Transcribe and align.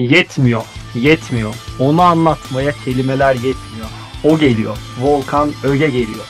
Yetmiyor, 0.00 0.62
yetmiyor. 0.94 1.54
Onu 1.78 2.02
anlatmaya 2.02 2.72
kelimeler 2.72 3.34
yetmiyor. 3.34 3.88
O 4.24 4.38
geliyor. 4.38 4.76
Volkan 5.00 5.50
Öge 5.64 5.86
geliyor. 5.86 6.26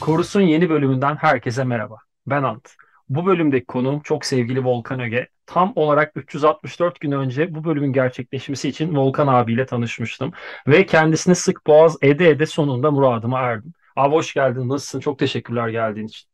Korus'un 0.00 0.40
yeni 0.40 0.70
bölümünden 0.70 1.16
herkese 1.16 1.64
merhaba. 1.64 1.96
Ben 2.26 2.42
Ant. 2.42 2.68
Bu 3.08 3.26
bölümdeki 3.26 3.66
konuğum 3.66 4.00
çok 4.00 4.24
sevgili 4.24 4.64
Volkan 4.64 5.00
Öge. 5.00 5.28
Tam 5.46 5.72
olarak 5.76 6.12
364 6.16 7.00
gün 7.00 7.12
önce 7.12 7.54
bu 7.54 7.64
bölümün 7.64 7.92
gerçekleşmesi 7.92 8.68
için 8.68 8.96
Volkan 8.96 9.26
abiyle 9.26 9.66
tanışmıştım. 9.66 10.32
Ve 10.66 10.86
kendisini 10.86 11.34
sık 11.34 11.66
boğaz 11.66 11.96
ede 12.02 12.28
ede 12.28 12.46
sonunda 12.46 12.90
muradıma 12.90 13.40
erdim. 13.40 13.72
Abi 13.96 14.14
hoş 14.14 14.34
geldin. 14.34 14.68
Nasılsın? 14.68 15.00
Çok 15.00 15.18
teşekkürler 15.18 15.68
geldiğin 15.68 16.06
için. 16.06 16.28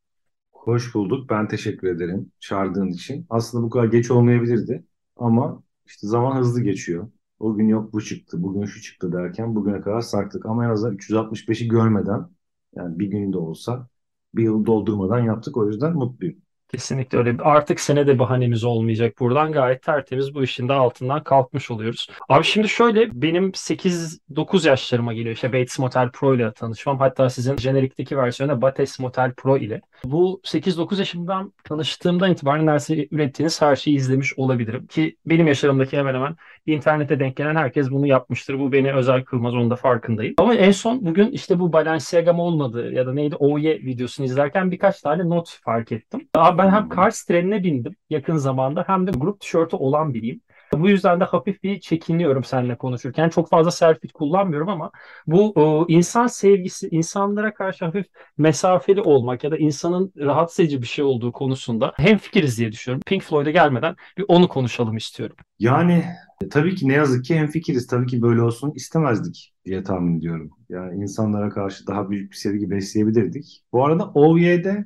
Hoş 0.53 0.95
bulduk. 0.95 1.31
Ben 1.31 1.49
teşekkür 1.49 1.89
ederim 1.89 2.33
çağırdığın 2.41 2.89
için. 2.89 3.27
Aslında 3.31 3.65
bu 3.65 3.71
kadar 3.71 3.85
geç 3.85 4.11
olmayabilirdi 4.11 4.85
ama 5.17 5.63
işte 5.89 6.07
zaman 6.07 6.37
hızlı 6.37 6.61
geçiyor. 6.61 7.09
O 7.39 7.55
gün 7.55 7.69
yok 7.69 7.93
bu 7.93 8.01
çıktı, 8.01 8.43
bugün 8.43 8.65
şu 8.67 8.83
çıktı 8.83 9.13
derken 9.13 9.55
bugüne 9.55 9.81
kadar 9.81 10.01
sarktık. 10.01 10.47
Ama 10.47 10.65
en 10.65 10.71
azından 10.71 10.97
365'i 10.97 11.69
görmeden 11.69 12.29
yani 12.77 12.99
bir 12.99 13.07
gün 13.07 13.33
de 13.33 13.39
olsa 13.39 13.89
bir 14.35 14.43
yıl 14.43 14.67
doldurmadan 14.67 15.19
yaptık. 15.21 15.57
O 15.57 15.67
yüzden 15.67 15.93
mutluyum. 15.93 16.37
Kesinlikle 16.69 17.19
öyle. 17.19 17.37
Artık 17.43 17.81
senede 17.81 18.19
bahanemiz 18.19 18.65
olmayacak 18.65 19.15
buradan. 19.21 19.53
Gayet 19.53 19.83
tertemiz 19.83 20.35
bu 20.35 20.43
işin 20.43 20.69
de 20.69 20.73
altından 20.73 21.25
kalkmış 21.25 21.71
oluyoruz. 21.71 22.11
Abi 22.29 22.45
şimdi 22.45 22.69
şöyle 22.69 23.23
benim 23.23 23.55
8-9 23.55 24.69
yaşlarıma 24.69 25.15
geliyor 25.15 25.35
işte 25.35 25.53
Bates 25.53 25.79
Motel 25.79 26.11
Pro 26.11 26.35
ile 26.35 26.53
tanışmam. 26.53 26.99
Hatta 26.99 27.31
sizin 27.31 27.57
jenerikteki 27.57 28.17
versiyonu 28.17 28.63
Bates 28.63 28.99
Motel 28.99 29.33
Pro 29.35 29.57
ile. 29.57 29.81
Bu 30.05 30.41
8-9 30.45 30.99
yaşımdan 30.99 31.53
tanıştığımdan 31.65 32.33
itibaren 32.33 32.67
neredeyse 32.67 33.09
ürettiğiniz 33.11 33.63
her 33.63 33.77
şeyi 33.77 33.97
izlemiş 33.97 34.39
olabilirim. 34.39 34.87
Ki 34.87 35.17
benim 35.27 35.47
yaşlarımdaki 35.47 35.99
hemen 35.99 36.15
hemen 36.15 36.37
internete 36.67 37.21
denk 37.21 37.37
gelen 37.37 37.57
herkes 37.57 37.91
bunu 37.91 38.07
yapmıştır. 38.07 38.59
Bu 38.59 38.73
beni 38.73 38.95
özel 38.95 39.25
kılmaz 39.25 39.55
onun 39.55 39.71
da 39.71 39.77
farkındayım. 39.77 40.35
Ama 40.39 40.55
en 40.55 40.71
son 40.71 41.07
bugün 41.07 41.31
işte 41.31 41.59
bu 41.61 41.73
Balenciaga 41.73 42.33
mı 42.33 42.43
olmadı 42.43 42.93
ya 42.93 43.07
da 43.07 43.13
neydi 43.13 43.37
OY 43.37 43.69
videosunu 43.69 44.27
izlerken 44.27 44.71
birkaç 44.71 45.01
tane 45.01 45.29
not 45.29 45.59
fark 45.65 45.93
ettim. 45.93 46.29
Abi 46.35 46.59
ben 46.59 46.71
hem 46.71 46.83
Hmm. 46.83 46.89
Kars 46.89 47.25
trenine 47.25 47.65
bindim 47.65 47.97
yakın 48.11 48.37
zamanda 48.37 48.85
hem 48.87 49.07
de 49.07 49.11
grup 49.11 49.41
tişörtü 49.41 49.77
olan 49.77 50.15
biriyim. 50.15 50.41
Bu 50.73 50.89
yüzden 50.89 51.21
de 51.21 51.25
hafif 51.25 51.63
bir 51.63 51.81
çekiniyorum 51.81 52.45
seninle 52.45 52.79
konuşurken. 52.79 53.29
Çok 53.29 53.51
fazla 53.51 53.71
selfie 53.71 54.11
kullanmıyorum 54.15 54.69
ama 54.69 54.91
bu 55.27 55.53
o, 55.57 55.87
insan 55.89 56.27
sevgisi, 56.27 56.89
insanlara 56.89 57.55
karşı 57.55 57.85
hafif 57.85 58.07
mesafeli 58.39 59.01
olmak 59.01 59.45
ya 59.45 59.51
da 59.51 59.57
insanın 59.57 60.13
rahatsız 60.19 60.61
edici 60.61 60.83
bir 60.83 60.87
şey 60.87 61.05
olduğu 61.05 61.33
konusunda 61.33 61.93
hemfikiriz 61.97 62.59
diye 62.59 62.73
düşünüyorum. 62.73 63.03
Pink 63.07 63.23
Floyd'a 63.23 63.51
gelmeden 63.51 63.97
bir 64.19 64.25
onu 64.29 64.49
konuşalım 64.49 64.97
istiyorum. 64.97 65.37
Yani 65.59 66.05
e, 66.45 66.49
tabii 66.49 66.75
ki 66.75 66.89
ne 66.89 66.93
yazık 66.93 67.25
ki 67.25 67.37
hemfikiriz. 67.37 67.87
Tabii 67.87 68.07
ki 68.07 68.23
böyle 68.23 68.43
olsun 68.43 68.73
istemezdik 68.75 69.55
diye 69.65 69.83
tahmin 69.83 70.19
ediyorum. 70.19 70.51
Yani 70.69 71.03
insanlara 71.03 71.51
karşı 71.51 71.87
daha 71.87 72.11
büyük 72.11 72.31
bir 72.31 72.37
sevgi 72.37 72.71
besleyebilirdik. 72.71 73.65
Bu 73.73 73.85
arada 73.85 74.11
OV'de 74.15 74.85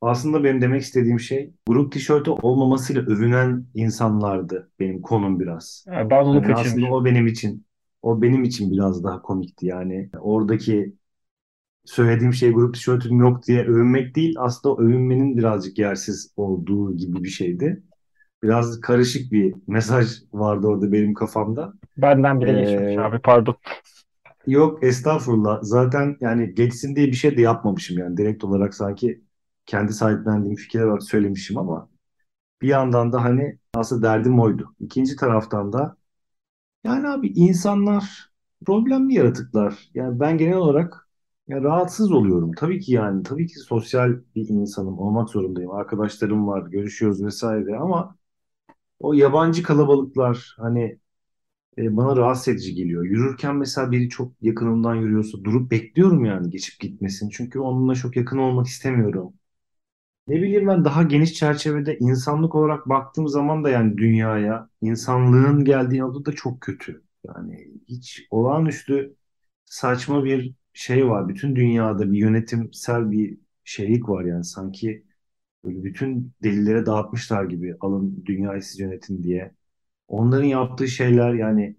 aslında 0.00 0.44
benim 0.44 0.60
demek 0.60 0.82
istediğim 0.82 1.20
şey 1.20 1.52
grup 1.66 1.92
tişörtü 1.92 2.30
olmamasıyla 2.30 3.02
övünen 3.02 3.66
insanlardı 3.74 4.70
benim 4.80 5.02
konum 5.02 5.40
biraz. 5.40 5.86
Yani 5.86 6.10
ben 6.10 6.24
onu 6.24 6.42
Yani 6.42 6.54
aslında 6.54 6.86
o 6.86 7.04
benim 7.04 7.26
için 7.26 7.66
o 8.02 8.22
benim 8.22 8.44
için 8.44 8.72
biraz 8.72 9.04
daha 9.04 9.22
komikti. 9.22 9.66
Yani 9.66 10.10
oradaki 10.20 10.94
söylediğim 11.84 12.32
şey 12.34 12.50
grup 12.52 12.74
tişörtüm 12.74 13.20
yok 13.20 13.46
diye 13.46 13.64
övünmek 13.64 14.16
değil, 14.16 14.34
aslında 14.38 14.82
övünmenin 14.82 15.36
birazcık 15.36 15.78
yersiz 15.78 16.32
olduğu 16.36 16.96
gibi 16.96 17.24
bir 17.24 17.28
şeydi. 17.28 17.82
Biraz 18.42 18.80
karışık 18.80 19.32
bir 19.32 19.54
mesaj 19.66 20.08
vardı 20.32 20.66
orada 20.66 20.92
benim 20.92 21.14
kafamda. 21.14 21.74
Benden 21.96 22.40
bile 22.40 22.52
geçmiş 22.54 22.94
Ee, 22.94 22.98
abi 22.98 23.18
pardon. 23.18 23.56
yok 24.46 24.82
estağfurullah. 24.84 25.58
Zaten 25.62 26.16
yani 26.20 26.54
geçsin 26.54 26.96
diye 26.96 27.06
bir 27.06 27.12
şey 27.12 27.36
de 27.36 27.40
yapmamışım 27.40 27.98
yani 27.98 28.16
direkt 28.16 28.44
olarak 28.44 28.74
sanki 28.74 29.22
kendi 29.68 29.94
sahiplendiğim 29.94 30.56
fikirler 30.56 30.84
olarak 30.86 31.04
söylemişim 31.04 31.58
ama 31.58 31.90
bir 32.62 32.68
yandan 32.68 33.12
da 33.14 33.24
hani 33.24 33.58
aslında 33.74 34.02
derdim 34.08 34.40
oydu. 34.40 34.76
İkinci 34.80 35.16
taraftan 35.16 35.74
da 35.74 35.96
Yani 36.84 37.08
abi 37.08 37.28
insanlar 37.28 38.30
problemli 38.66 39.14
yaratıklar. 39.14 39.90
Yani 39.94 40.20
ben 40.20 40.38
genel 40.38 40.56
olarak 40.56 41.08
ya 41.48 41.62
rahatsız 41.62 42.12
oluyorum. 42.12 42.52
Tabii 42.52 42.80
ki 42.80 42.92
yani 42.92 43.22
tabii 43.22 43.46
ki 43.46 43.54
sosyal 43.58 44.10
bir 44.34 44.48
insanım 44.48 44.98
olmak 44.98 45.30
zorundayım. 45.30 45.70
Arkadaşlarım 45.70 46.46
var, 46.48 46.66
görüşüyoruz 46.70 47.24
vesaire 47.24 47.76
ama 47.76 48.16
o 49.00 49.14
yabancı 49.14 49.62
kalabalıklar 49.62 50.56
hani 50.58 50.98
e, 51.78 51.96
bana 51.96 52.16
rahatsız 52.16 52.48
edici 52.48 52.74
geliyor. 52.74 53.04
Yürürken 53.04 53.56
mesela 53.56 53.90
biri 53.90 54.08
çok 54.08 54.32
yakınımdan 54.42 54.94
yürüyorsa 54.94 55.44
durup 55.44 55.70
bekliyorum 55.70 56.24
yani 56.24 56.50
geçip 56.50 56.80
gitmesin. 56.80 57.30
Çünkü 57.30 57.60
onunla 57.60 57.94
çok 57.94 58.16
yakın 58.16 58.38
olmak 58.38 58.66
istemiyorum. 58.66 59.34
Ne 60.28 60.36
bileyim 60.42 60.66
ben 60.68 60.84
daha 60.84 61.02
geniş 61.02 61.34
çerçevede 61.34 61.98
insanlık 61.98 62.54
olarak 62.54 62.88
baktığım 62.88 63.28
zaman 63.28 63.64
da 63.64 63.70
yani 63.70 63.98
dünyaya 63.98 64.70
insanlığın 64.82 65.64
geldiği 65.64 66.00
nokta 66.00 66.24
da 66.32 66.36
çok 66.36 66.60
kötü. 66.60 67.02
Yani 67.26 67.72
hiç 67.88 68.26
olağanüstü 68.30 69.16
saçma 69.64 70.24
bir 70.24 70.54
şey 70.72 71.08
var. 71.08 71.28
Bütün 71.28 71.56
dünyada 71.56 72.12
bir 72.12 72.18
yönetimsel 72.18 73.10
bir 73.10 73.38
şeylik 73.64 74.08
var 74.08 74.24
yani 74.24 74.44
sanki 74.44 75.04
böyle 75.64 75.84
bütün 75.84 76.34
delillere 76.42 76.86
dağıtmışlar 76.86 77.44
gibi 77.44 77.76
alın 77.80 78.24
dünyayı 78.26 78.62
siz 78.62 78.80
yönetin 78.80 79.22
diye. 79.22 79.54
Onların 80.08 80.44
yaptığı 80.46 80.88
şeyler 80.88 81.34
yani 81.34 81.76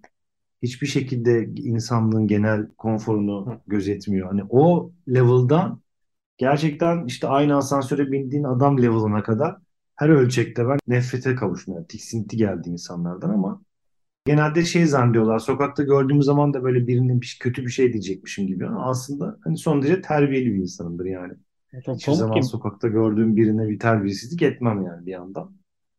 hiçbir 0.63 0.87
şekilde 0.87 1.45
insanlığın 1.55 2.27
genel 2.27 2.67
konforunu 2.77 3.61
gözetmiyor. 3.67 4.27
Hani 4.27 4.43
o 4.49 4.91
level'dan 5.09 5.81
Gerçekten 6.39 7.05
işte 7.05 7.27
aynı 7.29 7.57
asansöre 7.57 8.13
bindiğin 8.13 8.45
adam 8.45 8.83
level'ına 8.83 9.23
kadar 9.23 9.57
her 9.97 10.09
ölçekte 10.09 10.69
ben 10.69 10.79
nefrete 10.87 11.35
kavuştum. 11.35 11.75
Yani 11.75 11.87
tiksinti 11.87 12.37
geldi 12.37 12.69
insanlardan 12.69 13.31
ama 13.31 13.61
genelde 14.25 14.65
şey 14.65 14.85
zannediyorlar. 14.85 15.39
Sokakta 15.39 15.83
gördüğüm 15.83 16.23
zaman 16.23 16.53
da 16.53 16.63
böyle 16.63 16.87
birinin 16.87 17.21
bir, 17.21 17.37
kötü 17.41 17.65
bir 17.65 17.71
şey 17.71 17.93
diyecekmişim 17.93 18.47
gibi 18.47 18.67
ama 18.67 18.85
aslında 18.89 19.39
hani 19.43 19.57
son 19.57 19.81
derece 19.81 20.01
terbiyeli 20.01 20.53
bir 20.53 20.59
insanımdır 20.59 21.05
yani. 21.05 21.33
Çok 21.85 21.95
Hiçbir 21.95 22.05
komik 22.05 22.19
zaman 22.19 22.41
ki 22.41 22.43
sokakta 22.43 22.87
gördüğüm 22.87 23.35
birine 23.35 23.69
bir 23.69 23.79
terbiyesizlik 23.79 24.41
etmem 24.41 24.83
yani 24.83 25.05
bir 25.05 25.11
yandan. 25.11 25.57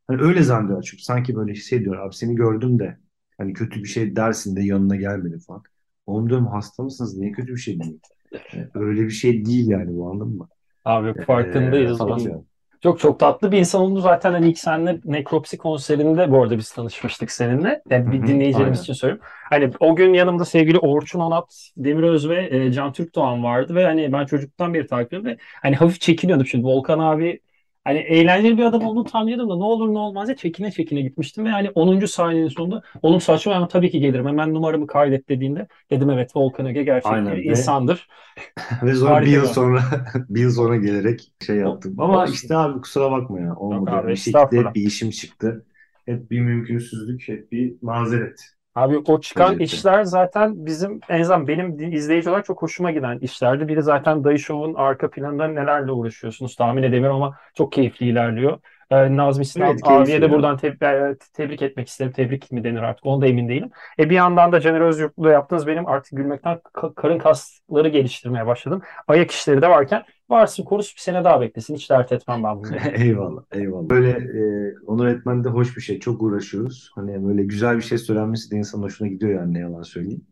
Hani 0.09 0.23
öyle 0.23 0.43
zannediyorlar 0.43 0.84
çünkü 0.91 1.03
sanki 1.03 1.37
böyle 1.37 1.55
şey 1.55 1.81
diyor 1.84 1.97
abi 1.97 2.15
seni 2.15 2.34
gördüm 2.34 2.79
de 2.79 2.99
hani 3.39 3.53
kötü 3.53 3.83
bir 3.83 3.89
şey 3.89 4.17
dersin 4.17 4.56
de 4.56 4.62
yanına 4.62 4.97
gelmedi 4.97 5.39
falan. 5.47 5.62
Oğlum 6.06 6.29
diyorum 6.29 6.47
hasta 6.47 6.83
mısınız? 6.83 7.17
Niye 7.17 7.33
kötü 7.33 7.53
bir 7.53 7.61
şey 7.61 7.81
değil? 7.81 8.00
Yani 8.33 8.69
öyle 8.75 9.03
bir 9.03 9.11
şey 9.11 9.45
değil 9.45 9.69
yani 9.69 9.97
bu 9.97 10.11
anladın 10.11 10.37
mı? 10.37 10.49
abi 10.85 11.15
Ee, 11.17 11.25
farkındayız. 11.25 12.01
Onun 12.01 12.19
filan. 12.19 12.45
Çok 12.83 13.01
çok 13.01 13.21
tatlı 13.21 13.53
bir 13.53 13.59
insan 13.59 13.81
oldu. 13.81 14.01
Zaten 14.01 14.33
hani 14.33 14.49
ilk 14.49 14.59
seninle 14.59 15.01
Nekropsi 15.05 15.59
konserinde 15.59 16.31
bu 16.31 16.43
arada 16.43 16.59
biz 16.59 16.73
tanışmıştık 16.73 17.31
seninle. 17.31 17.83
Yani 17.91 18.13
bir 18.13 18.27
dinleyicilerimiz 18.27 18.79
aynen. 18.79 18.83
için 18.83 18.93
söylüyorum. 18.93 19.25
Hani 19.51 19.71
o 19.81 19.97
gün 19.97 20.15
yanımda 20.15 20.45
sevgili 20.45 20.79
Orçun 20.79 21.21
Onat, 21.21 21.71
Demiröz 21.77 22.29
ve 22.29 22.49
e, 22.57 22.73
Can 22.73 22.93
Türkdoğan 22.93 23.45
vardı 23.45 23.75
ve 23.75 23.85
hani 23.85 24.13
ben 24.13 24.27
çocukluktan 24.27 24.75
beri 24.75 24.87
takip 24.87 25.25
ve 25.25 25.37
hani 25.62 25.77
hafif 25.77 26.01
çekiniyordum 26.01 26.47
şimdi 26.47 26.65
Volkan 26.65 26.99
abi 26.99 27.41
hani 27.85 27.99
eğlenceli 27.99 28.59
bir 28.59 28.65
adam 28.65 28.83
olduğunu 28.83 29.05
tahmin 29.05 29.33
ediyordum 29.33 29.51
da 29.51 29.57
ne 29.57 29.65
olur 29.65 29.95
ne 29.95 29.99
olmaz 29.99 30.29
ya 30.29 30.37
çekine 30.37 30.71
çekine 30.71 31.01
gitmiştim 31.03 31.45
ve 31.45 31.51
hani 31.51 31.71
10. 31.71 32.07
saniyenin 32.07 32.49
sonunda 32.49 32.83
oğlum 33.03 33.21
saçma 33.21 33.55
ama 33.55 33.69
tabii 33.69 33.91
ki 33.91 34.01
gelirim 34.01 34.27
hemen 34.27 34.55
numaramı 34.55 34.87
kaydet 34.87 35.29
dediğinde 35.29 35.69
dedim 35.91 36.11
evet 36.11 36.37
Volkan 36.37 36.67
Öge 36.67 36.83
gerçek 36.83 37.13
bir 37.13 37.17
Aynen 37.17 37.37
ve 37.37 37.43
insandır. 37.51 38.09
ve 38.82 38.94
sonra 38.94 39.25
bir 39.25 39.31
yıl 39.31 39.43
bir 39.43 39.47
sonra 39.47 39.82
bir 40.29 40.41
yıl 40.41 40.50
sonra 40.50 40.77
gelerek 40.77 41.32
şey 41.47 41.56
o, 41.65 41.69
yaptım. 41.69 41.94
Ama 41.99 42.23
olsun. 42.23 42.32
işte 42.32 42.56
abi 42.56 42.81
kusura 42.81 43.11
bakma 43.11 43.41
ya 43.41 43.56
olmadı. 43.56 43.91
abi 43.91 44.09
bir 44.12 44.17
şekilde 44.17 44.56
hep 44.56 44.75
bir 44.75 44.83
işim 44.87 45.11
çıktı. 45.11 45.67
Hep 46.06 46.31
bir 46.31 46.41
mümkünsüzlük, 46.41 47.29
hep 47.29 47.53
bir 47.53 47.75
mazeret 47.83 48.41
Abi 48.75 48.99
o 48.99 49.20
çıkan 49.20 49.49
özetle. 49.55 49.64
işler 49.64 50.05
zaten 50.05 50.67
bizim 50.67 51.00
en 51.08 51.20
azından 51.20 51.49
benim 51.49 51.93
izleyici 51.93 52.31
olarak 52.31 52.44
çok 52.44 52.62
hoşuma 52.62 52.90
giden 52.90 53.19
işlerdi. 53.19 53.69
Biri 53.69 53.82
zaten 53.82 54.25
Dayı 54.25 54.38
Show'un 54.38 54.75
arka 54.75 55.11
planında 55.11 55.49
nelerle 55.49 55.93
uğraşıyorsunuz 55.93 56.56
tahmin 56.56 56.82
edemiyorum 56.82 57.22
ama 57.22 57.37
çok 57.55 57.72
keyifli 57.72 58.06
ilerliyor. 58.08 58.58
Ee, 58.90 59.17
Nazmi 59.17 59.44
Sinan 59.44 59.70
Evet 59.70 59.81
abiye 59.84 60.22
de 60.22 60.31
buradan 60.31 60.56
te- 60.56 60.69
e, 60.82 61.17
tebrik 61.34 61.62
etmek 61.62 61.88
isterim. 61.88 62.12
Tebrik 62.12 62.52
mi 62.52 62.64
denir 62.64 62.82
artık 62.82 63.06
onu 63.06 63.22
da 63.22 63.26
emin 63.26 63.49
değilim. 63.49 63.70
E 63.99 64.11
bir 64.11 64.14
yandan 64.14 64.52
da 64.52 64.61
Caner 64.61 64.81
Özyurtlu'da 64.81 65.31
yaptığınız 65.31 65.66
benim 65.66 65.87
artık 65.87 66.16
gülmekten 66.16 66.56
ka- 66.75 66.94
karın 66.94 67.19
kasları 67.19 67.88
geliştirmeye 67.88 68.46
başladım. 68.46 68.82
Ayak 69.08 69.31
işleri 69.31 69.62
de 69.62 69.69
varken 69.70 70.02
varsın 70.31 70.65
konusu 70.65 70.97
bir 70.97 71.00
sene 71.00 71.25
daha 71.25 71.41
beklesin. 71.41 71.75
Hiç 71.75 71.91
dert 71.91 72.12
etmem 72.12 72.44
ben 72.44 72.59
bunu. 72.59 72.71
Eyvallah, 72.94 73.43
eyvallah. 73.53 73.91
Böyle 73.91 74.11
e, 74.11 74.75
onur 74.87 75.06
etmen 75.06 75.44
de 75.44 75.49
hoş 75.49 75.77
bir 75.77 75.82
şey. 75.82 76.00
Çok 76.00 76.23
uğraşıyoruz. 76.23 76.91
Hani 76.94 77.27
böyle 77.27 77.43
güzel 77.43 77.77
bir 77.77 77.82
şey 77.82 77.99
söylenmesi 77.99 78.50
de 78.50 78.56
insanın 78.56 78.82
hoşuna 78.82 79.09
gidiyor 79.09 79.41
yani 79.41 79.55
ne 79.55 79.59
yalan 79.59 79.82
söyleyeyim. 79.82 80.27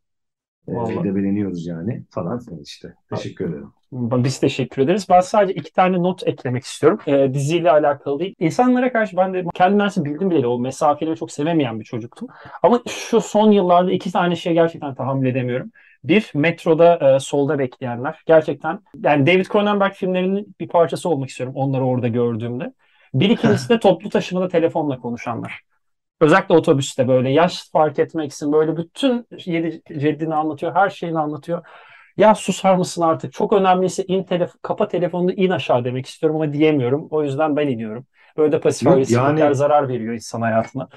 E, 0.69 0.75
Vallahi. 0.75 1.05
de 1.05 1.15
beğeniyoruz 1.15 1.67
yani 1.67 2.03
falan 2.11 2.39
filan 2.39 2.62
işte. 2.62 2.95
Teşekkür 3.11 3.49
ederim. 3.49 3.73
Biz 3.93 4.41
teşekkür 4.41 4.83
ederiz. 4.83 5.06
Ben 5.11 5.21
sadece 5.21 5.55
iki 5.55 5.73
tane 5.73 6.03
not 6.03 6.27
eklemek 6.27 6.65
istiyorum. 6.65 6.99
Ee, 7.06 7.35
diziyle 7.35 7.71
alakalı 7.71 8.19
değil. 8.19 8.35
İnsanlara 8.39 8.93
karşı 8.93 9.17
ben 9.17 9.35
de 9.35 9.44
kendimden 9.55 9.87
nasıl 9.87 10.05
bildim 10.05 10.31
bile 10.31 10.47
o 10.47 10.59
mesafeleri 10.59 11.17
çok 11.17 11.33
sevemeyen 11.33 11.81
bir 11.81 11.85
çocuktum. 11.85 12.29
Ama 12.62 12.81
şu 12.89 13.21
son 13.21 13.51
yıllarda 13.51 13.93
iki 13.93 14.12
tane 14.12 14.37
şey 14.37 14.53
gerçekten 14.55 14.94
tahammül 14.94 15.27
edemiyorum. 15.27 15.71
Bir, 16.05 16.31
metroda 16.35 17.15
e, 17.17 17.21
solda 17.21 17.59
bekleyenler. 17.59 18.23
Gerçekten 18.27 18.81
yani 19.05 19.27
David 19.27 19.47
Cronenberg 19.47 19.93
filmlerinin 19.93 20.56
bir 20.61 20.69
parçası 20.69 21.09
olmak 21.09 21.29
istiyorum 21.29 21.55
onları 21.56 21.85
orada 21.85 22.09
gördüğümde. 22.09 22.73
Bir 23.15 23.31
ikincisi 23.31 23.69
de 23.69 23.81
toplu 23.81 24.11
taşımada 24.11 24.49
telefonla 24.49 24.99
konuşanlar. 24.99 25.61
Özellikle 26.21 26.55
otobüste 26.55 27.09
böyle 27.09 27.31
yaş 27.31 27.71
fark 27.71 27.99
etmeksin 27.99 28.53
böyle 28.53 28.77
bütün 28.77 29.27
yedi 29.47 29.83
ceddini 29.99 30.35
anlatıyor, 30.35 30.75
her 30.75 30.91
şeyini 30.91 31.19
anlatıyor. 31.19 31.67
Ya 32.17 32.35
susar 32.35 32.75
mısın 32.75 33.03
artık? 33.03 33.33
Çok 33.33 33.53
önemliyse 33.53 34.05
in 34.05 34.25
telef 34.25 34.51
kapa 34.62 34.89
telefonunu 34.89 35.33
in 35.33 35.51
aşağı 35.51 35.85
demek 35.85 36.06
istiyorum 36.06 36.37
ama 36.41 36.53
diyemiyorum. 36.53 37.09
O 37.11 37.23
yüzden 37.25 37.56
ben 37.56 37.69
iniyorum. 37.69 38.06
Böyle 38.37 38.53
de 38.53 38.61
pasif 38.61 38.87
Yok, 38.89 39.11
yani 39.11 39.55
zarar 39.55 39.89
veriyor 39.89 40.15
insan 40.15 40.41
hayatına. 40.41 40.89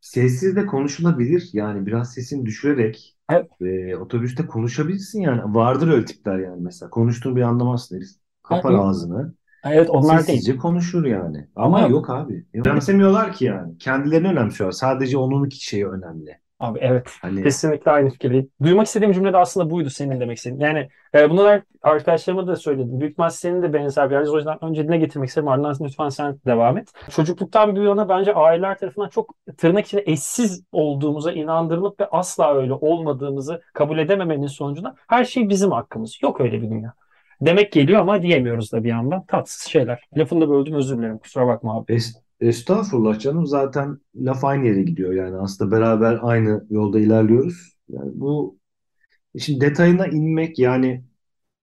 sessiz 0.00 0.56
de 0.56 0.66
konuşulabilir. 0.66 1.50
Yani 1.52 1.86
biraz 1.86 2.14
sesini 2.14 2.46
düşürerek 2.46 3.16
Evet. 3.32 3.50
e, 3.60 3.96
otobüste 3.96 4.46
konuşabilirsin 4.46 5.20
yani. 5.20 5.54
Vardır 5.54 5.88
öyle 5.88 6.04
tipler 6.04 6.38
yani 6.38 6.62
mesela. 6.62 6.90
Konuştuğunu 6.90 7.36
bir 7.36 7.42
anlamazsın 7.42 7.96
herif. 7.96 8.08
Kapar 8.42 8.74
Evet, 8.74 8.74
ağzını. 8.74 9.34
evet, 9.64 9.90
onlar 9.90 10.28
değil. 10.28 10.42
Sessizce 10.42 10.58
konuşur 10.58 11.06
yani. 11.06 11.48
Ama 11.56 11.82
Ama 11.82 11.88
yok. 11.88 12.10
abi. 12.10 12.46
Önemsemiyorlar 12.54 13.32
ki 13.34 13.44
yani. 13.44 13.78
Kendilerini 13.78 14.28
önemsiyorlar. 14.28 14.72
Sadece 14.72 15.18
onun 15.18 15.50
şeyi 15.50 15.88
önemli. 15.88 16.41
Abi 16.62 16.78
evet. 16.82 17.10
Hani 17.22 17.42
Kesinlikle 17.42 17.90
aynı 17.90 18.10
fikirdeyim. 18.10 18.50
Duymak 18.62 18.86
istediğim 18.86 19.12
cümle 19.12 19.32
de 19.32 19.36
aslında 19.36 19.70
buydu 19.70 19.90
senin 19.90 20.20
demek 20.20 20.36
istediğin. 20.38 20.60
Yani 20.60 20.88
e, 21.14 21.30
bunu 21.30 21.44
da 21.44 21.62
arkadaşlarıma 21.82 22.46
da 22.46 22.56
söyledim. 22.56 23.00
Büyük 23.00 23.12
ihtimal 23.12 23.30
senin 23.30 23.62
de 23.62 23.72
benzer 23.72 24.10
bir 24.10 24.14
yerdeyiz. 24.14 24.34
O 24.34 24.36
yüzden 24.36 24.64
önce 24.64 24.88
dile 24.88 24.96
getirmek 24.96 25.28
istedim. 25.28 25.48
Ardından 25.48 25.76
lütfen 25.80 26.08
sen 26.08 26.38
devam 26.46 26.78
et. 26.78 26.92
Çocukluktan 27.10 27.76
bu 27.76 27.82
yana 27.82 28.08
bence 28.08 28.34
aileler 28.34 28.78
tarafından 28.78 29.08
çok 29.08 29.34
tırnak 29.58 29.86
içinde 29.86 30.02
eşsiz 30.06 30.64
olduğumuza 30.72 31.32
inandırılıp 31.32 32.00
ve 32.00 32.06
asla 32.10 32.54
öyle 32.54 32.72
olmadığımızı 32.72 33.62
kabul 33.74 33.98
edememenin 33.98 34.46
sonucunda 34.46 34.94
her 35.08 35.24
şey 35.24 35.48
bizim 35.48 35.70
hakkımız. 35.72 36.18
Yok 36.22 36.40
öyle 36.40 36.62
bir 36.62 36.70
dünya. 36.70 36.92
Demek 37.40 37.72
geliyor 37.72 38.00
ama 38.00 38.22
diyemiyoruz 38.22 38.72
da 38.72 38.84
bir 38.84 38.88
yandan. 38.88 39.26
Tatsız 39.26 39.62
şeyler. 39.70 40.04
Lafını 40.16 40.40
da 40.40 40.48
böldüm 40.50 40.74
özür 40.74 40.98
dilerim. 40.98 41.18
Kusura 41.18 41.46
bakma 41.46 41.76
abi. 41.78 41.92
es- 41.92 42.14
estağfurullah 42.48 43.18
canım 43.18 43.46
zaten 43.46 43.98
laf 44.16 44.44
aynı 44.44 44.66
yere 44.66 44.82
gidiyor 44.82 45.12
yani. 45.12 45.36
Aslında 45.36 45.70
beraber 45.70 46.18
aynı 46.22 46.66
yolda 46.70 47.00
ilerliyoruz. 47.00 47.76
Yani 47.88 48.10
bu 48.14 48.58
işin 49.34 49.60
detayına 49.60 50.06
inmek 50.06 50.58
yani 50.58 51.04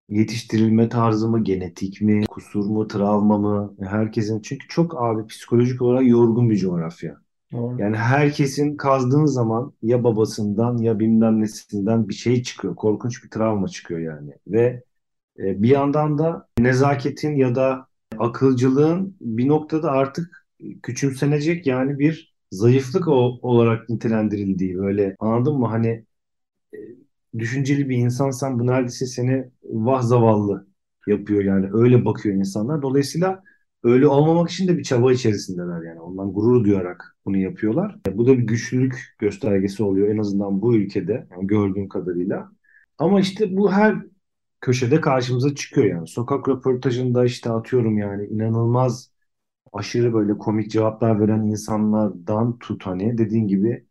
yetiştirilme 0.10 0.90
tarzı 0.90 1.30
mı, 1.30 1.44
genetik 1.44 2.02
mi, 2.02 2.26
kusur 2.26 2.66
mu, 2.66 2.88
travma 2.88 3.38
mı? 3.38 3.76
Herkesin 3.80 4.42
çünkü 4.42 4.68
çok 4.68 5.02
abi 5.04 5.28
psikolojik 5.28 5.82
olarak 5.82 6.08
yorgun 6.08 6.50
bir 6.50 6.58
coğrafya. 6.58 7.18
Doğru. 7.52 7.82
Yani 7.82 7.96
herkesin 7.98 8.78
kazdığın 8.78 9.26
zaman 9.26 9.74
ya 9.82 10.04
babasından 10.04 10.78
ya 10.78 11.00
bilmem 11.00 11.42
nesinden 11.42 12.10
bir 12.10 12.14
şey 12.14 12.44
çıkıyor. 12.44 12.76
Korkunç 12.76 13.24
bir 13.24 13.30
travma 13.30 13.68
çıkıyor 13.68 14.00
yani. 14.00 14.32
Ve 14.48 14.84
e, 15.40 15.64
bir 15.64 15.70
yandan 15.70 16.18
da 16.18 16.48
nezaketin 16.60 17.36
ya 17.36 17.56
da 17.56 17.88
akılcılığın 18.18 19.18
bir 19.22 19.48
noktada 19.48 19.92
artık 19.92 20.48
küçümsenecek 20.84 21.68
yani 21.68 22.00
bir 22.00 22.36
zayıflık 22.52 23.08
olarak 23.08 23.90
nitelendirildiği 23.90 24.78
böyle 24.78 25.16
anladın 25.20 25.56
mı? 25.60 25.68
Hani 25.68 26.06
e, 26.74 26.78
düşünceli 27.40 27.90
bir 27.90 27.98
insansan 27.98 28.60
bu 28.60 28.68
neredeyse 28.68 29.06
seni 29.06 29.52
vah 29.64 30.02
zavallı 30.02 30.68
yapıyor 31.08 31.44
yani 31.44 31.70
öyle 31.74 32.06
bakıyor 32.06 32.36
insanlar. 32.36 32.82
Dolayısıyla 32.82 33.44
öyle 33.84 34.08
olmamak 34.08 34.50
için 34.52 34.68
de 34.68 34.78
bir 34.78 34.84
çaba 34.84 35.14
içerisindeler 35.14 35.84
yani 35.88 36.00
ondan 36.02 36.34
gurur 36.34 36.64
duyarak 36.66 37.18
bunu 37.26 37.38
yapıyorlar. 37.38 37.98
E, 38.08 38.18
Bu 38.18 38.28
da 38.28 38.38
bir 38.38 38.44
güçlülük 38.44 39.16
göstergesi 39.20 39.84
oluyor 39.84 40.10
en 40.10 40.18
azından 40.18 40.62
bu 40.62 40.76
ülkede 40.76 41.28
yani 41.32 41.48
gördüğüm 41.48 41.90
kadarıyla. 41.90 42.52
Ama 42.98 43.20
işte 43.22 43.58
bu 43.58 43.72
her 43.72 43.96
köşede 44.62 45.02
karşımıza 45.02 45.56
çıkıyor 45.56 45.88
yani. 45.88 46.08
Sokak 46.08 46.50
röportajında 46.50 47.26
işte 47.26 47.50
atıyorum 47.52 47.98
yani 47.98 48.26
inanılmaz 48.28 49.12
aşırı 49.74 50.14
böyle 50.14 50.38
komik 50.38 50.72
cevaplar 50.72 51.20
veren 51.20 51.42
insanlardan 51.42 52.60
tut 52.60 52.86
hani 52.86 53.18
dediğin 53.18 53.48
gibi 53.48 53.88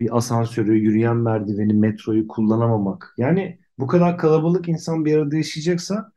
bir 0.00 0.16
asansörü, 0.16 0.78
yürüyen 0.78 1.16
merdiveni, 1.16 1.72
metroyu 1.72 2.28
kullanamamak. 2.28 3.14
Yani 3.18 3.58
bu 3.78 3.86
kadar 3.86 4.18
kalabalık 4.18 4.68
insan 4.68 5.04
bir 5.04 5.16
arada 5.18 5.36
yaşayacaksa 5.36 6.12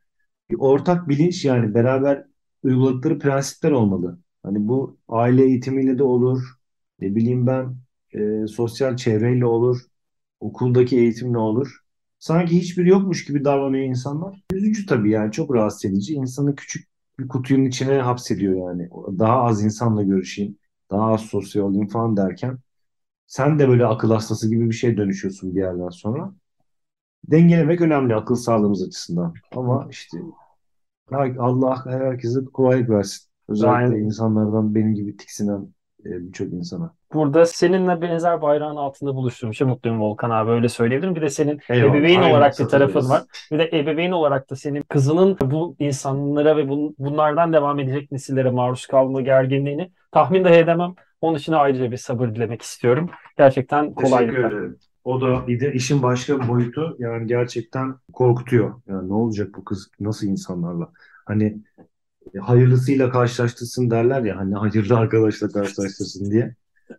bir 0.50 0.56
ortak 0.58 1.08
bilinç 1.08 1.44
yani 1.44 1.74
beraber 1.74 2.24
uyguladıkları 2.62 3.18
prensipler 3.18 3.70
olmalı. 3.70 4.18
Hani 4.42 4.68
bu 4.68 4.98
aile 5.08 5.44
eğitimiyle 5.44 5.98
de 5.98 6.02
olur, 6.02 6.42
ne 7.00 7.14
bileyim 7.16 7.46
ben 7.46 7.76
e, 8.14 8.46
sosyal 8.46 8.96
çevreyle 8.96 9.46
olur, 9.46 9.80
okuldaki 10.40 10.96
eğitimle 10.98 11.38
olur. 11.38 11.78
Sanki 12.18 12.56
hiçbiri 12.60 12.88
yokmuş 12.88 13.24
gibi 13.24 13.44
davranıyor 13.44 13.84
insanlar. 13.84 14.42
Üzücü 14.52 14.86
tabii 14.86 15.10
yani 15.10 15.32
çok 15.32 15.54
rahatsız 15.54 15.84
edici. 15.90 16.14
İnsanı 16.14 16.56
küçük 16.56 16.89
bir 17.20 17.28
kutunun 17.28 17.64
içine 17.64 17.94
hapsediyor 18.00 18.68
yani. 18.70 18.90
Daha 19.18 19.42
az 19.44 19.64
insanla 19.64 20.02
görüşeyim, 20.02 20.58
daha 20.90 21.12
az 21.14 21.20
sosyal 21.20 21.64
olayım 21.64 21.88
falan 21.88 22.16
derken 22.16 22.58
sen 23.26 23.58
de 23.58 23.68
böyle 23.68 23.86
akıl 23.86 24.10
hastası 24.12 24.50
gibi 24.50 24.66
bir 24.70 24.74
şeye 24.74 24.96
dönüşüyorsun 24.96 25.56
bir 25.56 25.60
yerden 25.60 25.88
sonra. 25.90 26.34
Dengelemek 27.30 27.80
önemli 27.80 28.14
akıl 28.14 28.34
sağlığımız 28.34 28.82
açısından. 28.82 29.34
Ama 29.52 29.88
işte 29.90 30.18
Allah 31.38 31.86
herkese 31.86 32.44
kolaylık 32.44 32.90
versin. 32.90 33.30
Özellikle 33.48 33.94
Aynen. 33.94 34.00
insanlardan 34.00 34.74
benim 34.74 34.94
gibi 34.94 35.16
tiksinen 35.16 35.74
e, 36.04 36.28
birçok 36.28 36.52
insana. 36.52 36.94
Burada 37.14 37.46
seninle 37.46 38.00
benzer 38.02 38.42
bayrağın 38.42 38.76
altında 38.76 39.14
buluştuğum 39.14 39.50
için 39.50 39.68
mutluyum 39.68 40.00
Volkan 40.00 40.30
abi 40.30 40.50
öyle 40.50 40.68
söyleyebilirim. 40.68 41.14
Bir 41.14 41.20
de 41.20 41.30
senin 41.30 41.60
Eyvallah. 41.68 41.94
ebeveyn 41.94 42.22
olarak 42.22 42.58
bir 42.58 42.64
tarafın 42.64 43.08
var. 43.08 43.22
Bir 43.52 43.58
de 43.58 43.70
ebeveyn 43.72 44.10
olarak 44.10 44.50
da 44.50 44.56
senin 44.56 44.82
kızının 44.82 45.38
bu 45.40 45.76
insanlara 45.78 46.56
ve 46.56 46.62
bun- 46.62 46.94
bunlardan 46.98 47.52
devam 47.52 47.78
edecek 47.78 48.12
nesillere 48.12 48.50
maruz 48.50 48.86
kalma 48.86 49.20
gerginliğini 49.20 49.90
tahmin 50.12 50.44
dahi 50.44 50.54
edemem. 50.54 50.94
Onun 51.20 51.38
için 51.38 51.52
ayrıca 51.52 51.90
bir 51.90 51.96
sabır 51.96 52.28
dilemek 52.34 52.62
istiyorum. 52.62 53.10
Gerçekten 53.38 53.84
Teşekkür 53.94 54.02
kolaylıklar. 54.10 54.52
ederim. 54.52 54.78
O 55.04 55.20
da 55.20 55.46
bir 55.46 55.60
de 55.60 55.72
işin 55.72 56.02
başka 56.02 56.40
bir 56.42 56.48
boyutu 56.48 56.96
yani 56.98 57.26
gerçekten 57.26 57.94
korkutuyor. 58.12 58.74
Yani 58.88 59.08
ne 59.08 59.14
olacak 59.14 59.48
bu 59.56 59.64
kız 59.64 59.90
nasıl 60.00 60.26
insanlarla? 60.26 60.88
Hani 61.26 61.56
e, 62.34 62.38
hayırlısıyla 62.38 63.10
karşılaştırsın 63.10 63.90
derler 63.90 64.22
ya 64.22 64.36
hani 64.36 64.54
hayırlı 64.54 64.96
arkadaşla 64.98 65.48
karşılaştırsın 65.48 66.30
diye. 66.30 66.54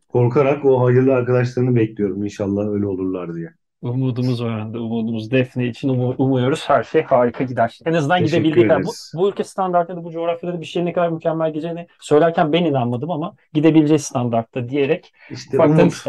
Korkarak 0.10 0.66
o 0.66 0.86
hayırlı 0.86 1.14
arkadaşlarını 1.14 1.76
bekliyorum 1.76 2.24
inşallah 2.24 2.68
öyle 2.68 2.88
olurlar 2.88 3.36
diye. 3.36 3.54
Umudumuz 3.82 4.40
yönde. 4.40 4.78
Umudumuz 4.78 5.32
Defne 5.32 5.68
için 5.68 5.90
umu- 5.90 6.16
umuyoruz. 6.18 6.70
Her 6.70 6.84
şey 6.84 7.04
harika 7.04 7.44
gider. 7.44 7.80
En 7.86 7.94
azından 7.94 8.20
Teşekkür 8.20 8.44
gidebildiği 8.44 8.68
kadar. 8.68 8.84
Bu, 8.84 8.92
bu 9.14 9.30
ülke 9.30 9.44
standartları, 9.44 10.04
bu 10.04 10.12
coğrafyada 10.12 10.54
da 10.58 10.62
bir 10.62 10.66
şeyin 10.66 10.86
ne 10.86 10.94
kadar 10.94 11.10
mükemmel 11.10 11.50
gideceğini 11.50 11.88
söylerken 12.00 12.54
ben 12.54 12.64
inanmadım 12.66 13.12
ama 13.12 13.36
gidebileceği 13.54 14.00
standartta 14.00 14.70
diyerek 14.70 15.14
İşte 15.30 15.58
ufaktan 15.58 15.80
umut. 15.80 16.04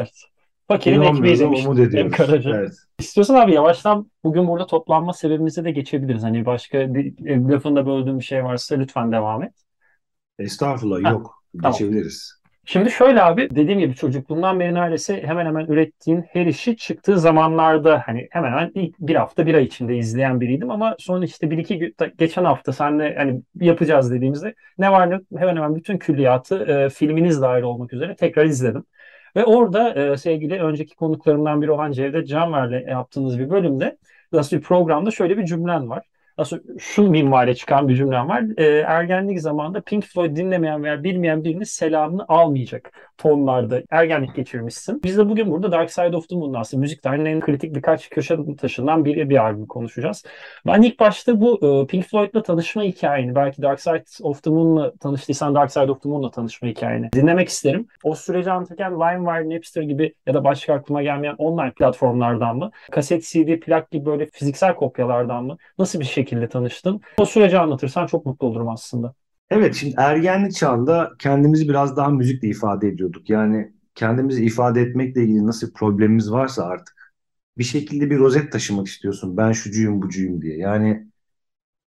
Fakirin 0.68 1.02
ekmeği 1.02 1.38
demiş 1.38 1.66
umut 1.66 1.76
Cem 1.76 1.86
ediyoruz. 1.86 2.16
Karaca. 2.16 2.56
Evet. 2.56 2.72
İstiyorsan 2.98 3.34
abi 3.34 3.54
yavaştan 3.54 4.10
bugün 4.24 4.48
burada 4.48 4.66
toplanma 4.66 5.12
sebebimize 5.12 5.64
de 5.64 5.70
geçebiliriz. 5.70 6.22
Hani 6.22 6.46
başka 6.46 6.94
bir, 6.94 7.14
lafında 7.50 7.86
böldüğüm 7.86 8.18
bir 8.18 8.24
şey 8.24 8.44
varsa 8.44 8.74
lütfen 8.74 9.12
devam 9.12 9.42
et. 9.42 9.52
Estağfurullah 10.38 10.98
Heh, 11.04 11.10
yok. 11.10 11.44
tamam. 11.62 11.72
Geçebiliriz. 11.72 12.41
Şimdi 12.64 12.90
şöyle 12.90 13.22
abi 13.22 13.50
dediğim 13.50 13.80
gibi 13.80 13.94
çocukluğumdan 13.94 14.60
beri 14.60 14.74
neredeyse 14.74 15.22
hemen 15.22 15.46
hemen 15.46 15.66
ürettiğin 15.66 16.22
her 16.22 16.46
işi 16.46 16.76
çıktığı 16.76 17.18
zamanlarda 17.18 18.02
hani 18.06 18.28
hemen 18.30 18.50
hemen 18.50 18.72
ilk 18.74 18.98
bir 18.98 19.14
hafta 19.16 19.46
bir 19.46 19.54
ay 19.54 19.64
içinde 19.64 19.96
izleyen 19.96 20.40
biriydim 20.40 20.70
ama 20.70 20.96
sonra 20.98 21.24
işte 21.24 21.50
bir 21.50 21.58
iki 21.58 21.78
gün 21.78 21.94
geçen 22.18 22.44
hafta 22.44 22.72
senle 22.72 23.14
hani 23.16 23.42
yapacağız 23.60 24.10
dediğimizde 24.12 24.54
ne 24.78 24.92
var 24.92 25.10
ne 25.10 25.14
yok 25.14 25.22
hemen 25.38 25.56
hemen 25.56 25.76
bütün 25.76 25.98
külliyatı 25.98 26.64
e, 26.64 26.88
filminiz 26.88 27.42
dahil 27.42 27.62
olmak 27.62 27.92
üzere 27.92 28.16
tekrar 28.16 28.44
izledim. 28.44 28.84
Ve 29.36 29.44
orada 29.44 29.94
e, 29.94 30.16
sevgili 30.16 30.62
önceki 30.62 30.96
konuklarımdan 30.96 31.62
biri 31.62 31.70
olan 31.70 31.92
Cevdet 31.92 32.28
Canver'le 32.28 32.88
yaptığınız 32.88 33.38
bir 33.38 33.50
bölümde 33.50 33.98
nasıl 34.32 34.56
bir 34.56 34.62
programda 34.62 35.10
şöyle 35.10 35.38
bir 35.38 35.44
cümlen 35.44 35.90
var. 35.90 36.04
Nasıl 36.38 36.58
şu 36.78 37.02
minvale 37.02 37.54
çıkan 37.54 37.88
bir 37.88 37.96
cümlem 37.96 38.28
var. 38.28 38.44
E, 38.56 38.64
ergenlik 38.66 39.40
zamanında 39.40 39.80
Pink 39.80 40.04
Floyd 40.04 40.36
dinlemeyen 40.36 40.84
veya 40.84 41.04
bilmeyen 41.04 41.44
birinin 41.44 41.64
selamını 41.64 42.24
almayacak 42.28 43.11
tonlarda 43.22 43.82
ergenlik 43.90 44.34
geçirmişsin. 44.34 45.02
Biz 45.02 45.18
de 45.18 45.28
bugün 45.28 45.50
burada 45.50 45.72
Dark 45.72 45.90
Side 45.90 46.16
of 46.16 46.28
the 46.28 46.36
Moon'un 46.36 46.54
aslında 46.54 46.80
müzik 46.80 47.02
tarihinin 47.02 47.40
kritik 47.40 47.74
birkaç 47.74 48.08
köşe 48.08 48.36
taşından 48.58 49.04
biri 49.04 49.30
bir 49.30 49.44
albüm 49.44 49.66
konuşacağız. 49.66 50.24
Ben 50.66 50.82
ilk 50.82 51.00
başta 51.00 51.40
bu 51.40 51.82
e, 51.82 51.86
Pink 51.86 52.04
Floyd'la 52.04 52.42
tanışma 52.42 52.82
hikayeni, 52.82 53.34
belki 53.34 53.62
Dark 53.62 53.80
Side 53.80 54.04
of 54.22 54.42
the 54.42 54.50
Moon'la 54.50 54.92
tanıştıysan 54.92 55.54
Dark 55.54 55.72
Side 55.72 55.90
of 55.90 56.02
the 56.02 56.08
Moon'la 56.08 56.30
tanışma 56.30 56.68
hikayeni 56.68 57.12
dinlemek 57.12 57.48
isterim. 57.48 57.86
O 58.04 58.14
süreci 58.14 58.50
anlatırken 58.50 58.92
LimeWire, 58.92 59.56
Napster 59.56 59.82
gibi 59.82 60.14
ya 60.26 60.34
da 60.34 60.44
başka 60.44 60.74
aklıma 60.74 61.02
gelmeyen 61.02 61.34
online 61.38 61.70
platformlardan 61.70 62.56
mı, 62.56 62.70
kaset, 62.90 63.24
CD, 63.24 63.60
plak 63.60 63.90
gibi 63.90 64.06
böyle 64.06 64.26
fiziksel 64.26 64.74
kopyalardan 64.74 65.44
mı, 65.44 65.56
nasıl 65.78 66.00
bir 66.00 66.04
şekilde 66.04 66.48
tanıştın? 66.48 67.00
O 67.18 67.24
süreci 67.24 67.58
anlatırsan 67.58 68.06
çok 68.06 68.26
mutlu 68.26 68.46
olurum 68.46 68.68
aslında. 68.68 69.14
Evet 69.52 69.74
şimdi 69.74 69.94
ergenlik 69.98 70.56
çağında 70.56 71.12
kendimizi 71.18 71.68
biraz 71.68 71.96
daha 71.96 72.08
müzikle 72.10 72.48
ifade 72.48 72.88
ediyorduk. 72.88 73.30
Yani 73.30 73.72
kendimizi 73.94 74.44
ifade 74.44 74.80
etmekle 74.80 75.22
ilgili 75.24 75.46
nasıl 75.46 75.68
bir 75.68 75.72
problemimiz 75.74 76.32
varsa 76.32 76.64
artık 76.64 77.12
bir 77.58 77.64
şekilde 77.64 78.10
bir 78.10 78.18
rozet 78.18 78.52
taşımak 78.52 78.86
istiyorsun. 78.86 79.36
Ben 79.36 79.52
şucuyum 79.52 80.02
bucuyum 80.02 80.42
diye. 80.42 80.58
Yani 80.58 81.08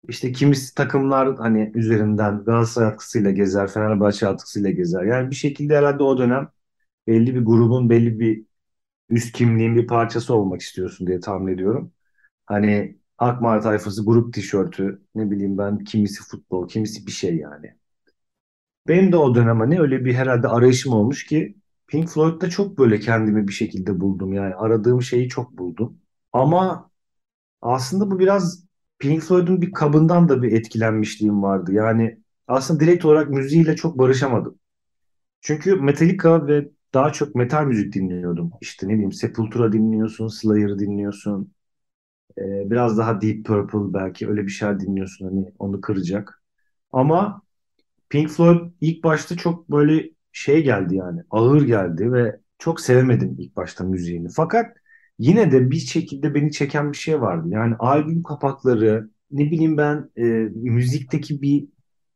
işte 0.09 0.31
kimisi 0.31 0.75
takımlar 0.75 1.37
hani 1.37 1.71
üzerinden 1.75 2.45
Galatasaray 2.45 2.89
atkısıyla 2.89 3.31
gezer, 3.31 3.67
Fenerbahçe 3.69 4.27
atkısıyla 4.27 4.71
gezer. 4.71 5.03
Yani 5.03 5.31
bir 5.31 5.35
şekilde 5.35 5.77
herhalde 5.77 6.03
o 6.03 6.19
dönem 6.19 6.49
belli 7.07 7.35
bir 7.35 7.45
grubun, 7.45 7.91
belli 7.91 8.19
bir 8.21 8.45
üst 9.09 9.33
kimliğin 9.37 9.75
bir 9.75 9.87
parçası 9.87 10.35
olmak 10.35 10.61
istiyorsun 10.61 11.07
diye 11.07 11.19
tahmin 11.19 11.53
ediyorum. 11.53 11.93
Hani 12.45 12.97
Akmar 13.23 13.61
tayfası 13.61 14.05
grup 14.05 14.33
tişörtü 14.33 15.01
ne 15.15 15.31
bileyim 15.31 15.57
ben 15.57 15.79
kimisi 15.83 16.23
futbol 16.23 16.67
kimisi 16.67 17.07
bir 17.07 17.11
şey 17.11 17.35
yani. 17.37 17.75
Benim 18.87 19.11
de 19.11 19.17
o 19.17 19.35
dönem 19.35 19.59
hani 19.59 19.79
öyle 19.81 20.05
bir 20.05 20.13
herhalde 20.15 20.47
arayışım 20.47 20.93
olmuş 20.93 21.25
ki 21.25 21.55
Pink 21.87 22.09
Floyd'da 22.09 22.49
çok 22.49 22.77
böyle 22.77 22.99
kendimi 22.99 23.47
bir 23.47 23.53
şekilde 23.53 23.99
buldum. 23.99 24.33
Yani 24.33 24.55
aradığım 24.55 25.01
şeyi 25.01 25.29
çok 25.29 25.57
buldum. 25.57 25.97
Ama 26.33 26.91
aslında 27.61 28.11
bu 28.11 28.19
biraz 28.19 28.65
Pink 28.99 29.23
Floyd'un 29.23 29.61
bir 29.61 29.73
kabından 29.73 30.29
da 30.29 30.43
bir 30.43 30.51
etkilenmişliğim 30.53 31.43
vardı. 31.43 31.73
Yani 31.73 32.19
aslında 32.47 32.79
direkt 32.79 33.05
olarak 33.05 33.29
müziğiyle 33.29 33.77
çok 33.77 33.99
barışamadım. 33.99 34.59
Çünkü 35.41 35.75
Metallica 35.75 36.47
ve 36.47 36.69
daha 36.93 37.13
çok 37.13 37.35
metal 37.35 37.65
müzik 37.65 37.93
dinliyordum. 37.93 38.51
İşte 38.61 38.87
ne 38.87 38.93
bileyim 38.93 39.11
Sepultura 39.11 39.73
dinliyorsun, 39.73 40.27
Slayer 40.27 40.79
dinliyorsun. 40.79 41.53
Ee, 42.37 42.71
biraz 42.71 42.97
daha 42.97 43.21
Deep 43.21 43.45
Purple 43.45 43.93
belki 43.93 44.29
öyle 44.29 44.43
bir 44.43 44.51
şeyler 44.51 44.79
dinliyorsun 44.79 45.25
hani 45.25 45.53
onu 45.59 45.81
kıracak. 45.81 46.43
Ama 46.91 47.41
Pink 48.09 48.29
Floyd 48.31 48.71
ilk 48.81 49.03
başta 49.03 49.37
çok 49.37 49.71
böyle 49.71 50.11
şey 50.31 50.63
geldi 50.63 50.95
yani 50.95 51.21
ağır 51.31 51.61
geldi 51.61 52.13
ve 52.13 52.39
çok 52.59 52.81
sevemedim 52.81 53.35
ilk 53.39 53.55
başta 53.55 53.83
müziğini. 53.83 54.29
Fakat 54.35 54.67
yine 55.19 55.51
de 55.51 55.71
bir 55.71 55.77
şekilde 55.79 56.35
beni 56.35 56.51
çeken 56.51 56.91
bir 56.91 56.97
şey 56.97 57.21
vardı. 57.21 57.47
Yani 57.51 57.75
albüm 57.79 58.23
kapakları 58.23 59.09
ne 59.31 59.45
bileyim 59.51 59.77
ben 59.77 60.11
e, 60.17 60.23
müzikteki 60.55 61.41
bir 61.41 61.65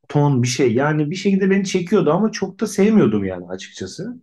ton 0.10 0.44
bir 0.44 0.48
şey 0.48 0.74
yani 0.74 1.12
bir 1.12 1.16
şekilde 1.16 1.50
beni 1.50 1.66
çekiyordu 1.66 2.12
ama 2.12 2.32
çok 2.32 2.60
da 2.62 2.68
sevmiyordum 2.68 3.26
yani 3.26 3.48
açıkçası. 3.48 4.22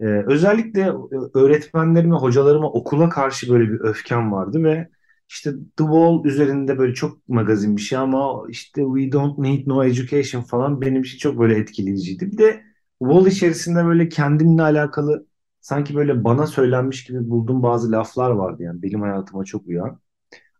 Ee, 0.00 0.04
özellikle 0.26 0.80
e, 0.82 0.92
öğretmenlerime, 1.34 2.14
hocalarıma 2.16 2.70
okula 2.72 3.08
karşı 3.08 3.50
böyle 3.52 3.72
bir 3.72 3.80
öfkem 3.80 4.32
vardı 4.32 4.64
ve 4.64 4.88
işte 5.28 5.50
The 5.52 5.84
Wall 5.84 6.24
üzerinde 6.24 6.78
böyle 6.78 6.94
çok 6.94 7.28
magazin 7.28 7.76
bir 7.76 7.82
şey 7.82 7.98
ama 7.98 8.42
işte 8.48 8.82
We 8.82 9.12
Don't 9.12 9.38
Need 9.38 9.66
No 9.66 9.84
Education 9.84 10.42
falan 10.42 10.80
benim 10.80 11.02
için 11.02 11.18
çok 11.18 11.38
böyle 11.38 11.54
etkileyiciydi. 11.58 12.32
Bir 12.32 12.38
de 12.38 12.62
Wall 12.98 13.26
içerisinde 13.26 13.84
böyle 13.84 14.08
kendimle 14.08 14.62
alakalı 14.62 15.26
sanki 15.60 15.94
böyle 15.94 16.24
bana 16.24 16.46
söylenmiş 16.46 17.04
gibi 17.04 17.30
bulduğum 17.30 17.62
bazı 17.62 17.92
laflar 17.92 18.30
vardı 18.30 18.62
yani 18.62 18.82
benim 18.82 19.00
hayatıma 19.02 19.44
çok 19.44 19.66
uyan. 19.66 20.00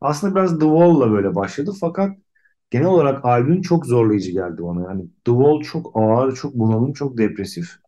Aslında 0.01 0.35
biraz 0.35 0.51
The 0.53 0.67
Wall'la 0.67 1.11
böyle 1.13 1.35
başladı 1.35 1.73
fakat 1.81 2.17
genel 2.71 2.87
olarak 2.87 3.25
albüm 3.25 3.63
çok 3.63 3.87
zorlayıcı 3.87 4.31
geldi 4.33 4.63
bana. 4.63 4.83
Yani 4.91 5.03
The 5.25 5.33
Wall 5.33 5.61
çok 5.63 5.93
ağır, 5.97 6.35
çok 6.37 6.55
bunalım, 6.55 6.93
çok 6.93 7.19
depresif. 7.19 7.84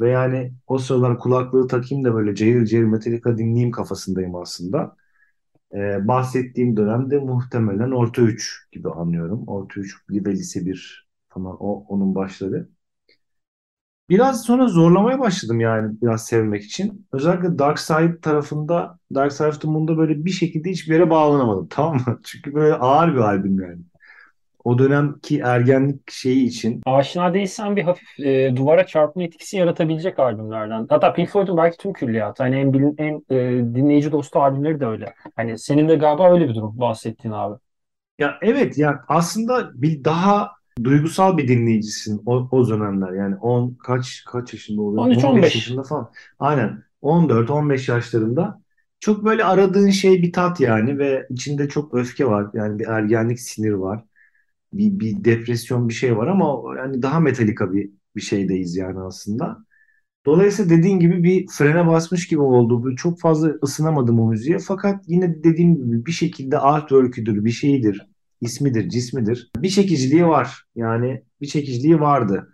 Ve 0.00 0.10
yani 0.10 0.52
o 0.66 0.78
sıralar 0.78 1.18
kulaklığı 1.18 1.68
takayım 1.68 2.04
da 2.04 2.14
böyle 2.14 2.34
cayır 2.34 2.66
cayır 2.66 2.84
Metallica 2.84 3.38
dinleyeyim 3.38 3.70
kafasındayım 3.70 4.34
aslında. 4.36 4.96
Ee, 5.74 6.08
bahsettiğim 6.08 6.76
dönemde 6.78 7.18
muhtemelen 7.18 7.92
orta 7.92 8.22
3 8.22 8.68
gibi 8.72 8.90
anlıyorum. 8.90 9.44
Orta 9.48 9.80
3 9.80 9.96
ve 10.10 10.32
lise 10.32 10.66
1 10.66 11.08
falan 11.30 11.56
o, 11.60 11.84
onun 11.88 12.14
başları. 12.14 12.68
Biraz 14.08 14.42
sonra 14.44 14.68
zorlamaya 14.68 15.18
başladım 15.20 15.60
yani 15.60 15.96
biraz 16.02 16.26
sevmek 16.26 16.64
için. 16.64 17.06
Özellikle 17.12 17.58
Dark 17.58 17.78
Side 17.78 18.20
tarafında 18.20 18.98
Dark 19.14 19.32
Side 19.32 19.46
of 19.48 19.60
the 19.60 19.68
Moon'da 19.68 19.98
böyle 19.98 20.24
bir 20.24 20.30
şekilde 20.30 20.70
hiçbir 20.70 20.92
yere 20.94 21.10
bağlanamadım 21.10 21.66
tamam 21.70 21.94
mı? 22.06 22.20
Çünkü 22.24 22.54
böyle 22.54 22.74
ağır 22.74 23.12
bir 23.14 23.18
albüm 23.20 23.60
yani 23.62 23.82
o 24.68 24.78
dönemki 24.78 25.40
ergenlik 25.40 26.10
şeyi 26.10 26.46
için. 26.46 26.80
Aşina 26.86 27.34
değilsen 27.34 27.76
bir 27.76 27.82
hafif 27.82 28.20
e, 28.20 28.56
duvara 28.56 28.86
çarpma 28.86 29.22
etkisi 29.22 29.56
yaratabilecek 29.56 30.18
albümlerden. 30.18 30.86
Hatta 30.90 31.12
Pink 31.12 31.28
Floyd'un 31.28 31.56
belki 31.56 31.76
tüm 31.76 31.92
külliyatı. 31.92 32.42
Hani 32.42 32.56
en, 32.56 32.72
bilin, 32.72 32.94
en 32.98 33.24
e, 33.30 33.38
dinleyici 33.74 34.12
dostu 34.12 34.40
albümleri 34.40 34.80
de 34.80 34.86
öyle. 34.86 35.14
Hani 35.36 35.58
senin 35.58 35.88
de 35.88 35.96
galiba 35.96 36.32
öyle 36.32 36.48
bir 36.48 36.54
durum 36.54 36.80
bahsettiğin 36.80 37.34
abi. 37.34 37.58
Ya 38.18 38.38
evet 38.42 38.78
ya 38.78 39.04
aslında 39.08 39.70
bir 39.74 40.04
daha 40.04 40.50
duygusal 40.84 41.38
bir 41.38 41.48
dinleyicisin 41.48 42.22
o, 42.26 42.48
o 42.50 42.68
dönemler. 42.68 43.12
Yani 43.12 43.36
10 43.36 43.74
kaç 43.74 44.24
kaç 44.26 44.52
yaşında 44.52 44.82
oluyor? 44.82 45.06
13 45.06 45.24
15 45.24 45.54
yaşında 45.54 45.82
falan. 45.82 46.10
Aynen. 46.38 46.82
14 47.02 47.50
15 47.50 47.88
yaşlarında 47.88 48.60
çok 49.00 49.24
böyle 49.24 49.44
aradığın 49.44 49.90
şey 49.90 50.22
bir 50.22 50.32
tat 50.32 50.60
yani 50.60 50.98
ve 50.98 51.26
içinde 51.30 51.68
çok 51.68 51.94
öfke 51.94 52.26
var. 52.26 52.46
Yani 52.54 52.78
bir 52.78 52.86
ergenlik 52.86 53.40
sinir 53.40 53.72
var 53.72 54.04
bir, 54.72 55.00
bir 55.00 55.24
depresyon 55.24 55.88
bir 55.88 55.94
şey 55.94 56.16
var 56.16 56.26
ama 56.26 56.76
yani 56.76 57.02
daha 57.02 57.20
metalika 57.20 57.72
bir 57.72 57.90
bir 58.16 58.20
şeydeyiz 58.20 58.76
yani 58.76 59.00
aslında. 59.00 59.58
Dolayısıyla 60.26 60.78
dediğin 60.78 60.98
gibi 60.98 61.22
bir 61.22 61.46
frene 61.46 61.86
basmış 61.86 62.28
gibi 62.28 62.40
oldu. 62.40 62.96
Çok 62.96 63.20
fazla 63.20 63.52
ısınamadım 63.62 64.20
o 64.20 64.28
müziğe. 64.28 64.58
Fakat 64.58 65.04
yine 65.06 65.44
dediğim 65.44 65.76
gibi 65.76 66.06
bir 66.06 66.12
şekilde 66.12 66.58
artwork'üdür, 66.58 67.44
bir 67.44 67.50
şeydir, 67.50 68.08
ismidir, 68.40 68.88
cismidir. 68.88 69.50
Bir 69.56 69.68
çekiciliği 69.68 70.26
var. 70.26 70.64
Yani 70.76 71.22
bir 71.40 71.46
çekiciliği 71.46 72.00
vardı. 72.00 72.48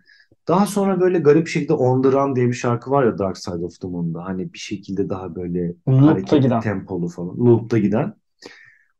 Daha 0.48 0.66
sonra 0.66 1.00
böyle 1.00 1.18
garip 1.18 1.48
şekilde 1.48 1.72
On 1.72 2.02
The 2.02 2.12
Run 2.12 2.36
diye 2.36 2.48
bir 2.48 2.52
şarkı 2.52 2.90
var 2.90 3.04
ya 3.04 3.18
Dark 3.18 3.38
Side 3.38 3.64
of 3.64 3.80
the 3.80 3.88
Moon'da. 3.88 4.24
Hani 4.24 4.52
bir 4.52 4.58
şekilde 4.58 5.08
daha 5.08 5.36
böyle 5.36 5.74
hareketli, 5.86 6.40
giden. 6.40 6.60
tempolu 6.60 7.08
falan. 7.08 7.36
Loop'ta 7.36 7.78
giden. 7.78 8.14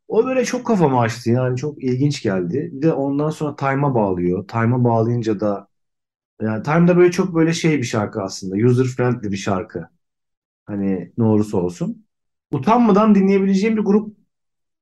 O 0.07 0.25
böyle 0.25 0.45
çok 0.45 0.65
kafamı 0.67 0.99
açtı 0.99 1.29
yani 1.31 1.57
çok 1.57 1.83
ilginç 1.83 2.21
geldi. 2.23 2.69
Bir 2.73 2.81
de 2.81 2.93
ondan 2.93 3.29
sonra 3.29 3.55
Time'a 3.55 3.95
bağlıyor. 3.95 4.47
Time'a 4.47 4.83
bağlayınca 4.83 5.39
da 5.39 5.67
yani 6.41 6.63
Time'da 6.63 6.97
böyle 6.97 7.11
çok 7.11 7.35
böyle 7.35 7.53
şey 7.53 7.77
bir 7.79 7.83
şarkı 7.83 8.21
aslında. 8.23 8.55
User 8.67 8.85
friendly 8.85 9.31
bir 9.31 9.37
şarkı. 9.37 9.89
Hani 10.65 11.13
ne 11.17 11.23
olursa 11.25 11.57
olsun. 11.57 12.05
Utanmadan 12.51 13.15
dinleyebileceğim 13.15 13.77
bir 13.77 13.81
grup 13.81 14.17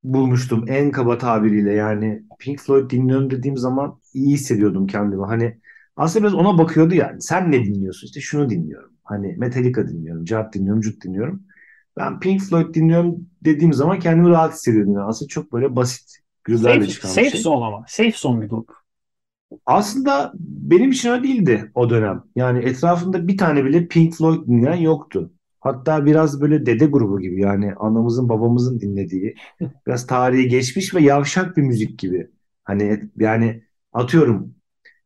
bulmuştum 0.04 0.66
en 0.70 0.92
kaba 0.92 1.18
tabiriyle. 1.18 1.74
Yani 1.74 2.24
Pink 2.40 2.60
Floyd 2.62 2.92
dinliyorum 2.92 3.30
dediğim 3.32 3.58
zaman 3.58 4.00
iyi 4.14 4.34
hissediyordum 4.34 4.88
kendimi. 4.88 5.26
Hani 5.26 5.60
aslında 5.96 6.24
biraz 6.26 6.36
ona 6.36 6.58
bakıyordu 6.58 6.96
yani. 6.96 7.22
Sen 7.22 7.52
ne 7.52 7.66
dinliyorsun? 7.66 8.08
İşte 8.08 8.22
şunu 8.22 8.50
dinliyorum. 8.50 8.92
Hani 9.04 9.36
Metallica 9.38 9.88
dinliyorum, 9.88 10.26
Cat 10.26 10.54
dinliyorum, 10.54 10.82
Cut 10.82 11.04
dinliyorum. 11.04 11.44
Ben 11.98 12.20
Pink 12.20 12.42
Floyd 12.42 12.76
dinliyorum 12.76 13.16
dediğim 13.42 13.74
zaman 13.74 14.00
kendimi 14.00 14.30
rahat 14.30 14.54
hissediyordum. 14.54 14.94
Yani 14.94 15.06
aslında 15.06 15.30
çok 15.30 15.54
böyle 15.54 15.76
basit 15.76 16.18
güzel 16.44 16.74
safe, 16.74 16.88
çıkan 16.88 17.10
safe 17.10 17.30
şey. 17.30 17.42
zone 17.42 17.66
ama. 17.66 17.86
Safe 17.88 18.12
zone 18.16 18.42
bir 18.42 18.50
grup. 18.50 18.72
Aslında 19.66 20.32
benim 20.40 20.92
için 20.92 21.10
öyle 21.10 21.24
değildi 21.24 21.72
o 21.76 21.90
dönem. 21.90 22.24
Yani 22.36 22.60
etrafımda 22.60 23.28
bir 23.28 23.38
tane 23.38 23.66
bile 23.66 23.88
Pink 23.88 24.16
Floyd 24.16 24.48
dinleyen 24.48 24.76
yoktu. 24.76 25.32
Hatta 25.60 26.06
biraz 26.06 26.42
böyle 26.42 26.66
dede 26.66 26.86
grubu 26.86 27.20
gibi 27.20 27.42
yani 27.42 27.74
anamızın 27.74 28.30
babamızın 28.30 28.80
dinlediği 28.80 29.36
biraz 29.88 30.08
tarihi 30.08 30.48
geçmiş 30.48 30.96
ve 30.96 31.02
yavşak 31.02 31.58
bir 31.58 31.62
müzik 31.62 32.00
gibi. 32.00 32.32
Hani 32.64 33.10
yani 33.18 33.64
atıyorum 33.94 34.56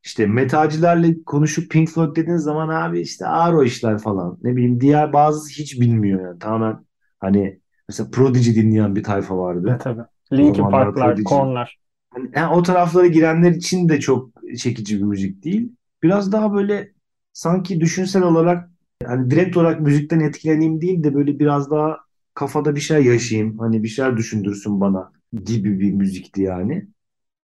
işte 0.08 0.28
metalcilerle 0.28 1.24
konuşup 1.26 1.72
Pink 1.72 1.90
Floyd 1.90 2.16
dediğin 2.16 2.38
zaman 2.38 2.70
abi 2.70 3.02
işte 3.02 3.28
ağır 3.28 3.54
o 3.54 3.64
işler 3.64 3.98
falan. 3.98 4.38
Ne 4.44 4.56
bileyim 4.56 4.82
diğer 4.82 5.14
bazısı 5.14 5.62
hiç 5.62 5.82
bilmiyor 5.82 6.22
yani. 6.22 6.40
Tamamen 6.40 6.86
hani 7.20 7.60
mesela 7.90 8.10
Prodigy 8.12 8.62
dinleyen 8.62 8.96
bir 8.96 9.04
tayfa 9.04 9.38
vardı. 9.38 9.68
Evet, 9.70 9.82
tabii. 9.82 10.02
Linkin 10.34 10.70
Park'lar, 10.70 11.24
Korn'lar. 11.24 11.80
Yani, 12.18 12.30
yani 12.36 12.54
o 12.54 12.64
taraflara 12.64 13.08
girenler 13.08 13.52
için 13.52 13.90
de 13.90 14.00
çok 14.00 14.30
çekici 14.58 14.98
bir 14.98 15.04
müzik 15.04 15.44
değil. 15.44 15.72
Biraz 16.04 16.32
daha 16.32 16.54
böyle 16.54 16.92
sanki 17.34 17.80
düşünsel 17.82 18.24
olarak 18.24 18.72
yani 19.04 19.32
direkt 19.32 19.58
olarak 19.58 19.82
müzikten 19.82 20.20
etkileneyim 20.20 20.82
değil 20.82 21.04
de 21.04 21.14
böyle 21.14 21.40
biraz 21.40 21.72
daha 21.72 21.98
kafada 22.34 22.76
bir 22.76 22.82
şey 22.82 23.06
yaşayayım. 23.06 23.60
Hani 23.60 23.84
bir 23.84 23.88
şeyler 23.88 24.18
düşündürsün 24.18 24.82
bana 24.82 25.12
gibi 25.46 25.80
bir 25.80 25.94
müzikti 25.94 26.42
yani. 26.42 26.88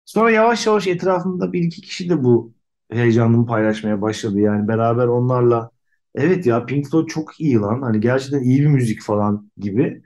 Sonra 0.09 0.31
yavaş 0.31 0.67
yavaş 0.67 0.87
etrafımda 0.87 1.53
bir 1.53 1.63
iki 1.63 1.81
kişi 1.81 2.09
de 2.09 2.23
bu 2.23 2.53
heyecanımı 2.91 3.45
paylaşmaya 3.45 4.01
başladı. 4.01 4.39
Yani 4.39 4.67
beraber 4.67 5.07
onlarla 5.07 5.71
evet 6.15 6.45
ya 6.45 6.65
Pink 6.65 6.89
Floyd 6.89 7.07
çok 7.07 7.41
iyi 7.41 7.55
lan. 7.55 7.81
Hani 7.81 7.99
gerçekten 7.99 8.39
iyi 8.39 8.61
bir 8.61 8.67
müzik 8.67 9.01
falan 9.01 9.51
gibi. 9.57 10.03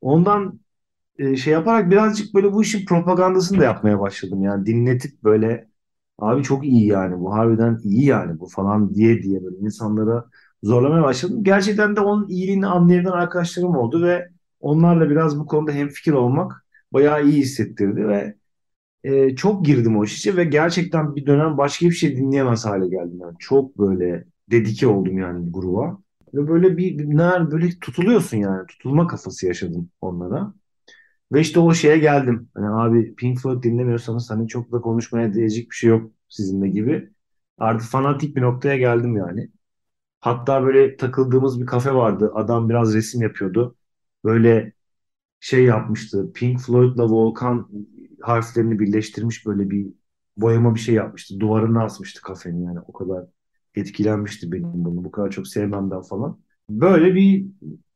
Ondan 0.00 0.60
e, 1.18 1.36
şey 1.36 1.52
yaparak 1.52 1.90
birazcık 1.90 2.34
böyle 2.34 2.52
bu 2.52 2.62
işin 2.62 2.86
propagandasını 2.86 3.60
da 3.60 3.64
yapmaya 3.64 4.00
başladım. 4.00 4.42
Yani 4.42 4.66
dinletip 4.66 5.24
böyle 5.24 5.68
abi 6.18 6.42
çok 6.42 6.64
iyi 6.66 6.86
yani 6.86 7.20
bu 7.20 7.34
harbiden 7.34 7.80
iyi 7.84 8.06
yani 8.06 8.40
bu 8.40 8.48
falan 8.48 8.94
diye 8.94 9.22
diye 9.22 9.44
böyle 9.44 9.56
insanlara 9.58 10.26
zorlamaya 10.62 11.02
başladım. 11.02 11.44
Gerçekten 11.44 11.96
de 11.96 12.00
onun 12.00 12.28
iyiliğini 12.28 12.66
anlayabilen 12.66 13.12
arkadaşlarım 13.12 13.76
oldu 13.76 14.02
ve 14.04 14.28
onlarla 14.60 15.10
biraz 15.10 15.38
bu 15.40 15.46
konuda 15.46 15.72
hemfikir 15.72 16.12
olmak 16.12 16.66
bayağı 16.92 17.26
iyi 17.26 17.38
hissettirdi 17.42 18.08
ve 18.08 18.36
e, 19.06 19.36
çok 19.36 19.64
girdim 19.64 19.98
o 19.98 20.04
işe 20.04 20.36
ve 20.36 20.44
gerçekten 20.44 21.16
bir 21.16 21.26
dönem 21.26 21.58
başka 21.58 21.86
bir 21.86 21.92
şey 21.92 22.16
dinleyemez 22.16 22.66
hale 22.66 22.88
geldim. 22.88 23.18
Yani 23.20 23.36
çok 23.38 23.78
böyle 23.78 24.24
dedike 24.50 24.86
oldum 24.86 25.18
yani 25.18 25.52
gruba. 25.52 25.98
Ve 26.34 26.48
böyle 26.48 26.76
bir, 26.76 26.98
bir 26.98 27.18
böyle 27.52 27.78
tutuluyorsun 27.80 28.36
yani. 28.36 28.66
Tutulma 28.66 29.06
kafası 29.06 29.46
yaşadım 29.46 29.90
onlara. 30.00 30.54
Ve 31.32 31.40
işte 31.40 31.60
o 31.60 31.74
şeye 31.74 31.98
geldim. 31.98 32.48
Hani 32.54 32.68
abi 32.68 33.14
Pink 33.14 33.40
Floyd 33.40 33.62
dinlemiyorsanız 33.62 34.30
hani 34.30 34.48
çok 34.48 34.72
da 34.72 34.80
konuşmaya 34.80 35.34
değecek 35.34 35.70
bir 35.70 35.76
şey 35.76 35.90
yok 35.90 36.10
sizinle 36.28 36.68
gibi. 36.68 37.10
Artık 37.58 37.88
fanatik 37.90 38.36
bir 38.36 38.42
noktaya 38.42 38.76
geldim 38.76 39.16
yani. 39.16 39.50
Hatta 40.20 40.62
böyle 40.64 40.96
takıldığımız 40.96 41.60
bir 41.60 41.66
kafe 41.66 41.94
vardı. 41.94 42.32
Adam 42.34 42.68
biraz 42.68 42.94
resim 42.94 43.22
yapıyordu. 43.22 43.76
Böyle 44.24 44.72
şey 45.40 45.64
yapmıştı. 45.64 46.32
Pink 46.34 46.60
Floyd'la 46.60 47.08
Volkan 47.10 47.68
harflerini 48.28 48.78
birleştirmiş 48.78 49.46
böyle 49.46 49.70
bir 49.70 49.86
boyama 50.36 50.74
bir 50.74 50.80
şey 50.80 50.94
yapmıştı. 50.94 51.40
Duvarına 51.40 51.84
asmıştı 51.84 52.22
kafenin 52.22 52.64
yani. 52.64 52.80
O 52.88 52.92
kadar 52.92 53.24
etkilenmişti 53.74 54.52
benim 54.52 54.84
bunu. 54.84 55.04
Bu 55.04 55.10
kadar 55.10 55.30
çok 55.30 55.48
sevmemden 55.48 56.02
falan. 56.02 56.40
Böyle 56.70 57.14
bir 57.14 57.46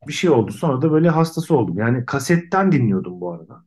bir 0.09 0.13
şey 0.13 0.31
oldu. 0.31 0.53
Sonra 0.53 0.83
da 0.83 0.93
böyle 0.93 1.09
hastası 1.09 1.57
oldum. 1.57 1.79
Yani 1.79 2.07
kasetten 2.07 2.73
dinliyordum 2.73 3.21
bu 3.21 3.33
arada. 3.33 3.65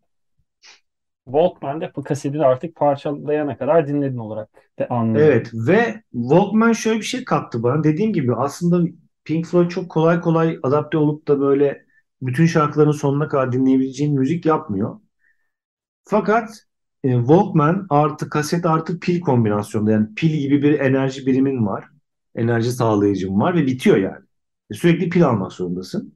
Walkman'de 1.26 1.92
bu 1.96 2.04
kaseti 2.04 2.40
artık 2.40 2.76
parçalayana 2.76 3.58
kadar 3.58 3.88
dinledin 3.88 4.18
olarak 4.18 4.50
de 4.80 4.88
anlıyorum. 4.88 5.42
Evet 5.42 5.50
ve 5.54 6.04
Walkman 6.12 6.74
şöyle 6.74 7.00
bir 7.00 7.06
şey 7.06 7.26
kattı 7.26 7.64
bana. 7.64 7.84
Dediğim 7.84 8.14
gibi 8.14 8.36
aslında 8.36 8.90
Pink 9.26 9.46
Floyd 9.48 9.70
çok 9.70 9.90
kolay 9.92 10.22
kolay 10.22 10.60
adapte 10.64 10.98
olup 10.98 11.28
da 11.28 11.40
böyle 11.40 11.86
bütün 12.22 12.46
şarkıların 12.46 12.92
sonuna 12.92 13.28
kadar 13.28 13.52
dinleyebileceğin 13.52 14.20
müzik 14.20 14.46
yapmıyor. 14.46 15.00
Fakat 16.06 16.50
e, 17.04 17.18
Walkman 17.18 17.88
artı 17.90 18.30
kaset 18.30 18.66
artı 18.66 19.00
pil 19.00 19.22
kombinasyonda 19.22 19.92
yani 19.92 20.16
pil 20.16 20.30
gibi 20.30 20.62
bir 20.64 20.80
enerji 20.80 21.26
birimin 21.26 21.66
var. 21.66 21.86
Enerji 22.36 22.72
sağlayıcım 22.72 23.40
var 23.40 23.56
ve 23.56 23.66
bitiyor 23.66 23.98
yani. 23.98 24.26
E, 24.72 24.74
sürekli 24.74 25.10
pil 25.10 25.26
almak 25.28 25.52
zorundasın. 25.52 26.14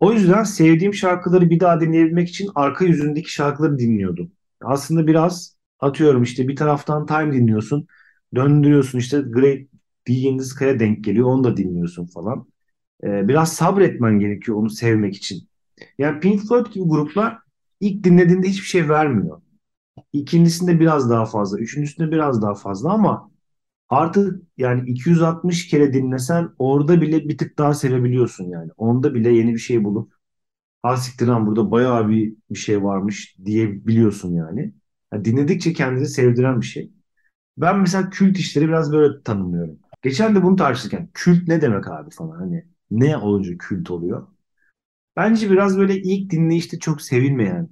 O 0.00 0.12
yüzden 0.12 0.42
sevdiğim 0.42 0.94
şarkıları 0.94 1.50
bir 1.50 1.60
daha 1.60 1.80
dinleyebilmek 1.80 2.28
için 2.28 2.50
arka 2.54 2.84
yüzündeki 2.84 3.32
şarkıları 3.32 3.78
dinliyordum. 3.78 4.32
Aslında 4.60 5.06
biraz 5.06 5.56
atıyorum 5.80 6.22
işte 6.22 6.48
bir 6.48 6.56
taraftan 6.56 7.06
Time 7.06 7.32
dinliyorsun. 7.32 7.86
Döndürüyorsun 8.34 8.98
işte 8.98 9.20
Great 9.20 9.58
the 10.06 10.44
Sky'a 10.44 10.78
denk 10.80 11.04
geliyor. 11.04 11.26
Onu 11.26 11.44
da 11.44 11.56
dinliyorsun 11.56 12.06
falan. 12.06 12.46
Ee, 13.04 13.28
biraz 13.28 13.52
sabretmen 13.52 14.18
gerekiyor 14.18 14.58
onu 14.58 14.70
sevmek 14.70 15.16
için. 15.16 15.48
Yani 15.98 16.20
Pink 16.20 16.42
Floyd 16.48 16.66
gibi 16.66 16.84
gruplar 16.88 17.38
ilk 17.80 18.04
dinlediğinde 18.04 18.48
hiçbir 18.48 18.66
şey 18.66 18.88
vermiyor. 18.88 19.42
İkincisinde 20.12 20.80
biraz 20.80 21.10
daha 21.10 21.26
fazla, 21.26 21.58
üçüncüsünde 21.58 22.12
biraz 22.12 22.42
daha 22.42 22.54
fazla 22.54 22.92
ama 22.92 23.30
artık 23.88 24.42
yani 24.58 24.90
260 24.90 25.68
kere 25.68 25.94
dinlesen 25.94 26.50
orada 26.58 27.00
bile 27.02 27.28
bir 27.28 27.38
tık 27.38 27.58
daha 27.58 27.74
sevebiliyorsun 27.74 28.44
yani. 28.50 28.70
Onda 28.78 29.14
bile 29.14 29.30
yeni 29.32 29.54
bir 29.54 29.58
şey 29.60 29.84
bulup 29.84 30.12
ha 30.82 30.96
siktir 30.96 31.26
lan 31.26 31.46
burada 31.46 31.70
bayağı 31.70 32.08
bir, 32.08 32.34
bir 32.50 32.58
şey 32.58 32.84
varmış 32.84 33.36
diyebiliyorsun 33.44 34.34
yani. 34.34 34.74
yani. 35.12 35.24
Dinledikçe 35.24 35.72
kendini 35.72 36.06
sevdiren 36.08 36.60
bir 36.60 36.66
şey. 36.66 36.92
Ben 37.58 37.80
mesela 37.80 38.10
kült 38.10 38.38
işleri 38.38 38.68
biraz 38.68 38.92
böyle 38.92 39.22
tanımlıyorum. 39.22 39.78
Geçen 40.02 40.34
de 40.34 40.42
bunu 40.42 40.56
tartışırken 40.56 41.10
kült 41.14 41.48
ne 41.48 41.60
demek 41.62 41.88
abi 41.88 42.10
falan 42.10 42.38
hani 42.38 42.64
ne 42.90 43.16
olunca 43.16 43.58
kült 43.58 43.90
oluyor? 43.90 44.28
Bence 45.16 45.50
biraz 45.50 45.78
böyle 45.78 45.96
ilk 45.96 46.30
dinleyişte 46.30 46.78
çok 46.78 47.02
sevilmeyen, 47.02 47.68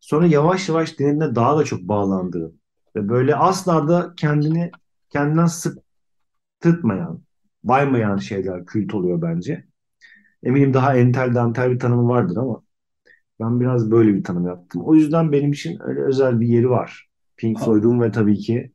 sonra 0.00 0.26
yavaş 0.26 0.68
yavaş 0.68 0.98
dinlediğinde 0.98 1.34
daha 1.34 1.58
da 1.58 1.64
çok 1.64 1.80
bağlandığın 1.82 2.60
ve 2.96 3.08
böyle 3.08 3.36
asla 3.36 3.88
da 3.88 4.14
kendini 4.16 4.70
kendinden 5.10 5.46
sıktırtmayan, 5.46 7.22
baymayan 7.64 8.16
şeyler 8.16 8.66
kült 8.66 8.94
oluyor 8.94 9.22
bence. 9.22 9.64
Eminim 10.42 10.74
daha 10.74 10.96
entel 10.96 11.34
dantel 11.34 11.70
bir 11.70 11.78
tanımı 11.78 12.08
vardır 12.08 12.36
ama 12.36 12.62
ben 13.40 13.60
biraz 13.60 13.90
böyle 13.90 14.14
bir 14.14 14.24
tanım 14.24 14.46
yaptım. 14.46 14.82
O 14.84 14.94
yüzden 14.94 15.32
benim 15.32 15.52
için 15.52 15.78
öyle 15.82 16.00
özel 16.00 16.40
bir 16.40 16.48
yeri 16.48 16.70
var. 16.70 17.08
Pink 17.36 17.60
Floyd'un 17.60 18.00
ve 18.00 18.10
tabii 18.12 18.38
ki 18.38 18.72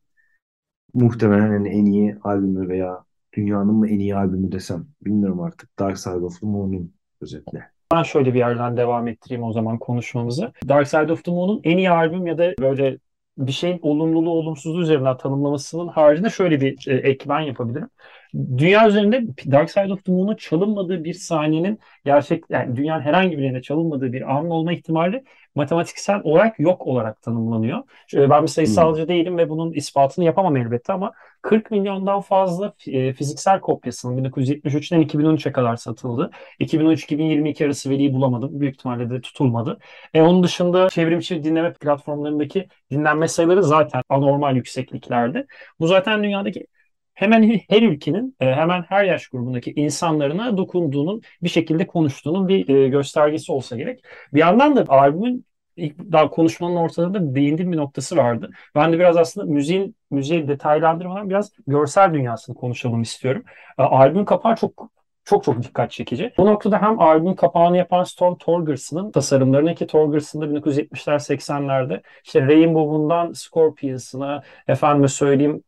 muhtemelen 0.94 1.64
en 1.64 1.84
iyi 1.84 2.16
albümü 2.22 2.68
veya 2.68 3.04
dünyanın 3.32 3.74
mı 3.74 3.88
en 3.88 3.98
iyi 3.98 4.16
albümü 4.16 4.52
desem 4.52 4.86
bilmiyorum 5.04 5.40
artık. 5.40 5.78
Dark 5.78 5.98
Side 5.98 6.14
of 6.14 6.40
the 6.40 6.46
Moon'un 6.46 6.94
özetle. 7.20 7.72
Ben 7.92 8.02
şöyle 8.02 8.34
bir 8.34 8.38
yerden 8.38 8.76
devam 8.76 9.08
ettireyim 9.08 9.42
o 9.42 9.52
zaman 9.52 9.78
konuşmamızı. 9.78 10.52
Dark 10.68 10.88
Side 10.88 11.12
of 11.12 11.24
the 11.24 11.30
Moon'un 11.30 11.60
en 11.64 11.76
iyi 11.76 11.90
albüm 11.90 12.26
ya 12.26 12.38
da 12.38 12.54
böyle 12.60 12.98
bir 13.38 13.52
şeyin 13.52 13.78
olumluluğu 13.82 14.30
olumsuzluğu 14.30 14.82
üzerinden 14.82 15.16
tanımlamasının 15.16 15.88
haricinde 15.88 16.30
şöyle 16.30 16.60
bir 16.60 16.88
e, 16.88 17.10
yapabilirim. 17.40 17.88
Dünya 18.34 18.88
üzerinde 18.88 19.22
Dark 19.50 19.70
Side 19.70 19.92
of 19.92 20.04
the 20.04 20.12
Moon'un 20.12 20.36
çalınmadığı 20.36 21.04
bir 21.04 21.14
sahnenin 21.14 21.78
gerçek 22.04 22.44
yani 22.50 22.76
dünyanın 22.76 23.02
herhangi 23.02 23.38
bir 23.38 23.42
yerinde 23.42 23.62
çalınmadığı 23.62 24.12
bir 24.12 24.36
an 24.36 24.50
olma 24.50 24.72
ihtimali 24.72 25.24
matematiksel 25.54 26.20
olarak 26.24 26.60
yok 26.60 26.86
olarak 26.86 27.22
tanımlanıyor. 27.22 27.82
Ben 28.14 28.42
bir 28.42 28.48
sayısalcı 28.48 29.02
hmm. 29.02 29.08
değilim 29.08 29.38
ve 29.38 29.48
bunun 29.48 29.72
ispatını 29.72 30.24
yapamam 30.24 30.56
elbette 30.56 30.92
ama 30.92 31.12
40 31.42 31.70
milyondan 31.70 32.20
fazla 32.20 32.72
e, 32.86 33.12
fiziksel 33.12 33.60
kopyasının 33.60 34.24
1973'ten 34.24 35.02
2013'e 35.02 35.52
kadar 35.52 35.76
satıldı. 35.76 36.30
2013-2022 36.60 37.66
arası 37.66 37.90
veriyi 37.90 38.12
bulamadım. 38.14 38.60
Büyük 38.60 38.74
ihtimalle 38.74 39.10
de 39.10 39.20
tutulmadı. 39.20 39.78
E, 40.14 40.22
onun 40.22 40.42
dışında 40.42 40.88
çevrimçi 40.88 41.44
dinleme 41.44 41.72
platformlarındaki 41.72 42.68
dinlenme 42.90 43.28
sayıları 43.28 43.62
zaten 43.62 44.02
anormal 44.08 44.56
yüksekliklerde. 44.56 45.46
Bu 45.80 45.86
zaten 45.86 46.22
dünyadaki 46.22 46.66
hemen 47.14 47.60
her 47.68 47.82
ülkenin 47.82 48.36
e, 48.40 48.46
hemen 48.46 48.82
her 48.82 49.04
yaş 49.04 49.28
grubundaki 49.28 49.72
insanlarına 49.72 50.56
dokunduğunun 50.56 51.22
bir 51.42 51.48
şekilde 51.48 51.86
konuştuğunun 51.86 52.48
bir 52.48 52.68
e, 52.68 52.88
göstergesi 52.88 53.52
olsa 53.52 53.76
gerek. 53.76 54.04
Bir 54.34 54.40
yandan 54.40 54.76
da 54.76 54.84
albümün 54.88 55.46
ilk 55.76 55.98
daha 56.12 56.30
konuşmanın 56.30 56.76
ortasında 56.76 57.34
değindiğim 57.34 57.72
bir 57.72 57.76
noktası 57.76 58.16
vardı. 58.16 58.50
Ben 58.74 58.92
de 58.92 58.98
biraz 58.98 59.16
aslında 59.16 59.52
müziğin 59.52 59.96
müziği 60.10 60.48
detaylandırmadan 60.48 61.30
biraz 61.30 61.52
görsel 61.66 62.14
dünyasını 62.14 62.56
konuşalım 62.56 63.02
istiyorum. 63.02 63.44
E, 63.78 63.82
albüm 63.82 64.24
kapağı 64.24 64.56
çok 64.56 64.90
çok 65.24 65.44
çok 65.44 65.62
dikkat 65.62 65.90
çekici. 65.90 66.32
Bu 66.38 66.46
noktada 66.46 66.82
hem 66.82 67.00
albüm 67.00 67.36
kapağını 67.36 67.76
yapan 67.76 68.04
Storm 68.04 68.36
Thorgerson'ın 68.38 69.10
tasarımlarını 69.12 69.74
ki 69.74 69.86
Thorgerson 69.86 70.42
da 70.42 70.46
1970'ler 70.46 71.18
80'lerde 71.18 72.02
işte 72.24 72.40
Rainbow'undan 72.46 73.32
Scorpions'ına 73.32 74.42
efendime 74.68 75.08
söyleyeyim 75.08 75.64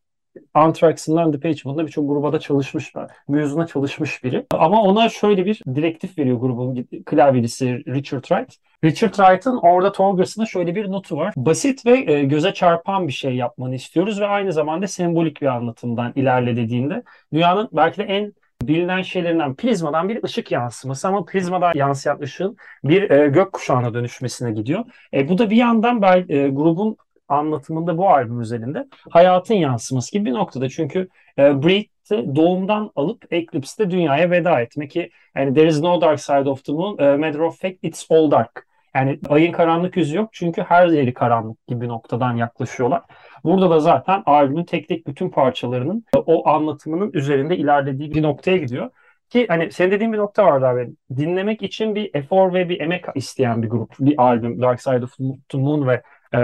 Anthrax'ından 0.54 1.32
Depeche 1.32 1.60
Mode'da 1.64 1.86
birçok 1.86 2.08
gruba 2.08 2.32
da 2.32 2.40
çalışmışlar. 2.40 3.10
Muse'una 3.28 3.66
çalışmış 3.66 4.24
biri. 4.24 4.46
Ama 4.50 4.82
ona 4.82 5.08
şöyle 5.08 5.46
bir 5.46 5.62
direktif 5.74 6.18
veriyor 6.18 6.36
grubun 6.36 6.88
klavyecisi 7.06 7.84
Richard 7.86 8.24
Wright. 8.24 8.56
Richard 8.84 9.14
Wright'ın 9.14 9.56
orada 9.56 9.92
Torgers'ına 9.92 10.46
şöyle 10.46 10.74
bir 10.74 10.90
notu 10.90 11.16
var. 11.16 11.32
Basit 11.36 11.86
ve 11.86 12.12
e, 12.12 12.24
göze 12.24 12.54
çarpan 12.54 13.08
bir 13.08 13.12
şey 13.12 13.34
yapmanı 13.34 13.74
istiyoruz 13.74 14.20
ve 14.20 14.26
aynı 14.26 14.52
zamanda 14.52 14.86
sembolik 14.86 15.42
bir 15.42 15.46
anlatımdan 15.46 16.12
ilerle 16.16 16.56
dediğinde 16.56 17.02
dünyanın 17.32 17.68
belki 17.72 17.98
de 17.98 18.04
en 18.04 18.32
bilinen 18.62 19.02
şeylerinden 19.02 19.54
prizmadan 19.54 20.08
bir 20.08 20.24
ışık 20.24 20.52
yansıması 20.52 21.08
ama 21.08 21.24
prizmadan 21.24 21.72
yansıyan 21.74 22.18
ışığın 22.20 22.56
bir 22.84 23.10
e, 23.10 23.28
gök 23.28 23.52
kuşağına 23.52 23.94
dönüşmesine 23.94 24.52
gidiyor. 24.52 24.84
E, 25.14 25.28
bu 25.28 25.38
da 25.38 25.50
bir 25.50 25.56
yandan 25.56 26.02
bel, 26.02 26.28
e, 26.28 26.48
grubun 26.48 26.96
anlatımında 27.28 27.98
bu 27.98 28.08
albüm 28.08 28.40
üzerinde 28.40 28.88
hayatın 29.10 29.54
yansıması 29.54 30.12
gibi 30.12 30.24
bir 30.24 30.34
noktada. 30.34 30.68
Çünkü 30.68 31.08
e, 31.38 31.62
Breath'i 31.62 32.36
doğumdan 32.36 32.90
alıp 32.96 33.32
Eclipse'de 33.32 33.90
dünyaya 33.90 34.30
veda 34.30 34.60
etmek 34.60 34.90
ki 34.90 35.10
yani 35.36 35.54
There 35.54 35.68
is 35.68 35.80
no 35.80 36.00
dark 36.00 36.20
side 36.20 36.50
of 36.50 36.64
the 36.64 36.72
moon, 36.72 36.98
e, 36.98 37.16
matter 37.16 37.38
of 37.38 37.60
fact 37.60 37.76
it's 37.82 38.10
all 38.10 38.30
dark. 38.30 38.66
Yani 38.94 39.20
ayın 39.28 39.52
karanlık 39.52 39.96
yüzü 39.96 40.16
yok 40.16 40.28
çünkü 40.32 40.62
her 40.62 40.88
yeri 40.88 41.14
karanlık 41.14 41.66
gibi 41.66 41.88
noktadan 41.88 42.36
yaklaşıyorlar. 42.36 43.02
Burada 43.44 43.70
da 43.70 43.80
zaten 43.80 44.22
albümün 44.26 44.64
tek 44.64 44.88
tek 44.88 45.06
bütün 45.06 45.28
parçalarının 45.30 46.04
e, 46.16 46.18
o 46.18 46.48
anlatımının 46.48 47.10
üzerinde 47.14 47.56
ilerlediği 47.56 48.14
bir 48.14 48.22
noktaya 48.22 48.56
gidiyor. 48.56 48.90
Ki 49.30 49.46
hani 49.48 49.72
senin 49.72 49.90
dediğin 49.90 50.12
bir 50.12 50.18
nokta 50.18 50.46
vardı 50.46 50.66
abi. 50.66 50.90
Dinlemek 51.16 51.62
için 51.62 51.94
bir 51.94 52.10
efor 52.14 52.54
ve 52.54 52.68
bir 52.68 52.80
emek 52.80 53.04
isteyen 53.14 53.62
bir 53.62 53.68
grup, 53.68 53.94
bir 54.00 54.22
albüm 54.22 54.62
Dark 54.62 54.82
Side 54.82 55.04
of 55.04 55.16
the 55.48 55.58
Moon 55.58 55.88
ve 55.88 56.02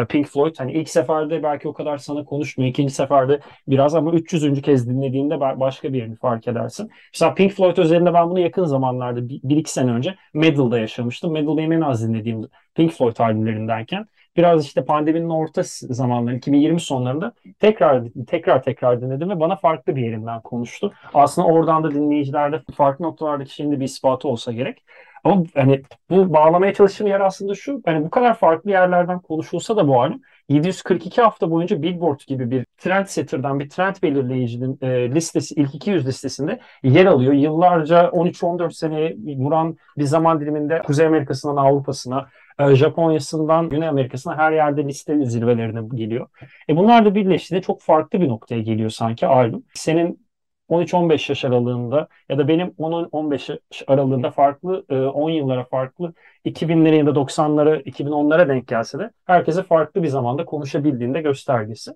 Pink 0.08 0.26
Floyd. 0.26 0.54
Hani 0.58 0.72
ilk 0.72 0.88
seferde 0.88 1.42
belki 1.42 1.68
o 1.68 1.72
kadar 1.72 1.98
sana 1.98 2.24
konuşmuyor. 2.24 2.70
ikinci 2.70 2.94
seferde 2.94 3.40
biraz 3.68 3.94
ama 3.94 4.12
300. 4.12 4.62
kez 4.62 4.88
dinlediğinde 4.88 5.40
başka 5.40 5.92
bir 5.92 5.98
yerini 5.98 6.16
fark 6.16 6.48
edersin. 6.48 6.90
Mesela 7.14 7.34
Pink 7.34 7.52
Floyd 7.52 7.76
özelinde 7.76 8.14
ben 8.14 8.30
bunu 8.30 8.40
yakın 8.40 8.64
zamanlarda 8.64 9.28
bir, 9.28 9.40
bir 9.44 9.56
iki 9.56 9.72
sene 9.72 9.92
önce 9.92 10.14
Meddle'da 10.34 10.78
yaşamıştım. 10.78 11.32
Meddle 11.32 11.56
benim 11.56 11.72
en 11.72 11.80
az 11.80 12.08
dinlediğim 12.08 12.48
Pink 12.74 12.92
Floyd 12.92 13.16
albümlerindenken 13.18 14.06
biraz 14.36 14.66
işte 14.66 14.84
pandeminin 14.84 15.28
orta 15.28 15.62
zamanları 15.66 16.36
2020 16.36 16.80
sonlarında 16.80 17.32
tekrar 17.60 18.02
tekrar 18.26 18.62
tekrar 18.62 19.00
dinledim 19.00 19.30
ve 19.30 19.40
bana 19.40 19.56
farklı 19.56 19.96
bir 19.96 20.02
yerinden 20.02 20.40
konuştu. 20.40 20.92
Aslında 21.14 21.48
oradan 21.48 21.84
da 21.84 21.90
dinleyicilerde 21.90 22.62
farklı 22.76 23.04
noktalardaki 23.04 23.54
şeyin 23.54 23.72
de 23.72 23.80
bir 23.80 23.84
ispatı 23.84 24.28
olsa 24.28 24.52
gerek. 24.52 24.84
Ama 25.24 25.44
hani 25.54 25.82
bu 26.10 26.32
bağlamaya 26.32 26.74
çalıştığım 26.74 27.06
yer 27.06 27.20
aslında 27.20 27.54
şu. 27.54 27.82
Hani 27.84 28.04
bu 28.04 28.10
kadar 28.10 28.34
farklı 28.34 28.70
yerlerden 28.70 29.18
konuşulsa 29.20 29.76
da 29.76 29.88
bu 29.88 30.00
albüm 30.00 30.20
742 30.48 31.22
hafta 31.22 31.50
boyunca 31.50 31.82
Billboard 31.82 32.20
gibi 32.26 32.50
bir 32.50 32.66
trendsetter'dan 32.78 33.60
bir 33.60 33.68
trend 33.68 33.96
belirleyicinin 34.02 34.78
e, 34.82 35.10
listesi 35.14 35.54
ilk 35.54 35.74
200 35.74 36.06
listesinde 36.06 36.60
yer 36.82 37.06
alıyor. 37.06 37.32
Yıllarca 37.32 38.10
13-14 38.12 38.72
sene 38.72 39.14
vuran 39.36 39.76
bir 39.98 40.04
zaman 40.04 40.40
diliminde 40.40 40.82
Kuzey 40.82 41.06
Amerika'sından 41.06 41.56
Avrupa'sına 41.56 42.28
e, 42.58 42.74
Japonya'sından 42.74 43.68
Güney 43.68 43.88
Amerika'sına 43.88 44.36
her 44.38 44.52
yerde 44.52 44.84
liste 44.84 45.24
zirvelerine 45.24 45.80
geliyor. 45.94 46.28
E 46.68 46.76
bunlar 46.76 47.04
da 47.04 47.14
birleştiğinde 47.14 47.62
çok 47.62 47.82
farklı 47.82 48.20
bir 48.20 48.28
noktaya 48.28 48.60
geliyor 48.60 48.90
sanki 48.90 49.26
albüm. 49.26 49.62
Senin 49.74 50.29
13-15 50.70 51.30
yaş 51.30 51.44
aralığında 51.44 52.08
ya 52.28 52.38
da 52.38 52.48
benim 52.48 52.68
10-15 52.78 53.52
yaş 53.52 53.82
aralığında 53.86 54.30
farklı 54.30 54.84
10 55.14 55.30
e, 55.30 55.34
yıllara 55.34 55.64
farklı 55.64 56.12
2000'lere 56.44 56.96
ya 56.96 57.06
da 57.06 57.10
90'lara 57.10 57.82
2010'lara 57.82 58.48
denk 58.48 58.68
gelse 58.68 58.98
de 58.98 59.10
herkese 59.24 59.62
farklı 59.62 60.02
bir 60.02 60.08
zamanda 60.08 60.44
konuşabildiğinde 60.44 61.20
göstergesi. 61.20 61.90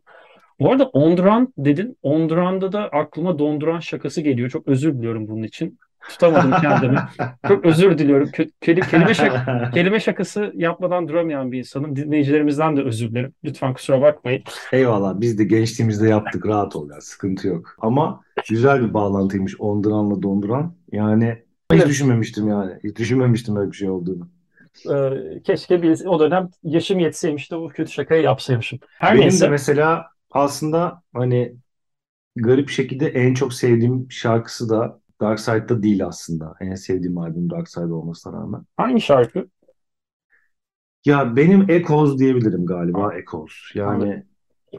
Bu 0.60 0.72
arada 0.72 0.84
Onduran 0.84 1.54
dedin. 1.58 1.98
Onduranda 2.02 2.72
da 2.72 2.88
aklıma 2.88 3.38
donduran 3.38 3.80
şakası 3.80 4.20
geliyor. 4.20 4.50
Çok 4.50 4.68
özür 4.68 4.94
diliyorum 4.94 5.28
bunun 5.28 5.42
için. 5.42 5.78
Tutamadım 6.08 6.52
kendimi. 6.60 6.98
Çok 7.48 7.64
özür 7.64 7.98
diliyorum. 7.98 8.30
Kelime, 8.60 9.14
şak 9.14 9.46
kelime 9.74 10.00
şakası 10.00 10.52
yapmadan 10.54 11.08
duramayan 11.08 11.52
bir 11.52 11.58
insanım. 11.58 11.96
Dinleyicilerimizden 11.96 12.76
de 12.76 12.82
özür 12.82 13.10
dilerim. 13.10 13.32
Lütfen 13.44 13.74
kusura 13.74 14.00
bakmayın. 14.00 14.42
Eyvallah. 14.72 15.20
Biz 15.20 15.38
de 15.38 15.44
gençliğimizde 15.44 16.08
yaptık. 16.08 16.46
Rahat 16.46 16.76
ol 16.76 16.90
ya. 16.90 17.00
Sıkıntı 17.00 17.48
yok. 17.48 17.76
Ama 17.80 18.20
güzel 18.48 18.82
bir 18.82 18.94
bağlantıymış 18.94 19.60
Onduran'la 19.60 20.22
Donduran. 20.22 20.74
Yani 20.92 21.38
hiç 21.72 21.80
evet. 21.80 21.88
düşünmemiştim 21.88 22.48
yani. 22.48 22.72
Hiç 22.84 22.96
düşünmemiştim 22.96 23.56
böyle 23.56 23.70
bir 23.70 23.76
şey 23.76 23.90
olduğunu. 23.90 24.28
Ee, 24.90 25.42
keşke 25.42 25.82
bir, 25.82 26.04
o 26.06 26.20
dönem 26.20 26.50
yaşım 26.62 26.98
yetseymiş 26.98 27.52
de 27.52 27.56
bu 27.56 27.68
kötü 27.68 27.92
şakayı 27.92 28.22
yapsaymışım. 28.22 28.78
Her 28.98 29.12
Benim 29.12 29.22
neyse. 29.22 29.46
de 29.46 29.50
mesela 29.50 30.06
aslında 30.30 31.02
hani 31.14 31.56
garip 32.36 32.68
şekilde 32.68 33.08
en 33.08 33.34
çok 33.34 33.54
sevdiğim 33.54 34.06
şarkısı 34.10 34.68
da 34.68 35.00
Dark 35.20 35.40
Side'da 35.40 35.82
değil 35.82 36.06
aslında. 36.06 36.54
En 36.60 36.74
sevdiğim 36.74 37.18
albüm 37.18 37.50
Dark 37.50 37.68
Side 37.68 37.92
olmasına 37.92 38.32
rağmen. 38.32 38.62
Hangi 38.76 39.00
şarkı? 39.00 39.48
Ya 41.04 41.36
benim 41.36 41.70
Echoes 41.70 42.18
diyebilirim 42.18 42.66
galiba 42.66 43.02
ha. 43.02 43.14
Echoes. 43.14 43.52
Yani 43.74 44.24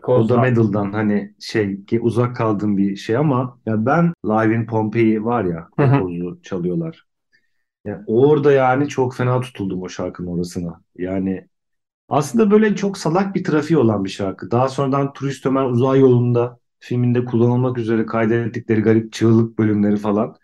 o 0.08 0.30
da 0.30 0.42
Meddle'dan 0.42 0.92
hani 0.92 1.36
şey 1.40 1.80
uzak 2.02 2.36
kaldığım 2.36 2.78
bir 2.78 2.96
şey 2.96 3.18
ama 3.18 3.60
ya 3.66 3.86
ben 3.86 4.14
Live 4.26 4.56
in 4.56 4.66
Pompeii 4.66 5.26
var 5.26 5.46
ya 5.46 5.68
Echoes'u 5.80 6.42
çalıyorlar. 6.42 7.06
Yani 7.86 8.04
orada 8.08 8.52
yani 8.52 8.88
çok 8.88 9.16
fena 9.16 9.42
tutuldum 9.42 9.82
o 9.82 9.90
şarkının 9.90 10.28
orasına. 10.28 10.82
Yani 10.96 11.48
aslında 12.10 12.52
böyle 12.52 12.76
çok 12.76 12.98
salak 12.98 13.36
bir 13.36 13.44
trafiği 13.44 13.78
olan 13.78 14.04
bir 14.04 14.10
şarkı. 14.10 14.52
Daha 14.52 14.70
sonradan 14.70 15.14
Turist 15.14 15.46
Ömer 15.46 15.64
Uzay 15.66 16.00
Yolu'nda 16.00 16.60
filminde 16.80 17.26
kullanılmak 17.26 17.78
üzere 17.78 18.06
kaydettikleri 18.06 18.82
garip 18.82 19.14
çığlık 19.14 19.60
bölümleri 19.60 19.98
falan. 19.98 20.36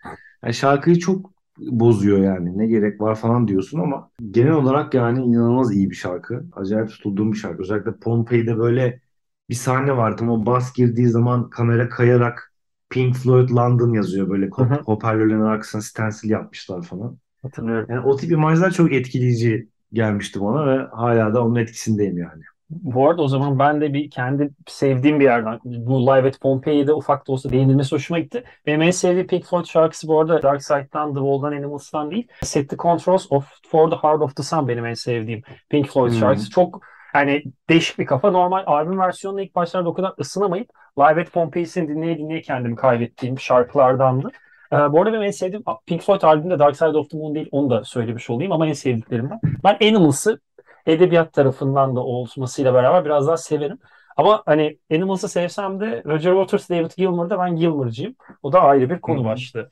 Yani 0.43 0.53
şarkıyı 0.53 0.99
çok 0.99 1.31
bozuyor 1.57 2.19
yani. 2.19 2.57
Ne 2.57 2.67
gerek 2.67 3.01
var 3.01 3.15
falan 3.15 3.47
diyorsun 3.47 3.79
ama 3.79 4.09
genel 4.31 4.51
olarak 4.51 4.93
yani 4.93 5.23
inanılmaz 5.23 5.75
iyi 5.75 5.89
bir 5.89 5.95
şarkı. 5.95 6.43
Acayip 6.53 6.89
tutulduğum 6.89 7.31
bir 7.31 7.37
şarkı. 7.37 7.61
Özellikle 7.61 7.91
Pompei'de 7.95 8.57
böyle 8.57 9.01
bir 9.49 9.55
sahne 9.55 9.97
vardı. 9.97 10.25
O 10.25 10.45
bas 10.45 10.73
girdiği 10.73 11.07
zaman 11.07 11.49
kamera 11.49 11.89
kayarak 11.89 12.53
Pink 12.89 13.15
Floyd 13.15 13.49
London 13.49 13.93
yazıyor. 13.93 14.29
Böyle 14.29 14.47
hop 14.47 14.71
hoparlörlerin 14.87 15.41
arkasına 15.41 15.81
stencil 15.81 16.29
yapmışlar 16.29 16.81
falan. 16.81 17.17
Hatırlıyorum. 17.41 17.87
Yani 17.89 18.05
o 18.05 18.15
tip 18.15 18.31
imajlar 18.31 18.71
çok 18.71 18.93
etkileyici 18.93 19.69
gelmişti 19.93 20.41
bana 20.41 20.67
ve 20.67 20.87
hala 20.91 21.33
da 21.33 21.45
onun 21.45 21.55
etkisindeyim 21.55 22.17
yani. 22.17 22.43
Bu 22.71 23.09
arada 23.09 23.21
o 23.21 23.27
zaman 23.27 23.59
ben 23.59 23.81
de 23.81 23.93
bir 23.93 24.09
kendi 24.09 24.49
sevdiğim 24.67 25.19
bir 25.19 25.25
yerden 25.25 25.59
bu 25.63 26.07
Live 26.07 26.27
at 26.27 26.41
Pompeii'de 26.41 26.93
ufak 26.93 27.27
da 27.27 27.31
olsa 27.31 27.49
değinilmesi 27.49 27.95
hoşuma 27.95 28.19
gitti. 28.19 28.43
Benim 28.65 28.81
en 28.81 28.91
sevdiğim 28.91 29.27
Pink 29.27 29.45
Floyd 29.45 29.65
şarkısı 29.65 30.07
bu 30.07 30.19
arada 30.19 30.41
Dark 30.41 30.63
Side'dan, 30.63 31.13
The 31.13 31.19
Wall'dan, 31.19 31.57
Animals'tan 31.57 32.11
değil. 32.11 32.27
Set 32.41 32.69
the 32.69 32.77
Controls 32.77 33.27
of 33.29 33.49
For 33.67 33.91
the 33.91 33.95
Heart 33.95 34.21
of 34.21 34.35
the 34.35 34.43
Sun 34.43 34.67
benim 34.67 34.85
en 34.85 34.93
sevdiğim 34.93 35.41
Pink 35.69 35.87
Floyd 35.87 36.11
hmm. 36.11 36.19
şarkısı. 36.19 36.49
Çok 36.49 36.81
yani 37.15 37.43
değişik 37.69 37.99
bir 37.99 38.05
kafa. 38.05 38.31
Normal 38.31 38.63
albüm 38.65 38.99
versiyonuna 38.99 39.41
ilk 39.41 39.55
başlarda 39.55 39.89
o 39.89 39.93
kadar 39.93 40.13
ısınamayıp 40.19 40.69
Live 40.99 41.21
at 41.21 41.31
Pompeii'sini 41.31 41.87
dinleye 41.87 42.17
dinleye 42.17 42.41
kendimi 42.41 42.75
kaybettiğim 42.75 43.39
şarkılardandı. 43.39 44.31
Ee, 44.73 44.75
bu 44.75 45.01
arada 45.01 45.13
benim 45.13 45.23
en 45.23 45.31
sevdiğim 45.31 45.63
Pink 45.85 46.01
Floyd 46.01 46.21
albümünde 46.21 46.59
Dark 46.59 46.77
Side 46.77 46.97
of 46.97 47.09
the 47.09 47.17
Moon 47.17 47.35
değil 47.35 47.49
onu 47.51 47.69
da 47.69 47.83
söylemiş 47.83 48.29
olayım 48.29 48.51
ama 48.51 48.67
en 48.67 48.73
sevdiklerimden. 48.73 49.39
Ben 49.63 49.77
Animals'ı 49.81 50.39
edebiyat 50.85 51.33
tarafından 51.33 51.95
da 51.95 51.99
olmasıyla 51.99 52.73
beraber 52.73 53.05
biraz 53.05 53.27
daha 53.27 53.37
severim. 53.37 53.77
Ama 54.17 54.43
hani 54.45 54.77
Animals'ı 54.91 55.29
sevsem 55.29 55.79
de 55.79 56.03
Roger 56.05 56.31
Waters, 56.31 56.69
David 56.69 56.91
Gilmour'da 56.97 57.39
ben 57.39 57.55
Gilmour'cıyım. 57.55 58.15
O 58.43 58.53
da 58.53 58.61
ayrı 58.61 58.89
bir 58.89 58.99
konu 58.99 59.25
başlığı. 59.25 59.69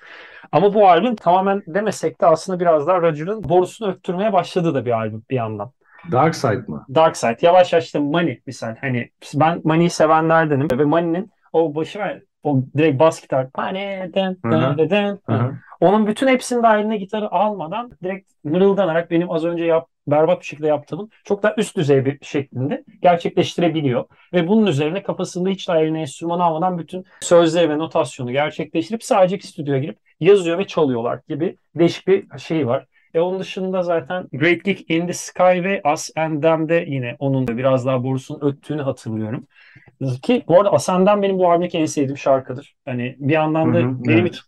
Ama 0.52 0.74
bu 0.74 0.88
albüm 0.88 1.16
tamamen 1.16 1.64
demesek 1.68 2.22
de 2.22 2.26
aslında 2.26 2.60
biraz 2.60 2.88
daha 2.88 3.02
Roger'ın 3.02 3.50
borusunu 3.50 3.92
öttürmeye 3.92 4.34
başladığı 4.34 4.74
da 4.74 4.86
bir 4.86 4.92
albüm 4.92 5.24
bir 5.30 5.36
yandan. 5.36 5.72
Dark 6.12 6.36
Side 6.36 6.64
mı? 6.68 6.86
Dark 6.96 7.18
Side. 7.18 7.38
Yavaş 7.42 7.74
yavaş 7.74 7.86
işte 7.86 8.00
Money 8.00 8.42
misal. 8.46 8.76
Hani 8.82 9.10
ben 9.36 9.62
Money'i 9.64 9.90
sevenlerdenim 9.90 10.68
ve 10.72 10.84
Money'nin 10.86 11.32
o 11.54 11.76
başı 11.76 12.00
var 12.00 12.20
o 12.44 12.62
direkt 12.78 13.00
bas 13.00 13.22
gitar. 13.22 13.48
Money, 13.58 14.14
den, 14.14 14.38
den, 14.44 14.78
den, 14.78 14.90
den. 14.90 15.60
Onun 15.80 16.08
bütün 16.08 16.28
hepsinin 16.28 16.64
dahiline 16.64 16.98
gitarı 16.98 17.32
almadan 17.32 17.92
direkt 18.04 18.32
mırıldanarak 18.44 19.12
benim 19.12 19.32
az 19.32 19.46
önce 19.46 19.66
yap, 19.66 19.88
berbat 20.12 20.40
bir 20.40 20.46
şekilde 20.46 20.68
yaptığım 20.68 21.10
çok 21.24 21.44
daha 21.44 21.54
üst 21.58 21.78
düzey 21.78 22.06
bir 22.06 22.18
şeklinde 22.22 22.84
gerçekleştirebiliyor. 23.02 24.06
Ve 24.34 24.48
bunun 24.48 24.66
üzerine 24.66 25.04
kafasında 25.04 25.50
hiç 25.50 25.68
daha 25.68 25.80
eline 25.80 26.02
enstrüman 26.02 26.40
almadan 26.40 26.78
bütün 26.78 27.06
sözleri 27.22 27.70
ve 27.70 27.78
notasyonu 27.78 28.32
gerçekleştirip 28.32 29.04
sadece 29.04 29.40
stüdyoya 29.40 29.80
girip 29.80 29.98
yazıyor 30.20 30.58
ve 30.58 30.68
çalıyorlar 30.68 31.20
gibi 31.28 31.58
değişik 31.76 32.08
bir 32.08 32.40
şey 32.40 32.68
var. 32.68 32.86
E 33.14 33.20
onun 33.20 33.40
dışında 33.40 33.84
zaten 33.84 34.28
Great 34.34 34.64
Geek 34.64 34.90
in 34.90 35.08
the 35.08 35.14
Sky 35.14 35.44
ve 35.44 35.82
Us 35.94 36.10
and 36.16 36.44
Them'de 36.44 36.86
yine 36.88 37.16
onun 37.20 37.48
da 37.48 37.58
biraz 37.58 37.86
daha 37.86 38.04
borusunun 38.04 38.42
öttüğünü 38.42 38.82
hatırlıyorum. 38.82 39.48
Ki 40.22 40.44
bu 40.48 40.58
arada 40.58 40.74
Ascend'den 40.74 41.22
benim 41.22 41.40
bu 41.40 41.52
albümdeki 41.52 41.78
en 41.78 41.86
sevdiğim 41.86 42.18
şarkıdır. 42.18 42.76
Hani 42.86 43.16
bir 43.20 43.34
yandan 43.34 43.74
da 43.74 43.78
hı 43.78 43.84
hı, 43.84 44.04
benim 44.04 44.20
evet. 44.20 44.40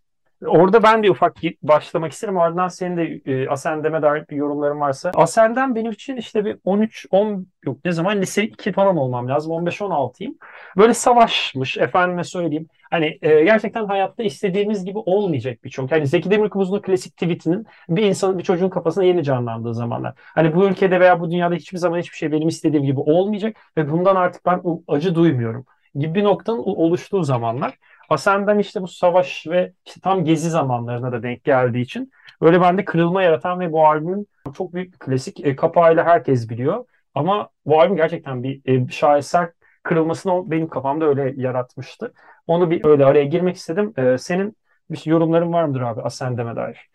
Orada 0.46 0.84
ben 0.84 1.04
bir 1.04 1.10
ufak 1.10 1.36
başlamak 1.64 2.12
isterim. 2.12 2.38
Ardından 2.38 2.68
senin 2.68 2.98
de 2.98 3.22
e, 3.26 3.50
Ascend'eme 3.50 4.02
dair 4.02 4.28
bir 4.30 4.36
yorumların 4.36 4.80
varsa. 4.80 5.12
Ascend'den 5.16 5.76
benim 5.76 5.92
için 5.92 6.16
işte 6.16 6.46
bir 6.46 6.58
13, 6.64 7.06
10 7.12 7.48
yok 7.66 7.78
ne 7.86 7.92
zaman 7.92 8.22
lise 8.22 8.44
2 8.44 8.72
falan 8.72 8.98
olmam 8.98 9.28
lazım. 9.28 9.52
15-16'yım. 9.52 10.36
Böyle 10.78 10.94
savaşmış 10.94 11.78
efendime 11.78 12.24
söyleyeyim. 12.24 12.68
Hani 12.92 13.18
e, 13.22 13.44
gerçekten 13.44 13.86
hayatta 13.86 14.24
istediğimiz 14.24 14.86
gibi 14.86 14.98
olmayacak 14.98 15.64
birçok. 15.64 15.92
Yani 15.92 16.08
Zeki 16.08 16.32
Demirkubuz'un 16.32 16.82
klasik 16.82 17.18
tweetinin 17.18 17.66
bir 17.90 18.04
insanın, 18.04 18.38
bir 18.38 18.44
çocuğun 18.44 18.70
kafasına 18.70 19.04
yeni 19.04 19.24
canlandığı 19.24 19.74
zamanlar. 19.74 20.14
Hani 20.18 20.56
bu 20.56 20.66
ülkede 20.66 21.00
veya 21.00 21.20
bu 21.20 21.32
dünyada 21.32 21.56
hiçbir 21.56 21.78
zaman 21.78 22.00
hiçbir 22.00 22.18
şey 22.18 22.32
benim 22.32 22.48
istediğim 22.48 22.86
gibi 22.86 23.00
olmayacak 23.00 23.58
ve 23.78 23.92
bundan 23.92 24.16
artık 24.16 24.46
ben 24.46 24.62
acı 24.88 25.16
duymuyorum 25.16 25.66
gibi 25.96 26.16
bir 26.16 26.24
noktanın 26.24 26.60
oluştuğu 26.60 27.24
zamanlar. 27.24 27.78
Asen'den 28.12 28.60
işte 28.60 28.82
bu 28.82 28.88
savaş 28.88 29.48
ve 29.48 29.74
işte 29.86 30.02
tam 30.02 30.26
gezi 30.26 30.50
zamanlarına 30.50 31.12
da 31.12 31.24
denk 31.24 31.44
geldiği 31.44 31.82
için 31.82 32.12
böyle 32.42 32.62
bende 32.62 32.86
kırılma 32.86 33.24
yaratan 33.24 33.60
ve 33.60 33.72
bu 33.72 33.88
albümün 33.88 34.28
çok 34.58 34.74
büyük 34.74 34.94
bir 34.94 35.00
klasik 35.00 35.46
e, 35.46 35.56
kapağıyla 35.56 36.06
herkes 36.06 36.50
biliyor. 36.50 36.86
Ama 37.16 37.50
bu 37.66 37.82
albüm 37.82 37.96
gerçekten 37.96 38.44
bir 38.44 38.62
e, 38.66 38.88
şaheser 38.90 39.50
kırılmasını 39.84 40.52
benim 40.52 40.68
kafamda 40.68 41.06
öyle 41.06 41.34
yaratmıştı. 41.38 42.14
Onu 42.48 42.72
bir 42.72 42.86
öyle 42.86 43.06
araya 43.06 43.26
girmek 43.26 43.56
istedim. 43.56 43.94
E, 43.98 44.18
senin 44.18 44.58
bir 44.90 45.02
yorumların 45.06 45.54
var 45.54 45.64
mıdır 45.66 45.82
abi 45.82 46.02
Ascend'eme 46.02 46.56
dair? 46.56 46.90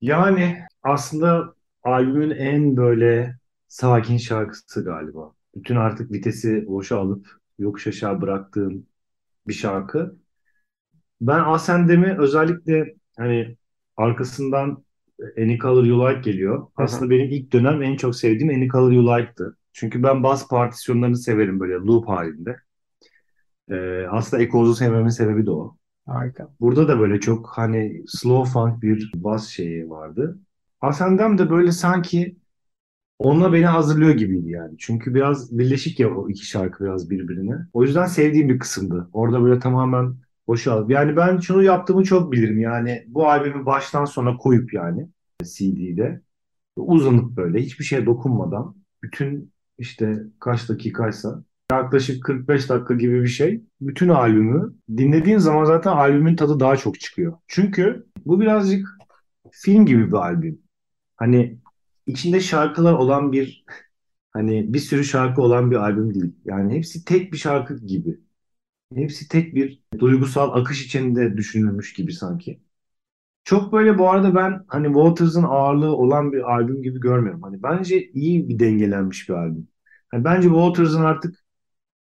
Yani 0.00 0.58
aslında 0.82 1.54
albümün 1.82 2.30
en 2.30 2.76
böyle 2.76 3.36
sakin 3.68 4.16
şarkısı 4.16 4.84
galiba. 4.84 5.32
Bütün 5.54 5.76
artık 5.76 6.12
vitesi 6.12 6.66
boşa 6.66 6.98
alıp 6.98 7.26
yokuş 7.58 7.86
aşağı 7.86 8.20
bıraktığım 8.20 8.86
bir 9.48 9.52
şarkı. 9.52 10.16
Ben 11.20 11.40
Asendem'i 11.40 12.18
özellikle 12.18 12.94
hani 13.16 13.56
arkasından 13.96 14.84
Any 15.38 15.58
Color 15.58 15.84
You 15.84 16.08
Like 16.10 16.30
geliyor. 16.30 16.66
Aslında 16.76 17.10
benim 17.10 17.30
ilk 17.30 17.52
dönem 17.52 17.82
en 17.82 17.96
çok 17.96 18.16
sevdiğim 18.16 18.54
Any 18.54 18.68
Color 18.68 18.92
You 18.92 19.06
Like'tı. 19.06 19.56
Çünkü 19.72 20.02
ben 20.02 20.22
bas 20.22 20.48
partisyonlarını 20.48 21.16
severim 21.16 21.60
böyle 21.60 21.74
loop 21.74 22.08
halinde. 22.08 22.56
Ee, 23.70 24.06
aslında 24.10 24.42
Echoes'u 24.42 24.74
sevmemin 24.74 25.08
sebebi 25.08 25.46
de 25.46 25.50
o. 25.50 25.76
Harika. 26.06 26.48
Burada 26.60 26.88
da 26.88 26.98
böyle 27.00 27.20
çok 27.20 27.48
hani 27.58 28.02
slow 28.08 28.52
funk 28.52 28.82
bir 28.82 29.12
bas 29.14 29.48
şeyi 29.48 29.90
vardı. 29.90 30.38
Ascendam 30.80 31.38
de 31.38 31.50
böyle 31.50 31.72
sanki 31.72 32.36
onunla 33.22 33.52
beni 33.52 33.66
hazırlıyor 33.66 34.14
gibiydi 34.14 34.50
yani. 34.50 34.74
Çünkü 34.78 35.14
biraz 35.14 35.58
birleşik 35.58 36.00
ya 36.00 36.14
o 36.14 36.28
iki 36.28 36.46
şarkı 36.46 36.84
biraz 36.84 37.10
birbirine. 37.10 37.54
O 37.72 37.82
yüzden 37.82 38.06
sevdiğim 38.06 38.48
bir 38.48 38.58
kısımdı. 38.58 39.08
Orada 39.12 39.42
böyle 39.42 39.60
tamamen 39.60 40.14
boşal. 40.46 40.90
Yani 40.90 41.16
ben 41.16 41.38
şunu 41.38 41.62
yaptığımı 41.62 42.04
çok 42.04 42.32
bilirim. 42.32 42.60
Yani 42.60 43.04
bu 43.08 43.28
albümü 43.28 43.66
baştan 43.66 44.04
sona 44.04 44.36
koyup 44.36 44.74
yani 44.74 45.08
CD'de 45.44 46.20
uzanıp 46.76 47.36
böyle 47.36 47.60
hiçbir 47.60 47.84
şeye 47.84 48.06
dokunmadan 48.06 48.76
bütün 49.02 49.52
işte 49.78 50.22
kaç 50.40 50.68
dakikaysa 50.68 51.44
yaklaşık 51.72 52.24
45 52.24 52.68
dakika 52.68 52.94
gibi 52.94 53.22
bir 53.22 53.28
şey. 53.28 53.62
Bütün 53.80 54.08
albümü 54.08 54.74
dinlediğin 54.96 55.38
zaman 55.38 55.64
zaten 55.64 55.92
albümün 55.92 56.36
tadı 56.36 56.60
daha 56.60 56.76
çok 56.76 57.00
çıkıyor. 57.00 57.32
Çünkü 57.46 58.06
bu 58.26 58.40
birazcık 58.40 58.88
film 59.50 59.86
gibi 59.86 60.08
bir 60.08 60.16
albüm. 60.16 60.58
Hani 61.16 61.58
içinde 62.06 62.40
şarkılar 62.40 62.92
olan 62.92 63.32
bir 63.32 63.64
hani 64.32 64.74
bir 64.74 64.78
sürü 64.78 65.04
şarkı 65.04 65.42
olan 65.42 65.70
bir 65.70 65.76
albüm 65.76 66.14
değil. 66.14 66.36
Yani 66.44 66.74
hepsi 66.74 67.04
tek 67.04 67.32
bir 67.32 67.38
şarkı 67.38 67.78
gibi. 67.86 68.20
Hepsi 68.94 69.28
tek 69.28 69.54
bir 69.54 69.82
duygusal 69.98 70.60
akış 70.60 70.86
içinde 70.86 71.36
düşünülmüş 71.36 71.94
gibi 71.94 72.12
sanki. 72.12 72.60
Çok 73.44 73.72
böyle 73.72 73.98
bu 73.98 74.10
arada 74.10 74.34
ben 74.34 74.64
hani 74.68 74.86
Waters'ın 74.86 75.42
ağırlığı 75.42 75.96
olan 75.96 76.32
bir 76.32 76.52
albüm 76.52 76.82
gibi 76.82 77.00
görmüyorum. 77.00 77.42
Hani 77.42 77.62
bence 77.62 78.10
iyi 78.10 78.48
bir 78.48 78.58
dengelenmiş 78.58 79.28
bir 79.28 79.34
albüm. 79.34 79.68
Hani 80.10 80.24
bence 80.24 80.48
Waters'ın 80.48 81.02
artık 81.04 81.36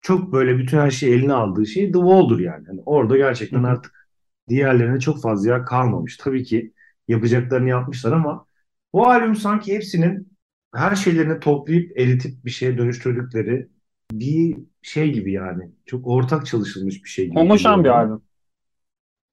çok 0.02 0.32
böyle 0.32 0.58
bütün 0.58 0.78
her 0.78 0.90
şeyi 0.90 1.14
eline 1.14 1.32
aldığı 1.32 1.66
şey 1.66 1.86
The 1.86 1.92
Wall'dur 1.98 2.40
yani. 2.40 2.66
Hani 2.66 2.82
orada 2.86 3.16
gerçekten 3.16 3.62
artık 3.62 4.08
diğerlerine 4.48 5.00
çok 5.00 5.22
fazla 5.22 5.50
yer 5.50 5.66
kalmamış. 5.66 6.16
Tabii 6.16 6.44
ki 6.44 6.74
yapacaklarını 7.08 7.68
yapmışlar 7.68 8.12
ama 8.12 8.46
bu 8.92 9.06
albüm 9.06 9.36
sanki 9.36 9.74
hepsinin 9.74 10.32
her 10.74 10.96
şeylerini 10.96 11.40
toplayıp 11.40 11.98
eritip 11.98 12.44
bir 12.44 12.50
şeye 12.50 12.78
dönüştürdükleri 12.78 13.68
bir 14.12 14.58
şey 14.82 15.12
gibi 15.12 15.32
yani. 15.32 15.70
Çok 15.86 16.06
ortak 16.06 16.46
çalışılmış 16.46 17.04
bir 17.04 17.08
şey 17.08 17.26
gibi. 17.26 17.38
Homojen 17.38 17.84
bir 17.84 17.88
albüm. 17.88 18.22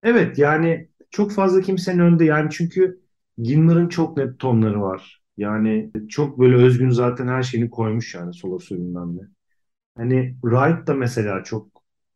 Evet 0.03 0.37
yani 0.37 0.87
çok 1.11 1.31
fazla 1.31 1.61
kimsenin 1.61 1.99
önünde 1.99 2.25
yani 2.25 2.49
çünkü 2.51 3.01
Gilmour'ın 3.37 3.89
çok 3.89 4.17
net 4.17 4.39
tonları 4.39 4.81
var. 4.81 5.21
Yani 5.37 5.91
çok 6.09 6.39
böyle 6.39 6.55
özgün 6.55 6.89
zaten 6.89 7.27
her 7.27 7.43
şeyini 7.43 7.69
koymuş 7.69 8.15
yani 8.15 8.33
solo 8.33 8.59
sürümden 8.59 9.17
de. 9.17 9.21
Hani 9.97 10.35
Wright 10.41 10.87
da 10.87 10.93
mesela 10.93 11.43
çok 11.43 11.67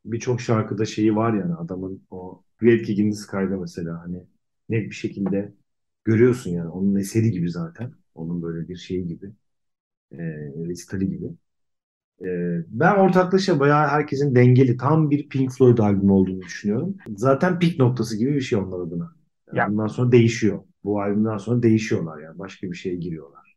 birçok 0.06 0.42
şarkıda 0.42 0.86
şeyi 0.86 1.16
var 1.16 1.34
yani 1.34 1.56
adamın 1.56 2.04
o 2.12 2.44
Great 2.60 2.86
Gig 2.86 3.00
in 3.00 3.12
the 3.12 3.18
Sky'da 3.18 3.58
mesela 3.58 4.02
hani 4.02 4.24
net 4.70 4.90
bir 4.90 4.96
şekilde 4.96 5.54
görüyorsun 6.04 6.52
yani 6.52 6.70
onun 6.70 6.96
eseri 6.96 7.32
gibi 7.32 7.52
zaten. 7.52 7.92
Onun 8.16 8.42
böyle 8.42 8.70
bir 8.70 8.76
şeyi 8.76 9.08
gibi. 9.08 9.32
E, 10.12 10.18
resitali 10.68 11.10
gibi. 11.10 11.26
E, 12.22 12.28
ben 12.68 12.96
ortaklaşa 12.96 13.60
bayağı 13.60 13.88
herkesin 13.88 14.36
dengeli 14.36 14.78
tam 14.78 15.12
bir 15.12 15.30
Pink 15.30 15.52
Floyd 15.52 15.78
albümü 15.78 16.12
olduğunu 16.12 16.42
düşünüyorum. 16.42 16.98
Zaten 17.16 17.60
pik 17.60 17.80
noktası 17.80 18.18
gibi 18.18 18.34
bir 18.34 18.42
şey 18.42 18.60
onlar 18.60 18.80
adına. 18.80 19.12
Yani 19.48 19.58
ya. 19.58 19.70
Bundan 19.72 19.88
sonra 19.88 20.12
değişiyor. 20.12 20.60
Bu 20.84 21.02
albümden 21.02 21.38
sonra 21.38 21.64
değişiyorlar 21.64 22.22
yani. 22.22 22.40
Başka 22.40 22.72
bir 22.72 22.76
şeye 22.76 22.96
giriyorlar 22.96 23.56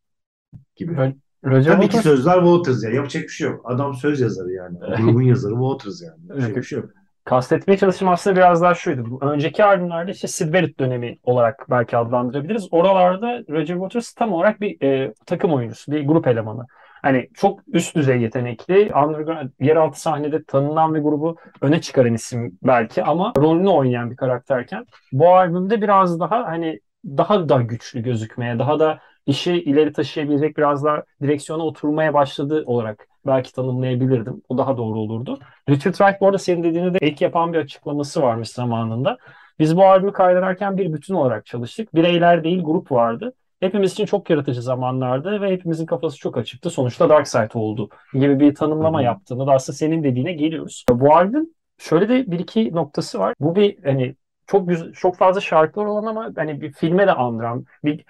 gibi. 0.77 0.97
Ben, 0.97 1.21
Roger 1.45 1.73
Tabii 1.73 1.83
Waters... 1.83 2.03
ki 2.03 2.09
sözler 2.09 2.35
Waters 2.35 2.85
ya. 2.85 2.91
Yapacak 2.91 3.23
bir 3.23 3.29
şey 3.29 3.49
yok. 3.49 3.61
Adam 3.65 3.95
söz 3.95 4.21
yazarı 4.21 4.53
yani. 4.53 4.79
grubun 4.97 5.23
yazarı 5.23 5.55
Waters 5.55 6.03
yani. 6.03 6.29
Yapacak 6.29 6.57
bir 6.57 6.63
şey 6.63 6.79
yok. 6.79 6.91
Kastetmeye 7.27 7.77
çalıştığım 7.79 8.09
aslında 8.09 8.37
biraz 8.37 8.63
daha 8.63 8.75
şuydu. 8.75 9.19
Önceki 9.21 9.65
albümlerde 9.65 10.11
işte 10.11 10.29
Sid 10.29 10.55
Barrett 10.55 10.79
dönemi 10.79 11.19
olarak 11.23 11.67
belki 11.71 11.97
adlandırabiliriz. 11.97 12.69
Oralarda 12.71 13.43
Roger 13.51 13.75
Waters 13.75 14.13
tam 14.13 14.33
olarak 14.33 14.61
bir 14.61 14.83
e, 14.83 15.15
takım 15.27 15.53
oyuncusu, 15.53 15.93
bir 15.93 16.07
grup 16.07 16.27
elemanı. 16.27 16.67
Hani 17.03 17.29
çok 17.35 17.61
üst 17.69 17.97
düzey 17.97 18.21
yetenekli, 18.21 18.93
underground, 18.95 19.51
yeraltı 19.61 20.01
sahnede 20.01 20.45
tanınan 20.45 20.95
bir 20.95 21.01
grubu 21.01 21.37
öne 21.61 21.81
çıkaran 21.81 22.15
isim 22.15 22.59
belki 22.63 23.05
ama 23.05 23.33
rolünü 23.37 23.69
oynayan 23.69 24.11
bir 24.11 24.17
karakterken 24.17 24.87
bu 25.13 25.35
albümde 25.35 25.83
biraz 25.83 26.21
daha 26.21 26.47
hani 26.47 26.81
daha 27.07 27.49
da 27.49 27.63
güçlü 27.63 28.03
gözükmeye, 28.03 28.59
daha 28.59 28.79
da 28.79 28.99
işi 29.27 29.53
ileri 29.53 29.93
taşıyabilecek 29.93 30.57
biraz 30.57 30.85
daha 30.85 31.03
direksiyona 31.23 31.63
oturmaya 31.63 32.15
başladı 32.15 32.63
olarak 32.67 33.07
belki 33.27 33.53
tanımlayabilirdim. 33.53 34.43
O 34.49 34.59
daha 34.59 34.77
doğru 34.77 34.99
olurdu. 34.99 35.39
Richard 35.69 35.95
Wright 35.95 36.21
bu 36.21 36.27
arada 36.27 36.39
senin 36.39 36.63
dediğini 36.63 36.95
de 36.95 36.99
ek 37.01 37.25
yapan 37.25 37.53
bir 37.53 37.59
açıklaması 37.59 38.23
varmış 38.23 38.49
zamanında. 38.49 39.19
Biz 39.59 39.77
bu 39.77 39.85
albümü 39.85 40.13
kaydederken 40.13 40.79
bir 40.79 40.93
bütün 40.93 41.15
olarak 41.15 41.47
çalıştık. 41.47 41.95
Bireyler 41.95 42.45
değil 42.45 42.63
grup 42.63 42.93
vardı. 42.93 43.33
Hepimiz 43.61 43.93
için 43.93 44.07
çok 44.07 44.31
yaratıcı 44.31 44.63
zamanlardı 44.63 45.41
ve 45.41 45.53
hepimizin 45.53 45.87
kafası 45.87 46.19
çok 46.19 46.37
açıktı. 46.37 46.71
Sonuçta 46.71 47.09
Dark 47.09 47.29
Side 47.29 47.49
oldu 47.55 47.89
gibi 48.13 48.41
bir 48.41 48.55
tanımlama 48.55 49.03
yaptığında 49.03 49.47
da 49.47 49.53
aslında 49.53 49.77
senin 49.77 50.05
dediğine 50.05 50.33
geliyoruz. 50.33 50.85
Bu 50.91 51.15
albüm 51.15 51.47
şöyle 51.79 52.09
de 52.09 52.31
bir 52.31 52.39
iki 52.39 52.75
noktası 52.75 53.19
var. 53.19 53.35
Bu 53.41 53.57
bir 53.57 53.85
hani 53.85 54.17
çok 54.47 54.69
güzel, 54.69 54.93
çok 54.93 55.17
fazla 55.17 55.41
şarkılar 55.41 55.85
olan 55.85 56.07
ama 56.07 56.31
hani 56.37 56.61
bir 56.61 56.73
filme 56.73 57.07
de 57.07 57.13
andıran 57.13 57.65
bir 57.85 58.05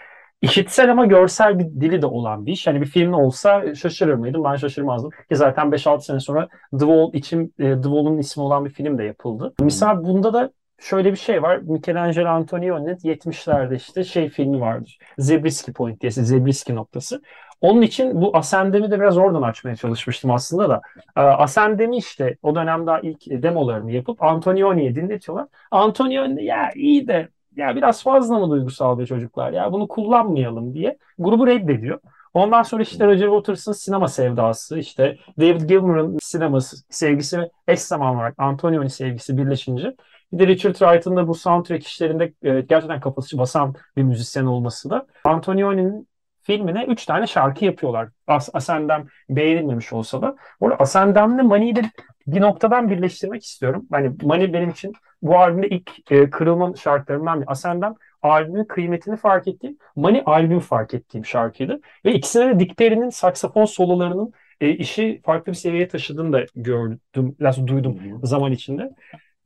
işitsel 0.46 0.90
ama 0.90 1.06
görsel 1.06 1.58
bir 1.58 1.64
dili 1.64 2.02
de 2.02 2.06
olan 2.06 2.46
bir 2.46 2.52
iş. 2.52 2.66
Yani 2.66 2.80
bir 2.80 2.86
film 2.86 3.12
olsa 3.12 3.74
şaşırır 3.74 4.14
mıydım? 4.14 4.44
Ben 4.44 4.56
şaşırmazdım. 4.56 5.10
Ki 5.10 5.36
zaten 5.36 5.72
5-6 5.72 6.00
sene 6.00 6.20
sonra 6.20 6.48
The 6.72 6.78
Wall 6.78 7.12
için 7.12 7.54
e, 7.58 7.62
The 7.62 7.82
Wall'un 7.82 8.18
ismi 8.18 8.42
olan 8.42 8.64
bir 8.64 8.70
film 8.70 8.98
de 8.98 9.04
yapıldı. 9.04 9.54
Misal 9.60 10.04
bunda 10.04 10.32
da 10.32 10.50
şöyle 10.78 11.12
bir 11.12 11.16
şey 11.16 11.42
var. 11.42 11.56
Michelangelo 11.56 12.28
Antonioni'nin 12.28 12.96
70'lerde 12.96 13.76
işte 13.76 14.04
şey 14.04 14.28
filmi 14.28 14.60
vardır. 14.60 14.98
Zabriskie 15.18 15.74
Point 15.74 16.00
diye, 16.00 16.10
Zabriskie 16.10 16.74
noktası. 16.74 17.22
Onun 17.60 17.82
için 17.82 18.22
bu 18.22 18.36
Ascendem'i 18.36 18.90
de 18.90 19.00
biraz 19.00 19.18
oradan 19.18 19.42
açmaya 19.42 19.76
çalışmıştım 19.76 20.30
aslında 20.30 20.68
da. 20.68 20.80
E, 21.16 21.20
Ascendem'i 21.20 21.96
işte 21.96 22.36
o 22.42 22.54
dönemde 22.54 22.90
ilk 23.02 23.42
demolarını 23.42 23.92
yapıp 23.92 24.22
Antonioni'ye 24.22 24.94
dinletiyorlar. 24.94 25.46
Antonioni 25.70 26.44
ya 26.44 26.70
iyi 26.74 27.08
de 27.08 27.28
ya 27.56 27.76
biraz 27.76 28.02
fazla 28.02 28.38
mı 28.38 28.50
duygusal 28.50 28.98
be 28.98 29.06
çocuklar 29.06 29.52
ya 29.52 29.72
bunu 29.72 29.88
kullanmayalım 29.88 30.74
diye 30.74 30.98
grubu 31.18 31.46
reddediyor. 31.46 32.00
Ondan 32.34 32.62
sonra 32.62 32.82
işte 32.82 33.06
Roger 33.06 33.26
Waters'ın 33.26 33.72
sinema 33.72 34.08
sevdası, 34.08 34.78
işte 34.78 35.16
David 35.40 35.60
Gilmour'un 35.60 36.18
sinema 36.22 36.60
sevgisi 36.90 37.38
ve 37.38 37.50
eş 37.68 37.80
zamanlı 37.80 38.18
olarak 38.18 38.34
Antonioni 38.38 38.90
sevgisi 38.90 39.36
birleşince 39.36 39.96
bir 40.32 40.38
de 40.38 40.46
Richard 40.46 40.74
Wright'ın 40.74 41.16
da 41.16 41.28
bu 41.28 41.34
soundtrack 41.34 41.86
işlerinde 41.86 42.32
e, 42.42 42.60
gerçekten 42.60 43.00
kafası 43.00 43.38
basan 43.38 43.74
bir 43.96 44.02
müzisyen 44.02 44.44
olması 44.44 44.90
da 44.90 45.06
Antonioni'nin 45.24 46.08
filmine 46.42 46.84
3 46.84 47.06
tane 47.06 47.26
şarkı 47.26 47.64
yapıyorlar. 47.64 48.08
As 48.26 48.48
Ascendem 48.52 49.06
beğenilmemiş 49.30 49.92
olsa 49.92 50.22
da. 50.22 50.36
Orada 50.60 50.76
Ascendem'le 50.76 51.42
Money'i 51.44 51.76
de 51.76 51.90
bir 52.26 52.40
noktadan 52.40 52.90
birleştirmek 52.90 53.44
istiyorum. 53.44 53.86
Hani 53.90 54.12
Money 54.22 54.52
benim 54.52 54.70
için 54.70 54.92
bu 55.22 55.38
albümde 55.38 55.68
ilk 55.68 56.12
e, 56.12 56.30
kırılma 56.30 56.76
şarkılarımdan 56.76 57.40
bir. 57.40 57.52
Ascendem 57.52 57.94
albümün 58.22 58.64
kıymetini 58.64 59.16
fark 59.16 59.48
ettiğim, 59.48 59.78
Money 59.96 60.22
albüm 60.26 60.60
fark 60.60 60.94
ettiğim 60.94 61.24
şarkıydı. 61.24 61.80
Ve 62.04 62.14
ikisine 62.14 62.54
de 62.54 62.60
Dick 62.60 62.76
Perry'nin 62.76 63.10
saksafon 63.10 63.64
sololarının 63.64 64.32
e, 64.60 64.70
işi 64.70 65.20
farklı 65.24 65.52
bir 65.52 65.56
seviyeye 65.56 65.88
taşıdığını 65.88 66.32
da 66.32 66.46
gördüm, 66.54 67.00
biraz 67.40 67.66
duydum 67.66 68.20
zaman 68.22 68.52
içinde. 68.52 68.90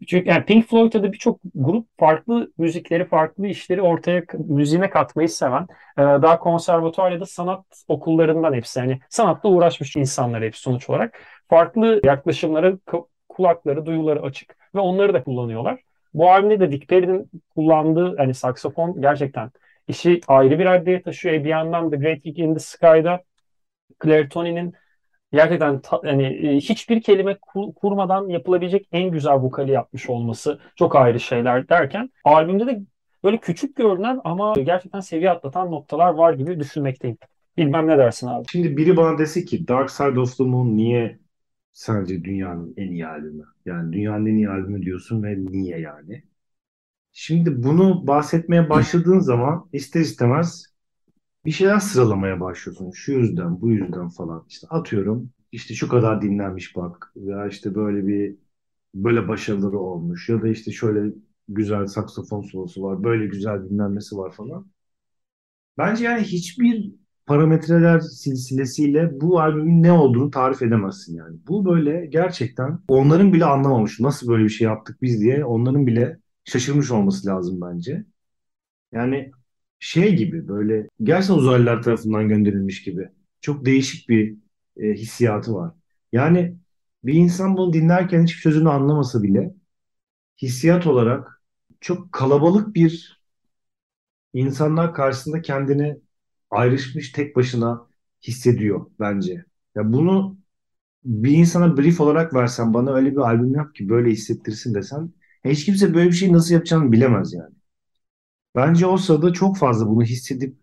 Çünkü 0.08 0.28
yani 0.28 0.44
Pink 0.44 0.66
Floyd'da 0.68 1.02
da 1.02 1.12
birçok 1.12 1.40
grup 1.54 1.86
farklı 1.98 2.52
müzikleri, 2.58 3.04
farklı 3.04 3.46
işleri 3.46 3.82
ortaya 3.82 4.22
müziğine 4.38 4.90
katmayı 4.90 5.28
seven, 5.28 5.62
e, 5.98 6.02
daha 6.02 6.38
konservatuar 6.38 7.12
ya 7.12 7.20
da 7.20 7.26
sanat 7.26 7.64
okullarından 7.88 8.54
hepsi. 8.54 8.78
Yani 8.78 9.00
sanatla 9.08 9.48
uğraşmış 9.48 9.96
insanlar 9.96 10.42
hepsi 10.42 10.62
sonuç 10.62 10.90
olarak. 10.90 11.18
Farklı 11.50 12.00
yaklaşımları, 12.04 12.78
kulakları, 13.40 13.86
duyuları 13.86 14.22
açık 14.22 14.56
ve 14.74 14.80
onları 14.80 15.14
da 15.14 15.24
kullanıyorlar. 15.24 15.80
Bu 16.14 16.30
albümde 16.30 16.60
de 16.60 16.72
Dick 16.72 16.88
Perry'nin 16.88 17.30
kullandığı 17.54 18.16
hani 18.16 18.34
saksofon 18.34 19.00
gerçekten 19.00 19.50
işi 19.88 20.20
ayrı 20.28 20.58
bir 20.58 20.64
raddeye 20.64 21.02
taşıyor. 21.02 21.34
E 21.34 21.44
bir 21.44 21.48
yandan 21.48 21.90
The 21.90 21.96
Great 21.96 22.22
Gig 22.22 22.38
in 22.38 22.54
the 22.54 22.60
Sky'da 22.60 23.22
Claire 24.02 24.28
Tony'nin 24.28 24.74
gerçekten 25.32 25.80
ta, 25.80 26.00
yani 26.04 26.24
e, 26.24 26.56
hiçbir 26.56 27.02
kelime 27.02 27.38
kur, 27.42 27.74
kurmadan 27.74 28.28
yapılabilecek 28.28 28.88
en 28.92 29.10
güzel 29.10 29.34
vokali 29.34 29.70
yapmış 29.70 30.10
olması 30.10 30.60
çok 30.76 30.96
ayrı 30.96 31.20
şeyler 31.20 31.68
derken 31.68 32.10
albümde 32.24 32.66
de 32.66 32.80
böyle 33.24 33.36
küçük 33.36 33.76
görünen 33.76 34.20
ama 34.24 34.54
gerçekten 34.54 35.00
seviye 35.00 35.30
atlatan 35.30 35.70
noktalar 35.70 36.14
var 36.14 36.32
gibi 36.32 36.60
düşünmekteyim. 36.60 37.18
Bilmem 37.56 37.88
ne 37.88 37.98
dersin 37.98 38.26
abi. 38.26 38.44
Şimdi 38.50 38.76
biri 38.76 38.96
bana 38.96 39.18
dese 39.18 39.44
ki 39.44 39.68
Dark 39.68 39.90
Side 39.90 40.20
of 40.20 40.36
the 40.36 40.44
Moon 40.44 40.76
niye 40.76 41.18
sence 41.72 42.24
dünyanın 42.24 42.74
en 42.76 42.88
iyi 42.92 43.06
albümü? 43.06 43.44
Yani 43.66 43.92
dünyanın 43.92 44.26
en 44.26 44.34
iyi 44.36 44.48
albümü 44.50 44.82
diyorsun 44.82 45.22
ve 45.22 45.36
niye 45.38 45.80
yani? 45.80 46.22
Şimdi 47.12 47.62
bunu 47.62 48.06
bahsetmeye 48.06 48.70
başladığın 48.70 49.18
zaman 49.20 49.68
ister 49.72 50.00
istemez 50.00 50.66
bir 51.44 51.50
şeyler 51.50 51.78
sıralamaya 51.78 52.40
başlıyorsun. 52.40 52.90
Şu 52.90 53.12
yüzden, 53.12 53.60
bu 53.60 53.70
yüzden 53.70 54.08
falan. 54.08 54.46
İşte 54.48 54.66
atıyorum 54.68 55.30
işte 55.52 55.74
şu 55.74 55.88
kadar 55.88 56.22
dinlenmiş 56.22 56.76
bak 56.76 57.12
veya 57.16 57.48
işte 57.48 57.74
böyle 57.74 58.06
bir 58.06 58.36
böyle 58.94 59.28
başarıları 59.28 59.78
olmuş 59.78 60.28
ya 60.28 60.42
da 60.42 60.48
işte 60.48 60.72
şöyle 60.72 61.14
güzel 61.48 61.86
saksafon 61.86 62.42
solosu 62.42 62.82
var, 62.82 63.04
böyle 63.04 63.26
güzel 63.26 63.70
dinlenmesi 63.70 64.16
var 64.16 64.32
falan. 64.32 64.66
Bence 65.78 66.04
yani 66.04 66.22
hiçbir 66.22 66.92
parametreler 67.30 68.00
silsilesiyle 68.00 69.20
bu 69.20 69.40
albümün 69.40 69.82
ne 69.82 69.92
olduğunu 69.92 70.30
tarif 70.30 70.62
edemezsin 70.62 71.16
yani. 71.16 71.38
Bu 71.48 71.64
böyle 71.64 72.06
gerçekten 72.06 72.78
onların 72.88 73.32
bile 73.32 73.44
anlamamış 73.44 74.00
nasıl 74.00 74.28
böyle 74.28 74.44
bir 74.44 74.48
şey 74.48 74.64
yaptık 74.64 75.02
biz 75.02 75.20
diye 75.20 75.44
onların 75.44 75.86
bile 75.86 76.18
şaşırmış 76.44 76.90
olması 76.90 77.28
lazım 77.28 77.60
bence. 77.60 78.04
Yani 78.92 79.30
şey 79.80 80.16
gibi 80.16 80.48
böyle 80.48 80.88
gerçekten 81.02 81.34
uzaylılar 81.34 81.82
tarafından 81.82 82.28
gönderilmiş 82.28 82.82
gibi. 82.82 83.08
Çok 83.40 83.64
değişik 83.66 84.08
bir 84.08 84.36
e, 84.76 84.92
hissiyatı 84.92 85.54
var. 85.54 85.72
Yani 86.12 86.56
bir 87.04 87.14
insan 87.14 87.56
bunu 87.56 87.72
dinlerken 87.72 88.22
hiçbir 88.22 88.40
sözünü 88.40 88.68
anlamasa 88.68 89.22
bile 89.22 89.54
hissiyat 90.42 90.86
olarak 90.86 91.42
çok 91.80 92.12
kalabalık 92.12 92.74
bir 92.74 93.20
insanlar 94.32 94.94
karşısında 94.94 95.42
kendini 95.42 95.96
ayrışmış 96.50 97.12
tek 97.12 97.36
başına 97.36 97.86
hissediyor 98.22 98.86
bence. 99.00 99.44
Ya 99.74 99.92
bunu 99.92 100.38
bir 101.04 101.32
insana 101.32 101.78
brief 101.78 102.00
olarak 102.02 102.34
versen 102.34 102.74
bana 102.74 102.94
öyle 102.94 103.12
bir 103.12 103.16
albüm 103.18 103.54
yap 103.54 103.74
ki 103.74 103.88
böyle 103.88 104.10
hissettirsin 104.10 104.74
desen 104.74 105.12
hiç 105.44 105.64
kimse 105.66 105.94
böyle 105.94 106.08
bir 106.10 106.14
şey 106.16 106.32
nasıl 106.32 106.54
yapacağını 106.54 106.92
bilemez 106.92 107.32
yani. 107.34 107.54
Bence 108.54 108.86
o 108.86 108.96
sırada 108.96 109.32
çok 109.32 109.58
fazla 109.58 109.86
bunu 109.88 110.02
hissedip 110.02 110.56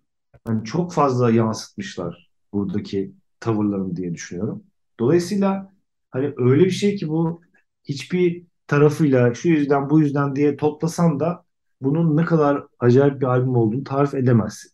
yani 0.47 0.65
çok 0.65 0.93
fazla 0.93 1.32
yansıtmışlar 1.32 2.32
buradaki 2.54 3.13
tavırlarını 3.39 3.95
diye 3.95 4.13
düşünüyorum. 4.13 4.63
Dolayısıyla 5.00 5.73
hani 6.12 6.34
öyle 6.38 6.65
bir 6.65 6.71
şey 6.71 6.95
ki 6.95 7.10
bu 7.10 7.41
hiçbir 7.84 8.45
tarafıyla 8.67 9.34
şu 9.34 9.50
yüzden 9.50 9.89
bu 9.89 10.00
yüzden 10.02 10.36
diye 10.36 10.58
toplasan 10.58 11.19
da 11.19 11.45
bunun 11.82 12.17
ne 12.17 12.26
kadar 12.26 12.63
acayip 12.80 13.21
bir 13.21 13.26
albüm 13.26 13.56
olduğunu 13.56 13.84
tarif 13.84 14.13
edemezsin 14.15 14.71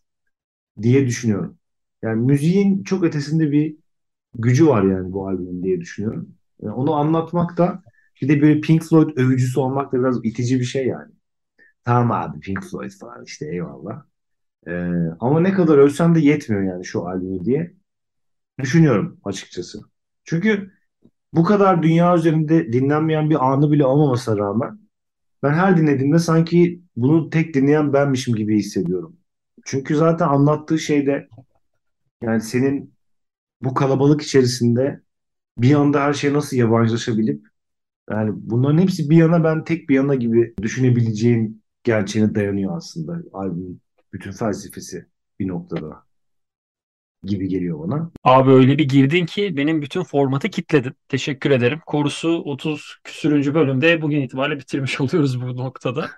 diye 0.82 1.06
düşünüyorum. 1.06 1.58
Yani 2.02 2.22
müziğin 2.26 2.84
çok 2.84 3.04
ötesinde 3.04 3.52
bir 3.52 3.76
gücü 4.34 4.68
var 4.68 4.82
yani 4.84 5.12
bu 5.12 5.28
albümün 5.28 5.62
diye 5.62 5.80
düşünüyorum. 5.80 6.34
Yani 6.62 6.74
onu 6.74 6.94
anlatmak 6.94 7.58
da 7.58 7.82
bir 8.22 8.28
de 8.28 8.42
böyle 8.42 8.60
Pink 8.60 8.84
Floyd 8.84 9.16
övücüsü 9.18 9.60
olmak 9.60 9.92
da 9.92 10.00
biraz 10.00 10.24
itici 10.24 10.60
bir 10.60 10.64
şey 10.64 10.86
yani. 10.86 11.12
Tamam 11.84 12.12
abi 12.12 12.40
Pink 12.40 12.64
Floyd 12.64 12.90
falan 13.00 13.24
işte 13.24 13.46
eyvallah. 13.52 14.04
Ee, 14.68 14.72
ama 15.20 15.40
ne 15.40 15.52
kadar 15.54 15.78
ölsem 15.78 16.14
de 16.14 16.20
yetmiyor 16.20 16.64
yani 16.64 16.84
şu 16.86 17.08
albümü 17.08 17.44
diye 17.44 17.74
düşünüyorum 18.60 19.20
açıkçası. 19.24 19.80
Çünkü 20.24 20.72
bu 21.32 21.44
kadar 21.44 21.82
dünya 21.84 22.16
üzerinde 22.16 22.74
dinlenmeyen 22.74 23.30
bir 23.30 23.46
anı 23.52 23.72
bile 23.72 23.86
olmamasına 23.86 24.38
rağmen 24.38 24.80
ben 25.42 25.52
her 25.54 25.76
dinlediğimde 25.78 26.18
sanki 26.20 26.82
bunu 26.96 27.30
tek 27.30 27.54
dinleyen 27.54 27.92
benmişim 27.92 28.36
gibi 28.36 28.58
hissediyorum. 28.58 29.16
Çünkü 29.64 29.96
zaten 29.96 30.28
anlattığı 30.28 30.78
şeyde 30.78 31.28
yani 32.22 32.40
senin 32.40 32.94
bu 33.62 33.74
kalabalık 33.74 34.22
içerisinde 34.22 35.00
bir 35.58 35.74
anda 35.74 36.00
her 36.00 36.12
şeye 36.12 36.32
nasıl 36.32 36.56
yabancılaşabilip 36.56 37.46
yani 38.10 38.30
bunların 38.34 38.78
hepsi 38.78 39.10
bir 39.10 39.16
yana 39.16 39.44
ben 39.44 39.64
tek 39.64 39.88
bir 39.88 39.94
yana 39.94 40.14
gibi 40.14 40.54
düşünebileceğin 40.62 41.62
gerçeğine 41.84 42.34
dayanıyor 42.34 42.76
aslında 42.76 43.22
albümün 43.32 43.80
bütün 44.12 44.32
felsefesi 44.32 45.06
bir 45.38 45.48
noktada 45.48 46.04
gibi 47.22 47.48
geliyor 47.48 47.88
bana. 47.88 48.10
Abi 48.24 48.50
öyle 48.50 48.78
bir 48.78 48.88
girdin 48.88 49.26
ki 49.26 49.56
benim 49.56 49.82
bütün 49.82 50.02
formatı 50.02 50.48
kitledin. 50.48 50.92
Teşekkür 51.08 51.50
ederim. 51.50 51.80
Korusu 51.86 52.42
30 52.44 52.98
küsürüncü 53.04 53.54
bölümde 53.54 54.02
bugün 54.02 54.20
itibariyle 54.20 54.60
bitirmiş 54.60 55.00
oluyoruz 55.00 55.42
bu 55.42 55.56
noktada. 55.56 56.10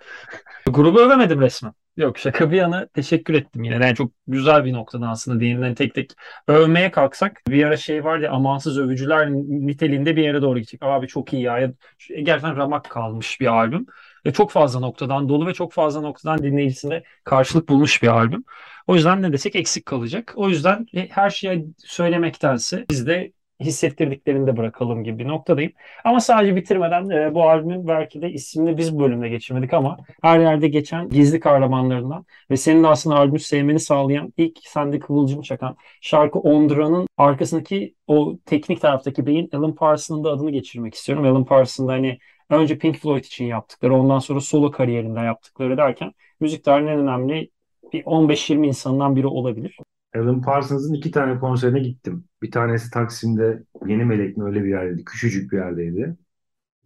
Grubu 0.66 1.00
övemedim 1.00 1.40
resmen. 1.40 1.72
Yok 1.96 2.18
şaka 2.18 2.50
bir 2.50 2.56
yana 2.56 2.86
teşekkür 2.86 3.34
ettim 3.34 3.64
yine. 3.64 3.74
Yani 3.74 3.94
çok 3.94 4.12
güzel 4.26 4.64
bir 4.64 4.72
noktada 4.72 5.08
aslında 5.08 5.40
diğerinden 5.40 5.74
tek 5.74 5.94
tek 5.94 6.10
övmeye 6.48 6.90
kalksak 6.90 7.42
bir 7.48 7.64
ara 7.64 7.76
şey 7.76 8.04
var 8.04 8.18
ya 8.18 8.30
amansız 8.32 8.78
övücüler 8.78 9.30
niteliğinde 9.32 10.16
bir 10.16 10.22
yere 10.22 10.42
doğru 10.42 10.58
gidecek. 10.58 10.82
Abi 10.82 11.06
çok 11.06 11.32
iyi 11.32 11.42
ya. 11.42 11.72
Gerçekten 12.08 12.56
ramak 12.56 12.90
kalmış 12.90 13.40
bir 13.40 13.46
albüm. 13.46 13.86
Ve 14.26 14.32
çok 14.32 14.50
fazla 14.50 14.80
noktadan 14.80 15.28
dolu 15.28 15.46
ve 15.46 15.54
çok 15.54 15.72
fazla 15.72 16.00
noktadan 16.00 16.38
dinleyicisinde 16.42 17.02
karşılık 17.24 17.68
bulmuş 17.68 18.02
bir 18.02 18.08
albüm. 18.08 18.44
O 18.86 18.94
yüzden 18.94 19.22
ne 19.22 19.32
desek 19.32 19.56
eksik 19.56 19.86
kalacak. 19.86 20.32
O 20.36 20.48
yüzden 20.48 20.86
her 21.10 21.30
şeyi 21.30 21.66
söylemektense 21.78 22.86
biz 22.90 23.06
de 23.06 23.32
hissettirdiklerini 23.60 24.46
de 24.46 24.56
bırakalım 24.56 25.04
gibi 25.04 25.18
bir 25.18 25.28
noktadayım. 25.28 25.72
Ama 26.04 26.20
sadece 26.20 26.56
bitirmeden 26.56 27.10
e, 27.10 27.34
bu 27.34 27.42
albümün 27.50 27.88
belki 27.88 28.22
de 28.22 28.30
ismini 28.30 28.76
biz 28.78 28.98
bölümde 28.98 29.28
geçirmedik 29.28 29.74
ama 29.74 29.96
her 30.22 30.40
yerde 30.40 30.68
geçen 30.68 31.08
gizli 31.08 31.40
kahramanlarından 31.40 32.26
ve 32.50 32.56
senin 32.56 32.82
de 32.82 32.86
aslında 32.88 33.16
albümü 33.16 33.38
sevmeni 33.38 33.80
sağlayan 33.80 34.32
ilk 34.36 34.58
sende 34.62 34.98
kıvılcım 34.98 35.42
çakan 35.42 35.76
şarkı 36.00 36.38
Ondura'nın 36.38 37.08
arkasındaki 37.16 37.94
o 38.06 38.38
teknik 38.46 38.80
taraftaki 38.80 39.26
beyin 39.26 39.50
Alan 39.52 39.74
Parsons'ın 39.74 40.24
da 40.24 40.30
adını 40.30 40.50
geçirmek 40.50 40.94
istiyorum. 40.94 41.24
Alan 41.24 41.44
Parsons'ın 41.44 41.88
da 41.88 41.92
hani 41.92 42.18
önce 42.50 42.78
Pink 42.78 42.96
Floyd 42.96 43.24
için 43.24 43.44
yaptıkları 43.44 43.94
ondan 43.94 44.18
sonra 44.18 44.40
solo 44.40 44.70
kariyerinde 44.70 45.20
yaptıkları 45.20 45.76
derken 45.76 46.12
müzik 46.40 46.64
tarihinin 46.64 46.92
en 46.92 46.98
önemli 46.98 47.50
bir 47.92 48.04
15-20 48.04 48.66
insandan 48.66 49.16
biri 49.16 49.26
olabilir. 49.26 49.78
Alan 50.18 50.42
Parsons'ın 50.42 50.94
iki 50.94 51.10
tane 51.10 51.38
konserine 51.38 51.80
gittim. 51.80 52.24
Bir 52.42 52.50
tanesi 52.50 52.90
Taksim'de 52.90 53.64
Yeni 53.86 54.04
Melek 54.04 54.36
mi 54.36 54.44
öyle 54.44 54.64
bir 54.64 54.68
yerdeydi. 54.68 55.04
Küçücük 55.04 55.52
bir 55.52 55.56
yerdeydi. 55.58 56.16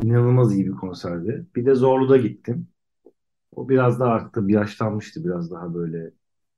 İnanılmaz 0.03 0.55
iyi 0.55 0.67
bir 0.67 0.73
konserdi. 0.73 1.47
Bir 1.57 1.67
de 1.67 1.75
Zorlu'da 1.75 2.17
gittim. 2.17 2.69
O 3.53 3.69
biraz 3.69 4.01
daha 4.01 4.13
arttı. 4.13 4.49
Bir 4.49 4.55
yaşlanmıştı 4.55 5.25
biraz 5.25 5.51
daha 5.51 5.75
böyle 5.75 6.11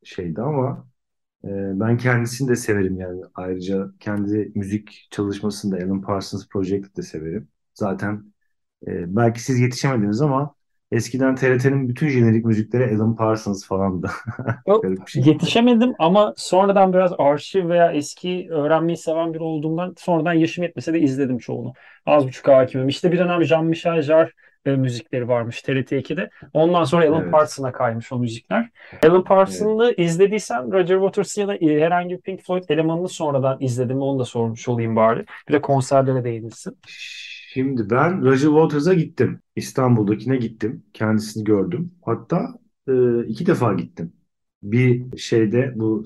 şeydi 0.04 0.42
ama 0.42 0.88
e, 1.44 1.48
ben 1.80 1.98
kendisini 1.98 2.48
de 2.48 2.56
severim 2.56 2.98
yani. 3.00 3.22
Ayrıca 3.34 3.92
kendi 4.00 4.52
müzik 4.54 5.08
çalışmasını 5.10 5.80
da 5.80 5.84
Alan 5.86 6.02
Parsons 6.02 6.48
Project'i 6.48 6.96
de 6.96 7.02
severim. 7.02 7.48
Zaten 7.74 8.32
e, 8.86 9.16
belki 9.16 9.42
siz 9.42 9.60
yetişemediniz 9.60 10.22
ama 10.22 10.54
Eskiden 10.92 11.34
TRT'nin 11.34 11.88
bütün 11.88 12.08
jenerik 12.08 12.44
müzikleri 12.44 12.96
Alan 12.96 13.16
Parsons 13.16 13.66
falandı. 13.66 14.10
şey. 15.06 15.22
Yetişemedim 15.26 15.94
ama 15.98 16.34
sonradan 16.36 16.92
biraz 16.92 17.12
arşiv 17.18 17.68
veya 17.68 17.92
eski 17.92 18.48
öğrenmeyi 18.50 18.96
seven 18.96 19.34
biri 19.34 19.42
olduğumdan 19.42 19.94
sonradan 19.98 20.32
yaşım 20.32 20.64
yetmese 20.64 20.92
de 20.92 21.00
izledim 21.00 21.38
çoğunu. 21.38 21.72
Az 22.06 22.26
buçuk 22.26 22.48
hakimim. 22.48 22.88
İşte 22.88 23.12
bir 23.12 23.18
dönem 23.18 23.42
Jean-Michel 23.42 24.02
Jarre 24.02 24.30
e, 24.66 24.70
müzikleri 24.70 25.28
varmış 25.28 25.62
TRT 25.62 25.92
2'de. 25.92 26.30
Ondan 26.52 26.84
sonra 26.84 27.08
Alan 27.08 27.22
evet. 27.22 27.32
Parsons'a 27.32 27.72
kaymış 27.72 28.12
o 28.12 28.18
müzikler. 28.18 28.68
Alan 29.06 29.24
Parsons'ı 29.24 29.84
evet. 29.86 29.98
izlediysen 29.98 30.72
Roger 30.72 30.94
Waters 30.94 31.38
ya 31.38 31.48
da 31.48 31.56
e, 31.56 31.80
herhangi 31.80 32.14
bir 32.14 32.20
Pink 32.20 32.42
Floyd 32.42 32.68
elemanını 32.68 33.08
sonradan 33.08 33.56
izledim 33.60 34.00
onu 34.00 34.18
da 34.18 34.24
sormuş 34.24 34.68
olayım 34.68 34.96
bari. 34.96 35.24
Bir 35.48 35.52
de 35.52 35.60
konserlere 35.60 36.24
değinilsin. 36.24 36.76
Şimdi 37.52 37.90
ben 37.90 38.22
Roger 38.22 38.48
Waters'a 38.48 38.94
gittim. 38.94 39.40
İstanbul'dakine 39.56 40.36
gittim. 40.36 40.82
Kendisini 40.92 41.44
gördüm. 41.44 41.94
Hatta 42.02 42.58
e, 42.88 42.92
iki 43.26 43.46
defa 43.46 43.74
gittim. 43.74 44.12
Bir 44.62 45.18
şeyde 45.18 45.72
bu 45.76 46.04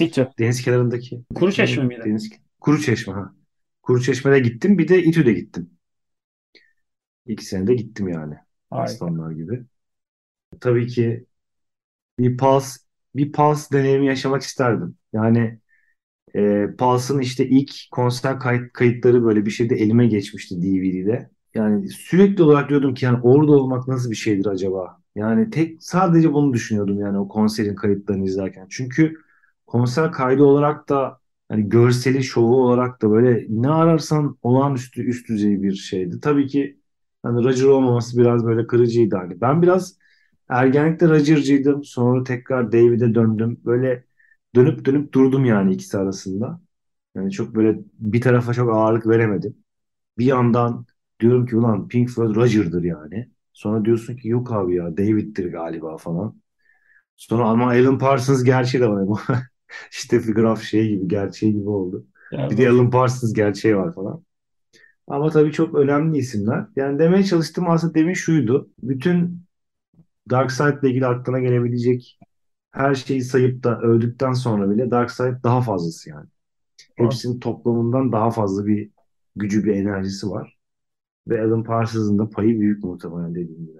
İTÜ. 0.00 0.28
deniz 0.38 0.62
kenarındaki. 0.62 1.22
Kuru 1.34 1.52
Çeşme 1.52 1.84
miydi? 1.84 2.02
Deniz, 2.04 2.30
Kuru 2.60 2.80
Çeşme 2.80 3.12
ha. 3.12 3.34
Kuru 3.82 4.00
Çeşme'de 4.02 4.38
gittim. 4.38 4.78
Bir 4.78 4.88
de 4.88 5.02
İTÜ'de 5.02 5.32
gittim. 5.32 5.70
İki 7.26 7.44
senede 7.44 7.74
gittim 7.74 8.08
yani. 8.08 8.34
Harika. 8.70 8.92
Aslanlar 8.92 9.30
gibi. 9.30 9.64
Tabii 10.60 10.86
ki 10.86 11.26
bir 12.18 12.36
pas 12.36 12.78
bir 13.14 13.32
pas 13.32 13.72
deneyimi 13.72 14.06
yaşamak 14.06 14.42
isterdim. 14.42 14.96
Yani 15.12 15.58
e, 16.36 16.66
Pulse'ın 16.78 17.18
işte 17.20 17.48
ilk 17.48 17.70
konser 17.90 18.38
kayıt, 18.40 18.72
kayıtları 18.72 19.24
böyle 19.24 19.46
bir 19.46 19.50
şeyde 19.50 19.74
elime 19.76 20.06
geçmişti 20.06 20.62
DVD'de. 20.62 21.30
Yani 21.54 21.88
sürekli 21.88 22.42
olarak 22.42 22.68
diyordum 22.68 22.94
ki 22.94 23.04
yani 23.04 23.18
orada 23.22 23.52
olmak 23.52 23.88
nasıl 23.88 24.10
bir 24.10 24.16
şeydir 24.16 24.46
acaba? 24.46 25.00
Yani 25.14 25.50
tek 25.50 25.82
sadece 25.82 26.32
bunu 26.32 26.52
düşünüyordum 26.52 26.98
yani 27.00 27.18
o 27.18 27.28
konserin 27.28 27.74
kayıtlarını 27.74 28.24
izlerken. 28.24 28.66
Çünkü 28.70 29.14
konser 29.66 30.12
kaydı 30.12 30.42
olarak 30.44 30.88
da 30.88 31.20
yani 31.50 31.68
görseli, 31.68 32.24
şovu 32.24 32.56
olarak 32.64 33.02
da 33.02 33.10
böyle 33.10 33.46
ne 33.48 33.68
ararsan 33.68 34.38
olağanüstü 34.42 35.02
üst 35.02 35.28
düzey 35.28 35.62
bir 35.62 35.74
şeydi. 35.74 36.20
Tabii 36.20 36.46
ki 36.46 36.80
hani 37.22 37.44
Roger 37.44 37.64
olmaması 37.66 38.18
biraz 38.18 38.44
böyle 38.46 38.66
kırıcıydı 38.66 39.16
hani. 39.16 39.40
Ben 39.40 39.62
biraz 39.62 39.98
ergenlikte 40.48 41.08
Roger'cıydım. 41.08 41.84
Sonra 41.84 42.24
tekrar 42.24 42.72
David'e 42.72 43.14
döndüm. 43.14 43.60
Böyle 43.64 44.04
dönüp 44.54 44.84
dönüp 44.84 45.12
durdum 45.14 45.44
yani 45.44 45.74
ikisi 45.74 45.98
arasında. 45.98 46.60
Yani 47.16 47.32
çok 47.32 47.54
böyle 47.56 47.78
bir 48.00 48.20
tarafa 48.20 48.54
çok 48.54 48.74
ağırlık 48.76 49.06
veremedim. 49.08 49.56
Bir 50.18 50.26
yandan 50.26 50.86
diyorum 51.20 51.46
ki 51.46 51.56
ulan 51.56 51.88
Pink 51.88 52.10
Floyd 52.10 52.36
Roger'dır 52.36 52.84
yani. 52.84 53.30
Sonra 53.52 53.84
diyorsun 53.84 54.16
ki 54.16 54.28
yok 54.28 54.52
abi 54.52 54.76
ya 54.76 54.98
David'tir 54.98 55.52
galiba 55.52 55.98
falan. 55.98 56.42
Sonra 57.16 57.44
ama 57.48 57.66
Alan 57.70 57.98
Parsons 57.98 58.44
gerçeği 58.44 58.82
de 58.84 58.88
var. 58.90 59.18
Steffi 59.90 60.32
Graf 60.32 60.62
şey 60.62 60.88
gibi 60.88 61.08
gerçeği 61.08 61.52
gibi 61.54 61.68
oldu. 61.68 62.06
Yani 62.30 62.50
Bir 62.50 62.56
de 62.58 62.70
Alan 62.70 62.90
Parsons 62.90 63.32
gerçeği 63.34 63.76
var 63.76 63.94
falan. 63.94 64.24
Ama 65.08 65.30
tabii 65.30 65.52
çok 65.52 65.74
önemli 65.74 66.18
isimler. 66.18 66.66
Yani 66.76 66.98
demeye 66.98 67.24
çalıştığım 67.24 67.70
aslında 67.70 67.94
demin 67.94 68.14
şuydu. 68.14 68.70
Bütün 68.82 69.42
Darkseid 70.30 70.82
ile 70.82 70.90
ilgili 70.90 71.06
aklına 71.06 71.40
gelebilecek 71.40 72.18
her 72.74 72.94
şeyi 72.94 73.22
sayıp 73.22 73.64
da 73.64 73.80
övdükten 73.80 74.32
sonra 74.32 74.70
bile 74.70 74.90
Darkseid 74.90 75.34
daha 75.44 75.60
fazlası 75.60 76.10
yani. 76.10 76.26
Hepsinin 76.94 77.40
toplamından 77.40 78.12
daha 78.12 78.30
fazla 78.30 78.66
bir 78.66 78.90
gücü, 79.36 79.64
bir 79.64 79.74
enerjisi 79.76 80.30
var. 80.30 80.58
Ve 81.28 81.42
Alan 81.42 81.64
Parsons'ın 81.64 82.18
da 82.18 82.30
payı 82.30 82.60
büyük 82.60 82.84
muhtemelen 82.84 83.34
dediğim 83.34 83.66
gibi. 83.66 83.78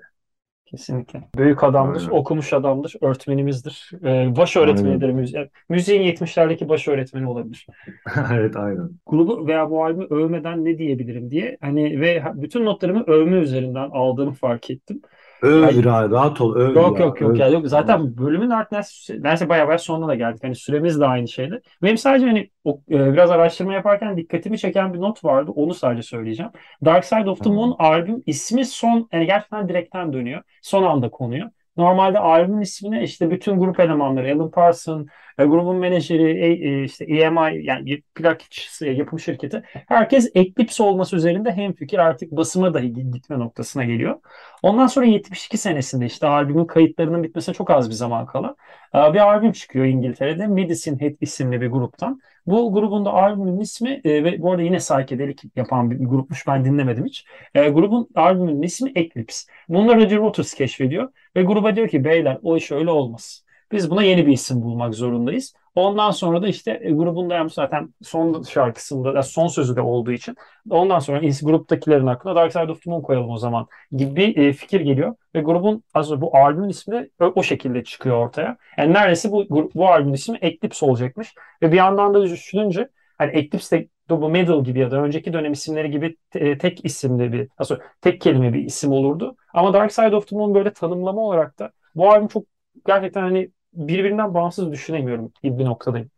Kesinlikle. 0.67 1.23
Büyük 1.37 1.65
adamdır, 1.65 2.01
Aynen. 2.01 2.11
okumuş 2.11 2.53
adamdır, 2.53 2.97
öğretmenimizdir. 3.01 3.91
Ee, 4.05 4.37
baş 4.37 4.57
öğretmenidir 4.57 5.11
müziğin. 5.11 5.51
Müziğin 5.69 6.03
70'lerdeki 6.03 6.69
baş 6.69 6.89
öğretmeni 6.89 7.29
olabilir. 7.29 7.67
Evet 8.33 8.57
aynen. 8.57 8.91
Grubu 9.07 9.47
veya 9.47 9.71
bu 9.71 9.85
albümü 9.85 10.07
övmeden 10.11 10.65
ne 10.65 10.79
diyebilirim 10.79 11.31
diye 11.31 11.57
hani 11.61 12.01
ve 12.01 12.25
bütün 12.35 12.65
notlarımı 12.65 13.05
övme 13.07 13.37
üzerinden 13.37 13.91
aldığımı 13.91 14.33
fark 14.33 14.71
ettim. 14.71 15.03
Öv 15.45 15.63
Yani- 15.63 15.85
rahat, 15.85 16.41
ol 16.41 16.57
öv 16.57 16.75
Yok 16.75 16.99
ya, 17.01 17.05
yok 17.07 17.21
yok 17.21 17.31
öv. 17.31 17.37
ya 17.37 17.49
yok 17.49 17.69
zaten 17.69 18.17
bölümün 18.17 18.51
artık 18.51 18.73
neredeyse, 18.73 19.15
neredeyse 19.15 19.49
bayağı 19.49 19.67
bayağı 19.67 19.79
sonuna 19.79 20.09
da 20.09 20.15
geldik. 20.15 20.45
Hani 20.45 20.55
süremiz 20.55 21.01
de 21.01 21.07
aynı 21.07 21.29
şeydi. 21.29 21.61
Benim 21.83 21.99
sadece 21.99 22.27
hani 22.27 22.51
o, 22.65 22.81
e, 22.91 23.13
biraz 23.13 23.31
araştırma 23.31 23.75
yaparken 23.75 24.17
dikkatimi 24.17 24.59
çeken 24.59 24.95
bir 24.95 25.01
not 25.01 25.25
vardı. 25.25 25.51
Onu 25.55 25.75
sadece 25.75 26.03
söyleyeceğim. 26.03 26.53
Dark 26.85 27.05
Side 27.05 27.31
of 27.31 27.45
the. 27.45 27.51
Moon 27.51 27.77
albüm 27.79 28.23
ismi 28.27 28.65
son 28.65 29.09
yani 29.13 29.27
gerçekten 29.27 29.69
direkten 29.69 30.13
dönüyor. 30.13 30.43
Son 30.63 30.83
anda 30.83 31.09
konuyor. 31.11 31.51
Normalde 31.77 32.19
albümün 32.19 32.61
ismini 32.61 33.03
işte 33.03 33.31
bütün 33.31 33.59
grup 33.59 33.81
elemanları 33.81 34.35
Alan 34.35 34.51
Parsons, 34.51 35.07
e, 35.39 35.45
grubun 35.45 35.77
menajeri, 35.77 36.31
e, 36.41 36.47
e, 36.69 36.85
işte 36.85 37.05
EMI 37.05 37.65
yani 37.65 38.03
plak 38.15 38.43
yapım 38.81 39.19
şirketi 39.19 39.63
herkes 39.73 40.31
Eclipse 40.35 40.83
olması 40.83 41.17
üzerinde 41.17 41.53
hemfikir 41.53 41.99
artık 41.99 42.33
basıma 42.33 42.75
dahi 42.75 42.93
gitme 43.11 43.39
noktasına 43.39 43.85
geliyor. 43.85 44.21
Ondan 44.63 44.87
sonra 44.87 45.07
72 45.07 45.59
senesinde 45.59 46.07
işte 46.07 46.27
albümün 46.27 46.65
kayıtlarının 46.65 47.23
bitmesine 47.23 47.55
çok 47.55 47.71
az 47.71 47.89
bir 47.91 47.95
zaman 47.95 48.27
kala 48.27 48.57
e, 48.95 48.99
bir 49.15 49.19
albüm 49.19 49.53
çıkıyor 49.53 49.85
İngiltere'de 49.85 50.47
Medicine 50.47 51.01
Head 51.01 51.15
isimli 51.21 51.61
bir 51.61 51.69
gruptan. 51.69 52.21
Bu 52.47 52.73
grubun 52.73 53.05
da 53.05 53.13
albümün 53.13 53.61
ismi 53.61 54.01
ve 54.05 54.43
bu 54.43 54.51
arada 54.51 54.63
yine 54.63 54.77
psychedelic 54.77 55.43
yapan 55.57 55.91
bir 55.91 55.97
grupmuş 55.97 56.47
ben 56.47 56.65
dinlemedim 56.65 57.05
hiç. 57.05 57.27
Grubun 57.55 58.09
albümünün 58.15 58.63
ismi 58.63 58.93
Eclipse. 58.95 59.53
Da 59.71 59.95
Roger 59.97 60.17
Waters 60.17 60.55
keşfediyor 60.55 61.13
ve 61.37 61.43
gruba 61.43 61.77
diyor 61.77 61.89
ki 61.89 62.05
beyler 62.05 62.39
o 62.43 62.57
iş 62.57 62.73
öyle 62.73 62.91
olmaz. 62.91 63.44
Biz 63.73 63.91
buna 63.91 64.03
yeni 64.03 64.27
bir 64.27 64.33
isim 64.33 64.63
bulmak 64.63 64.95
zorundayız. 64.95 65.55
Ondan 65.75 66.11
sonra 66.11 66.43
da 66.43 66.49
işte 66.49 66.81
e, 66.83 66.91
grubun 66.93 67.49
zaten 67.49 67.95
son 68.03 68.43
şarkısında 68.43 69.23
son 69.23 69.47
sözü 69.47 69.77
de 69.77 69.81
olduğu 69.81 70.13
için 70.13 70.37
ondan 70.71 70.99
sonra 70.99 71.21
gruptakilerin 71.43 72.07
aklına 72.07 72.37
Dark 72.37 72.53
Side 72.53 72.73
of 72.73 72.83
the 72.83 72.91
Moon 72.91 73.03
koyalım 73.03 73.31
o 73.31 73.39
zaman 73.39 73.67
gibi 73.93 74.17
bir 74.17 74.37
e, 74.37 74.53
fikir 74.53 74.81
geliyor 74.81 75.15
ve 75.35 75.41
grubun 75.41 75.83
az 75.95 76.21
bu 76.21 76.37
albümün 76.37 76.69
ismi 76.69 76.95
de 76.95 77.11
o, 77.35 77.43
şekilde 77.43 77.85
çıkıyor 77.85 78.27
ortaya. 78.27 78.57
Yani 78.79 78.93
neredeyse 78.93 79.33
bu 79.33 79.71
bu 79.75 79.89
albümün 79.89 80.13
ismi 80.15 80.39
Eclipse 80.41 80.87
olacakmış 80.87 81.35
ve 81.63 81.73
bir 81.73 81.77
yandan 81.77 82.15
da 82.15 82.23
düşününce 82.23 82.89
hani 83.19 83.37
Eclipse 83.39 83.79
de 83.81 83.89
Double 84.09 84.29
Middle 84.29 84.61
gibi 84.61 84.79
ya 84.79 84.91
da 84.91 84.97
önceki 84.97 85.33
dönem 85.33 85.53
isimleri 85.53 85.91
gibi 85.91 86.17
te- 86.31 86.59
tek 86.59 86.85
isimli 86.85 87.33
bir 87.33 87.49
nasıl 87.59 87.77
tek 88.01 88.21
kelime 88.21 88.53
bir 88.53 88.65
isim 88.65 88.93
olurdu. 88.93 89.37
Ama 89.55 89.73
Dark 89.73 89.93
Side 89.93 90.17
of 90.17 90.29
the 90.29 90.37
Moon 90.37 90.55
böyle 90.55 90.73
tanımlama 90.73 91.21
olarak 91.21 91.59
da 91.59 91.73
bu 91.95 92.11
albüm 92.11 92.29
çok 92.29 92.45
gerçekten 92.87 93.23
hani 93.23 93.51
birbirinden 93.73 94.35
bağımsız 94.35 94.73
düşünemiyorum 94.73 95.33
gibi 95.43 95.59
bir 95.59 95.65
noktadayım. 95.65 96.11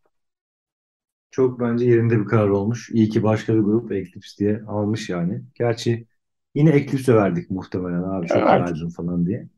Çok 1.30 1.61
bence 1.61 1.84
yerinde 1.84 2.20
bir 2.20 2.24
karar 2.26 2.48
olmuş. 2.48 2.90
İyi 2.90 3.09
ki 3.09 3.22
başka 3.22 3.54
bir 3.54 3.61
grup 3.61 3.92
Eclipse 3.92 4.38
diye 4.38 4.62
almış 4.68 5.09
yani. 5.11 5.42
Gerçi 5.54 6.07
yine 6.54 6.70
Eclipse 6.76 7.14
verdik 7.14 7.50
muhtemelen 7.50 8.02
abi 8.02 8.26
çok 8.26 8.48
Evet. 8.48 8.72
falan 8.96 9.26
diye. 9.26 9.48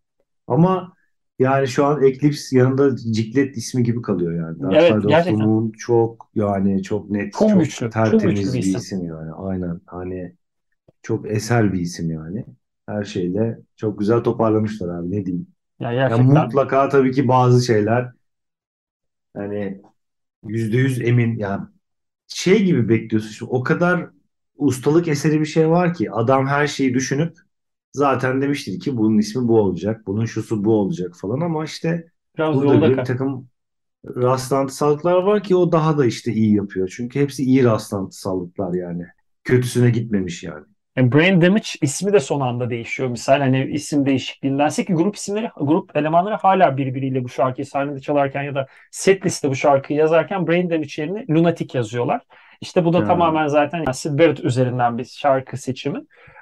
Ama 0.47 0.95
yani 1.39 1.69
şu 1.69 1.87
an 1.87 2.03
Eclipse 2.05 2.59
yanında 2.59 2.97
Ciklet 2.97 3.57
ismi 3.59 3.85
gibi 3.85 4.03
kalıyor 4.03 4.35
yani. 4.49 4.63
Dark 4.63 4.83
Evet, 4.83 5.05
Side 5.09 5.09
gerçekten. 5.09 5.49
Moon 5.49 5.73
çok 5.79 6.31
yani 6.35 6.85
çok 6.85 7.11
net, 7.11 7.35
Çok 7.39 7.49
çok 7.49 7.61
güçlü, 7.61 7.93
çok 8.03 8.25
tertemiz 8.25 8.53
güçlü 8.53 8.55
bir 8.55 8.59
isim. 8.59 8.89
isim 8.89 9.05
yani. 9.07 9.33
Aynen 9.33 9.81
hani 9.87 10.37
çok 11.03 11.31
eser 11.33 11.73
bir 11.73 11.81
isim 11.81 12.11
yani. 12.11 12.47
Her 12.87 13.05
şeyle 13.05 13.59
çok 13.77 13.99
güzel 13.99 14.21
toparlamışlar 14.25 14.89
abi 15.01 15.11
ne 15.13 15.27
diyeyim. 15.27 15.49
Ya 15.81 15.95
gerçekten 15.95 16.29
mutlaka 16.37 16.89
tabii 16.89 17.13
ki 17.13 17.29
bazı 17.29 17.65
şeyler 17.67 18.13
hani 19.37 19.81
yüzde 20.45 20.77
yüz 20.79 21.03
emin 21.03 21.39
yani 21.39 21.67
şey 22.29 22.65
gibi 22.65 22.89
bekliyorsun. 22.89 23.31
Şimdi 23.31 23.53
o 23.53 23.63
kadar 23.65 24.11
ustalık 24.57 25.09
eseri 25.09 25.41
bir 25.41 25.47
şey 25.47 25.71
var 25.71 25.95
ki 25.95 26.13
adam 26.13 26.47
her 26.49 26.67
şeyi 26.69 26.95
düşünüp 26.95 27.39
zaten 27.95 28.43
demiştir 28.43 28.81
ki 28.81 28.97
bunun 28.99 29.19
ismi 29.19 29.49
bu 29.49 29.61
olacak, 29.61 30.07
bunun 30.07 30.27
şusu 30.27 30.65
bu 30.65 30.75
olacak 30.75 31.15
falan 31.21 31.41
ama 31.41 31.65
işte 31.65 32.13
biraz 32.37 32.65
burada 32.65 32.97
bir 32.97 33.05
takım 33.05 33.49
rastlantısallıklar 34.07 35.15
var 35.23 35.43
ki 35.45 35.57
o 35.57 35.73
daha 35.73 35.99
da 35.99 36.07
işte 36.07 36.33
iyi 36.35 36.57
yapıyor. 36.57 36.93
Çünkü 36.97 37.21
hepsi 37.21 37.45
iyi 37.45 37.65
rastlantısallıklar 37.65 38.75
yani. 38.75 39.07
Kötüsüne 39.45 39.91
gitmemiş 39.91 40.45
yani. 40.45 40.67
Yani 40.99 41.13
Brain 41.13 41.41
Damage 41.41 41.69
ismi 41.83 42.13
de 42.13 42.21
son 42.21 42.41
anda 42.41 42.71
değişiyor. 42.71 43.09
Misal 43.09 43.39
hani 43.41 43.65
isim 43.65 44.07
değişikliğindense 44.07 44.85
ki 44.85 44.95
grup 44.95 45.17
isimleri, 45.17 45.51
grup 45.57 45.97
elemanları 45.97 46.35
hala 46.35 46.77
birbiriyle 46.77 47.25
bu 47.25 47.29
şarkıyı 47.29 47.67
sahnede 47.67 48.01
çalarken 48.01 48.43
ya 48.43 48.55
da 48.55 48.67
set 48.91 49.27
liste 49.27 49.51
bu 49.51 49.55
şarkıyı 49.55 49.99
yazarken 49.99 50.47
Brain 50.47 50.71
Damage 50.71 51.03
yerine 51.03 51.25
Lunatic 51.31 51.79
yazıyorlar. 51.79 52.21
İşte 52.61 52.85
bu 52.85 52.93
da 52.93 52.99
Ha. 52.99 53.05
tamamen 53.05 53.47
zaten 53.47 53.79
yani 53.79 53.95
Sid 53.95 54.19
Barrett 54.19 54.41
üzerinden 54.41 54.99
bir 54.99 55.05
şarkı 55.05 55.57
seçimi. 55.57 56.01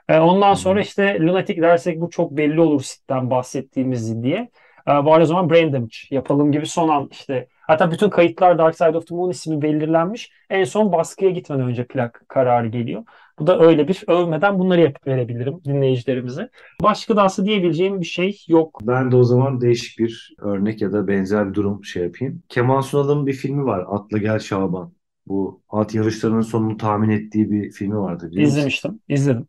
Ee, 0.08 0.18
ondan 0.18 0.52
Hı. 0.52 0.56
sonra 0.56 0.80
işte 0.80 1.20
Lunatic 1.20 1.62
dersek 1.62 2.00
bu 2.00 2.10
çok 2.10 2.30
belli 2.30 2.60
olur 2.60 2.80
Sid'den 2.80 3.30
bahsettiğimiz 3.30 4.22
diye. 4.22 4.48
Ee, 4.88 4.90
bari 4.90 5.22
o 5.22 5.26
zaman 5.26 5.50
Brain 5.50 5.72
Damage 5.72 5.96
yapalım 6.10 6.52
gibi 6.52 6.66
son 6.66 6.88
an 6.88 7.08
işte. 7.12 7.48
Hatta 7.60 7.90
bütün 7.90 8.10
kayıtlar 8.10 8.58
Dark 8.58 8.76
Side 8.76 8.96
of 8.98 9.06
the 9.06 9.14
Moon 9.14 9.30
ismi 9.30 9.62
belirlenmiş. 9.62 10.30
En 10.50 10.64
son 10.64 10.92
baskıya 10.92 11.30
gitmeden 11.30 11.66
önce 11.66 11.86
plak 11.86 12.22
kararı 12.28 12.68
geliyor. 12.68 13.02
Bu 13.38 13.46
da 13.46 13.60
öyle 13.60 13.88
bir 13.88 14.04
övmeden 14.08 14.58
bunları 14.58 14.80
yapıp 14.80 15.06
verebilirim 15.06 15.60
dinleyicilerimize. 15.64 16.50
Başka 16.82 17.16
da 17.16 17.22
aslında 17.22 17.48
diyebileceğim 17.48 18.00
bir 18.00 18.06
şey 18.06 18.44
yok. 18.48 18.80
Ben 18.82 19.12
de 19.12 19.16
o 19.16 19.24
zaman 19.24 19.60
değişik 19.60 19.98
bir 19.98 20.34
örnek 20.38 20.82
ya 20.82 20.92
da 20.92 21.08
benzer 21.08 21.48
bir 21.48 21.54
durum 21.54 21.84
şey 21.84 22.02
yapayım. 22.02 22.42
Kemal 22.48 22.82
Sunal'ın 22.82 23.26
bir 23.26 23.32
filmi 23.32 23.64
var. 23.64 23.84
Atla 23.88 24.18
Gel 24.18 24.38
Şaban. 24.38 24.92
Bu 25.26 25.62
at 25.68 25.94
yarışlarının 25.94 26.40
sonunu 26.40 26.76
tahmin 26.76 27.10
ettiği 27.10 27.50
bir 27.50 27.70
filmi 27.70 27.98
vardı? 27.98 28.30
İzlemiştim. 28.32 29.00
izledim. 29.08 29.48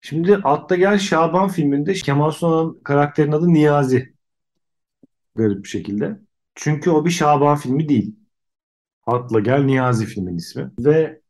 Şimdi 0.00 0.36
Atla 0.36 0.76
Gel 0.76 0.98
Şaban 0.98 1.48
filminde 1.48 1.92
Kemal 1.92 2.30
Sunal'ın 2.30 2.80
karakterin 2.84 3.32
adı 3.32 3.52
Niyazi. 3.52 4.14
Garip 5.34 5.64
bir 5.64 5.68
şekilde. 5.68 6.18
Çünkü 6.54 6.90
o 6.90 7.04
bir 7.04 7.10
Şaban 7.10 7.56
filmi 7.56 7.88
değil. 7.88 8.16
Atla 9.06 9.40
Gel 9.40 9.62
Niyazi 9.62 10.06
filmin 10.06 10.36
ismi. 10.36 10.70
Ve 10.78 11.21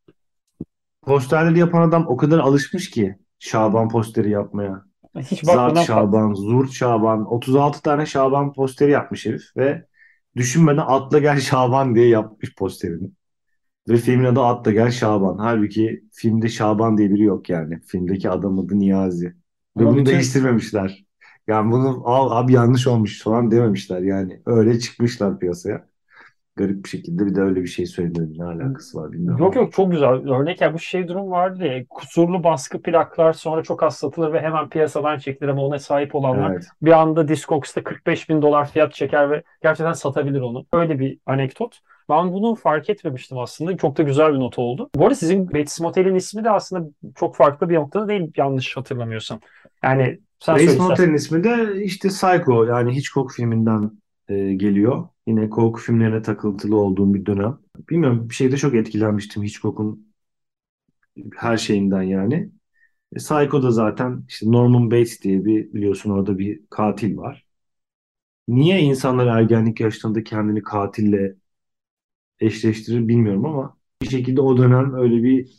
posterleri 1.03 1.59
yapan 1.59 1.89
adam 1.89 2.07
o 2.09 2.17
kadar 2.17 2.39
alışmış 2.39 2.91
ki 2.91 3.17
Şaban 3.39 3.89
posteri 3.89 4.31
yapmaya. 4.31 4.85
Hiç 5.19 5.45
Zart 5.45 5.79
Şaban, 5.79 6.35
Zurt 6.35 6.71
Şaban, 6.73 7.33
36 7.33 7.83
tane 7.83 8.07
Şaban 8.07 8.53
posteri 8.53 8.91
yapmış 8.91 9.27
herif 9.27 9.43
ve 9.57 9.87
düşünmeden 10.37 10.85
Atla 10.87 11.19
Gel 11.19 11.41
Şaban 11.41 11.95
diye 11.95 12.09
yapmış 12.09 12.55
posterini. 12.55 13.11
Ve 13.89 13.97
filmin 13.97 14.25
adı 14.25 14.41
Atla 14.41 14.71
Gel 14.73 14.91
Şaban. 14.91 15.39
Halbuki 15.39 16.05
filmde 16.13 16.49
Şaban 16.49 16.99
diye 16.99 17.11
biri 17.11 17.23
yok 17.23 17.51
yani. 17.51 17.81
Filmdeki 17.87 18.31
adam 18.31 18.59
adı 18.59 18.79
Niyazi. 18.79 19.27
Ve 19.27 19.35
Ama 19.77 19.91
bunu 19.91 20.01
bütün- 20.01 20.13
değiştirmemişler. 20.13 21.05
Yani 21.47 21.73
bunu 21.73 22.03
al 22.05 22.31
abi 22.31 22.53
yanlış 22.53 22.87
olmuş 22.87 23.23
falan 23.23 23.51
dememişler 23.51 24.01
yani. 24.03 24.43
Öyle 24.47 24.79
çıkmışlar 24.79 25.39
piyasaya. 25.39 25.92
Garip 26.57 26.85
bir 26.85 26.89
şekilde 26.89 27.27
bir 27.27 27.35
de 27.35 27.41
öyle 27.41 27.63
bir 27.63 27.67
şey 27.67 27.87
söylediler. 27.87 28.27
Ne 28.37 28.45
alakası 28.45 28.99
var 28.99 29.13
bilmiyorum. 29.13 29.45
Yok 29.45 29.57
yok 29.57 29.73
çok 29.73 29.91
güzel. 29.91 30.09
Örnek 30.09 30.61
ya 30.61 30.75
bu 30.75 30.79
şey 30.79 31.09
durum 31.09 31.31
vardı 31.31 31.67
ya 31.67 31.85
kusurlu 31.91 32.45
baskı 32.45 32.83
plaklar 32.83 33.33
sonra 33.33 33.63
çok 33.63 33.83
az 33.83 33.97
satılır 33.97 34.33
ve 34.33 34.41
hemen 34.41 34.69
piyasadan 34.69 35.19
çekilir 35.19 35.49
ama 35.49 35.63
ona 35.63 35.79
sahip 35.79 36.15
olanlar 36.15 36.51
Evet. 36.51 36.65
bir 36.83 36.93
anda 36.93 37.29
Discogs'ta 37.29 37.83
45 37.83 38.29
bin 38.29 38.43
dolar 38.43 38.71
fiyat 38.71 38.93
çeker 38.93 39.31
ve 39.31 39.43
gerçekten 39.63 39.93
satabilir 39.93 40.41
onu. 40.41 40.67
Öyle 40.73 40.99
bir 40.99 41.19
anekdot. 41.27 41.79
Ben 42.09 42.33
bunu 42.33 42.55
fark 42.55 42.91
etmemiştim 42.91 43.39
aslında. 43.39 43.77
Çok 43.77 43.99
da 43.99 44.03
güzel 44.03 44.33
bir 44.35 44.39
not 44.39 44.59
oldu. 44.59 44.91
Bu 44.95 45.03
arada 45.03 45.15
sizin 45.15 45.49
Bates 45.49 45.81
Motel'in 45.81 46.15
ismi 46.15 46.45
de 46.45 46.51
aslında 46.51 46.89
çok 47.17 47.37
farklı 47.37 47.69
bir 47.69 47.75
noktada 47.75 48.09
değil 48.09 48.33
yanlış 48.37 48.77
hatırlamıyorsam. 48.77 49.41
Yani 49.83 50.21
sen 50.39 50.55
Bates. 50.55 50.79
Motel'in 50.79 51.15
ismi 51.15 51.45
de 51.45 51.85
işte 51.85 52.09
Psycho 52.09 52.65
yani 52.65 52.97
Hitchcock 52.97 53.33
filminden 53.33 53.91
e, 54.29 54.55
geliyor. 54.55 55.09
Yine 55.27 55.51
korku 55.51 55.81
filmlerine 55.81 56.23
takıntılı 56.23 56.77
olduğum 56.77 57.15
bir 57.15 57.27
dönem. 57.27 57.59
Bilmiyorum 57.91 58.31
bir 58.31 58.35
şeyde 58.35 58.57
çok 58.57 58.75
etkilenmiştim 58.75 59.43
Hitchcock'un 59.43 60.13
her 61.37 61.57
şeyinden 61.57 62.03
yani. 62.03 62.51
E, 63.13 63.17
Psycho'da 63.19 63.71
zaten 63.71 64.25
işte 64.29 64.53
Norman 64.53 64.93
Bates 64.93 65.23
diye 65.23 65.45
bir 65.45 65.75
biliyorsun 65.75 66.11
orada 66.11 66.39
bir 66.39 66.63
katil 66.71 67.17
var. 67.17 67.47
Niye 68.49 68.81
insanlar 68.81 69.27
ergenlik 69.27 69.81
yaşlarında 69.81 70.25
kendini 70.25 70.63
katille 70.63 71.37
eşleştirir 72.41 73.09
bilmiyorum 73.09 73.45
ama 73.47 73.77
bir 74.03 74.09
şekilde 74.11 74.41
o 74.41 74.57
dönem 74.59 74.95
öyle 74.95 75.23
bir 75.23 75.51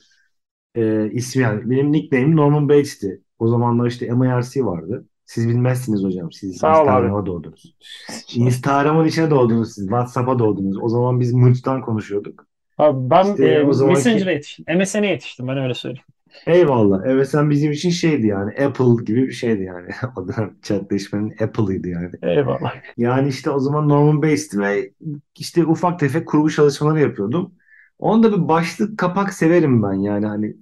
e, 0.76 1.12
ismi 1.12 1.44
yani. 1.44 1.70
Benim 1.70 1.92
nickname'im 1.92 2.36
Norman 2.36 2.70
Bates'ti. 2.70 3.24
O 3.40 3.48
zamanlar 3.48 3.88
işte 3.88 4.12
MIRC 4.12 4.66
vardı. 4.66 5.08
Siz 5.34 5.48
bilmezsiniz 5.48 6.04
hocam. 6.04 6.32
Siz 6.32 6.58
Sağ. 6.58 6.80
Instagram'a 6.80 7.26
doğdunuz. 7.26 7.76
Instagram'ın 8.36 9.06
içine 9.06 9.30
doğdunuz 9.30 9.74
siz. 9.74 9.84
WhatsApp'a 9.84 10.40
doğdunuz. 10.40 10.78
O 10.82 10.90
zaman 10.90 11.20
biz 11.20 11.34
Mırç'tan 11.34 11.82
konuşuyorduk. 11.82 12.48
Abi 12.78 13.10
ben 13.10 13.26
İşte 13.26 13.46
e, 13.46 13.64
Messenger'a 13.64 14.32
yetiştim. 14.32 14.66
MSN'e 14.78 15.08
yetiştim 15.08 15.48
ben 15.48 15.58
öyle 15.58 15.74
söyleyeyim. 15.74 16.06
Eyvallah. 16.48 17.26
Sen 17.26 17.50
bizim 17.50 17.72
için 17.72 17.90
şeydi 17.90 18.28
yani. 18.28 18.52
Apple 18.52 19.04
gibi 19.06 19.28
bir 19.28 19.32
şeydi 19.32 19.64
yani. 19.64 19.90
O 20.18 20.28
dönem 20.28 20.56
chatleşmenin 20.62 21.34
Apple'ıydı 21.44 21.88
yani. 21.88 22.12
Eyvallah. 22.22 22.76
Yani 22.98 23.30
işte 23.30 23.50
o 23.50 23.60
zaman 23.60 23.90
Norman 23.90 24.22
Bates'ti 24.22 24.60
ve 24.60 24.92
işte 25.40 25.66
ufak 25.66 26.00
tefek 26.00 26.28
kurgu 26.28 26.50
çalışmaları 26.50 27.00
yapıyordum. 27.00 27.54
Onda 28.00 28.34
bir 28.34 28.48
başlık 28.48 28.98
kapak 28.98 29.34
severim 29.34 29.84
ben 29.84 29.94
yani 29.94 30.26
hani 30.26 30.56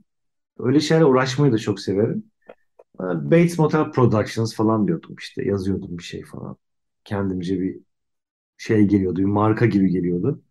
öyle 0.59 0.79
şeylerle 0.79 1.05
uğraşmayı 1.05 1.53
da 1.53 1.57
çok 1.57 1.79
severim. 1.79 2.30
Bates 2.99 3.59
Motel 3.59 3.91
Productions 3.91 4.55
falan 4.55 4.87
diyordum 4.87 5.15
işte 5.19 5.43
yazıyordum 5.45 5.97
bir 5.97 6.03
şey 6.03 6.23
falan. 6.23 6.57
Kendimce 7.03 7.59
bir 7.59 7.79
şey 8.57 8.85
geliyordu, 8.87 9.19
bir 9.19 9.25
marka 9.25 9.65
gibi 9.65 9.89
geliyordu. 9.91 10.43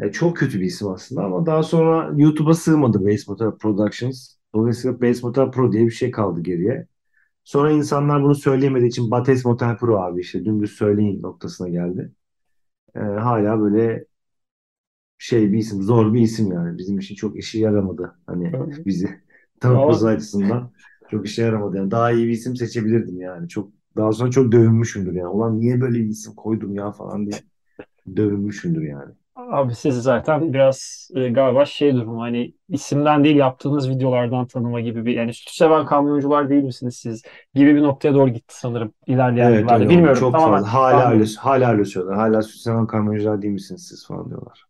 Yani 0.00 0.12
çok 0.12 0.36
kötü 0.36 0.60
bir 0.60 0.66
isim 0.66 0.88
aslında 0.88 1.24
ama 1.24 1.46
daha 1.46 1.64
sonra 1.64 2.12
YouTube'a 2.16 2.54
sığmadı 2.54 3.00
Bates 3.00 3.28
Motel 3.28 3.52
Productions. 3.58 4.36
Dolayısıyla 4.54 4.96
Bates 4.96 5.22
Motel 5.22 5.50
Pro 5.50 5.72
diye 5.72 5.86
bir 5.86 5.90
şey 5.90 6.10
kaldı 6.10 6.42
geriye. 6.42 6.88
Sonra 7.44 7.72
insanlar 7.72 8.24
bunu 8.24 8.34
söyleyemediği 8.34 8.90
için 8.90 9.10
Bates 9.10 9.44
Motel 9.44 9.78
Pro 9.78 9.98
abi 10.02 10.20
işte 10.20 10.44
dümdüz 10.44 10.72
söyleyin 10.72 11.22
noktasına 11.22 11.68
geldi. 11.68 12.12
Ee, 12.96 13.00
hala 13.00 13.60
böyle 13.60 14.06
şey 15.18 15.52
bir 15.52 15.58
isim, 15.58 15.82
zor 15.82 16.14
bir 16.14 16.20
isim 16.20 16.52
yani. 16.52 16.78
Bizim 16.78 16.98
için 16.98 17.14
çok 17.14 17.36
işe 17.38 17.58
yaramadı. 17.58 18.18
Hani 18.26 18.58
bizi 18.84 19.22
tanıtması 19.60 20.08
açısından 20.08 20.72
çok 21.14 21.26
işe 21.26 21.42
yaramadı. 21.42 21.76
Yani 21.76 21.90
daha 21.90 22.12
iyi 22.12 22.26
bir 22.26 22.32
isim 22.32 22.56
seçebilirdim 22.56 23.20
yani. 23.20 23.48
Çok 23.48 23.70
daha 23.96 24.12
sonra 24.12 24.30
çok 24.30 24.52
dövünmüşümdür 24.52 25.12
yani. 25.12 25.28
Ulan 25.28 25.60
niye 25.60 25.80
böyle 25.80 25.98
bir 25.98 26.08
isim 26.08 26.34
koydum 26.34 26.74
ya 26.74 26.92
falan 26.92 27.26
diye 27.26 27.38
dövünmüşümdür 28.16 28.82
yani. 28.82 29.12
Abi 29.36 29.74
siz 29.74 30.02
zaten 30.02 30.52
biraz 30.52 31.10
e, 31.14 31.28
galiba 31.28 31.64
şey 31.64 31.94
durum 31.94 32.18
hani 32.18 32.54
isimden 32.68 33.24
değil 33.24 33.36
yaptığınız 33.36 33.90
videolardan 33.90 34.46
tanıma 34.46 34.80
gibi 34.80 35.06
bir 35.06 35.14
yani 35.14 35.34
sütü 35.34 35.54
seven 35.54 35.86
kamyoncular 35.86 36.50
değil 36.50 36.64
misiniz 36.64 36.96
siz 36.96 37.22
gibi 37.54 37.74
bir 37.74 37.82
noktaya 37.82 38.14
doğru 38.14 38.30
gitti 38.30 38.54
sanırım 38.58 38.94
ilerleyen 39.06 39.50
Evet 39.50 39.60
yıllarda. 39.60 39.88
Bilmiyorum 39.88 40.14
Çok 40.20 40.32
tamamen 40.32 40.62
fazla. 40.62 40.74
Hala 40.74 41.10
öyle, 41.10 41.24
hala 41.38 41.72
öyle 41.72 41.84
söylüyorlar. 41.84 42.28
Hala 42.28 42.42
süslenen 42.42 42.86
kamyoncular 42.86 43.42
değil 43.42 43.52
misiniz 43.54 43.86
siz 43.88 44.06
falan 44.06 44.28
diyorlar. 44.30 44.64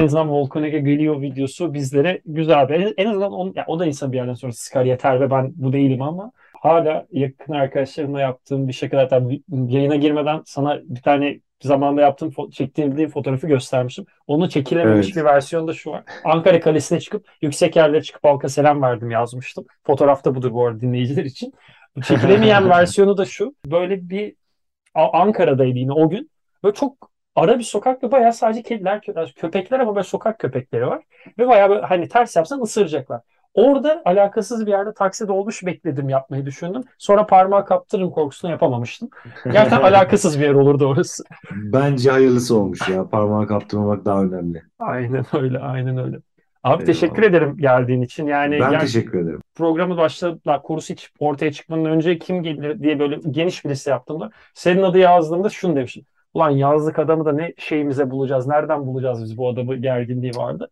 En 0.00 0.04
azından 0.06 0.30
Volkanege 0.30 0.78
geliyor 0.78 1.22
videosu 1.22 1.74
bizlere 1.74 2.20
güzel 2.26 2.68
bir. 2.68 2.94
En 2.96 3.06
azından 3.06 3.32
on, 3.32 3.52
ya 3.56 3.64
o 3.66 3.78
da 3.78 3.86
insan 3.86 4.12
bir 4.12 4.16
yerden 4.16 4.34
sonra 4.34 4.52
sıkar 4.52 4.84
yeter 4.84 5.20
ve 5.20 5.30
ben 5.30 5.52
bu 5.56 5.72
değilim 5.72 6.02
ama 6.02 6.32
hala 6.60 7.06
yakın 7.12 7.52
arkadaşlarımla 7.52 8.20
yaptığım 8.20 8.68
bir 8.68 8.72
şaka 8.72 8.98
hatta 8.98 9.22
yayına 9.48 9.96
girmeden 9.96 10.42
sana 10.44 10.80
bir 10.84 11.02
tane 11.02 11.40
zamanında 11.62 12.00
yaptığım 12.00 12.28
fo- 12.28 12.50
çektiğim 12.50 13.08
fotoğrafı 13.08 13.46
göstermişim. 13.46 14.06
Onun 14.26 14.48
çekilememiş 14.48 15.06
Evet. 15.06 15.16
bir 15.16 15.24
versiyonu 15.24 15.68
da 15.68 15.74
şu 15.74 15.90
var. 15.90 16.04
Ankara 16.24 16.60
Kalesi'ne 16.60 17.00
çıkıp 17.00 17.26
yüksek 17.42 17.76
yerlere 17.76 18.02
çıkıp 18.02 18.24
halka 18.24 18.48
selam 18.48 18.82
verdim 18.82 19.10
yazmıştım. 19.10 19.66
Fotoğrafta 19.86 20.34
budur 20.34 20.52
bu 20.52 20.66
arada 20.66 20.80
dinleyiciler 20.80 21.24
için. 21.24 21.52
Bu 21.96 22.02
Çekilemeyen 22.02 22.70
versiyonu 22.70 23.16
da 23.16 23.24
şu. 23.24 23.54
Böyle 23.66 24.08
bir 24.08 24.34
Ankara'daydı 24.94 25.78
yine 25.78 25.92
o 25.92 26.10
gün. 26.10 26.30
Böyle 26.64 26.74
çok 26.74 27.07
ara 27.40 27.58
bir 27.58 27.64
sokak 27.64 28.02
ve 28.02 28.10
bayağı 28.12 28.32
sadece 28.32 28.62
kediler, 28.62 28.98
kö- 28.98 29.34
köpekler 29.34 29.80
ama 29.80 29.94
böyle 29.96 30.04
sokak 30.04 30.38
köpekleri 30.38 30.86
var. 30.86 31.02
Ve 31.38 31.48
bayağı 31.48 31.70
böyle 31.70 31.82
hani 31.86 32.08
ters 32.08 32.36
yapsan 32.36 32.60
ısıracaklar. 32.60 33.20
Orada 33.54 34.02
alakasız 34.04 34.66
bir 34.66 34.70
yerde 34.70 34.94
taksi 34.94 35.28
dolmuş 35.28 35.66
bekledim 35.66 36.08
yapmayı 36.08 36.46
düşündüm. 36.46 36.82
Sonra 36.98 37.26
parmağı 37.26 37.64
kaptırırım 37.66 38.10
korkusunu 38.10 38.50
yapamamıştım. 38.50 39.08
Gerçekten 39.44 39.82
alakasız 39.82 40.40
bir 40.40 40.44
yer 40.44 40.54
olurdu 40.54 40.86
orası. 40.86 41.24
Bence 41.50 42.10
hayırlısı 42.10 42.56
olmuş 42.56 42.88
ya. 42.88 43.08
Parmağı 43.08 43.46
kaptırmamak 43.46 44.04
daha 44.04 44.22
önemli. 44.22 44.62
Aynen 44.78 45.24
öyle, 45.32 45.58
aynen 45.58 45.98
öyle. 45.98 46.16
Abi 46.64 46.72
Eyvallah. 46.72 46.86
teşekkür 46.86 47.22
ederim 47.22 47.56
geldiğin 47.58 48.02
için. 48.02 48.26
Yani 48.26 48.60
Ben 48.60 48.72
ger- 48.72 48.80
teşekkür 48.80 49.22
ederim. 49.22 49.40
programı 49.54 49.96
başladılar. 49.96 50.62
Kursu 50.62 50.94
hiç 50.94 51.10
ortaya 51.18 51.52
çıkmadan 51.52 51.84
önce 51.84 52.18
kim 52.18 52.42
gelir 52.42 52.80
diye 52.82 52.98
böyle 52.98 53.16
geniş 53.30 53.64
bir 53.64 53.70
liste 53.70 53.90
yaptığımda 53.90 54.30
senin 54.54 54.82
adı 54.82 54.98
yazdığımda 54.98 55.48
şunu 55.48 55.76
demiştim. 55.76 56.04
Ulan 56.34 56.50
yazlık 56.50 56.98
adamı 56.98 57.24
da 57.24 57.32
ne 57.32 57.54
şeyimize 57.58 58.10
bulacağız? 58.10 58.46
Nereden 58.46 58.86
bulacağız 58.86 59.24
biz 59.24 59.36
bu 59.36 59.48
adamı 59.48 59.76
gerginliği 59.76 60.32
vardı. 60.36 60.68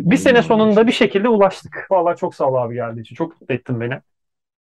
Bir 0.00 0.16
sene 0.16 0.42
sonunda 0.42 0.86
bir 0.86 0.92
şekilde 0.92 1.28
ulaştık. 1.28 1.86
Vallahi 1.90 2.16
çok 2.16 2.34
sağ 2.34 2.50
ol 2.50 2.54
abi 2.54 2.74
geldiği 2.74 3.00
için. 3.00 3.16
Çok 3.16 3.40
mutlu 3.40 3.54
ettin 3.54 3.80
beni. 3.80 4.00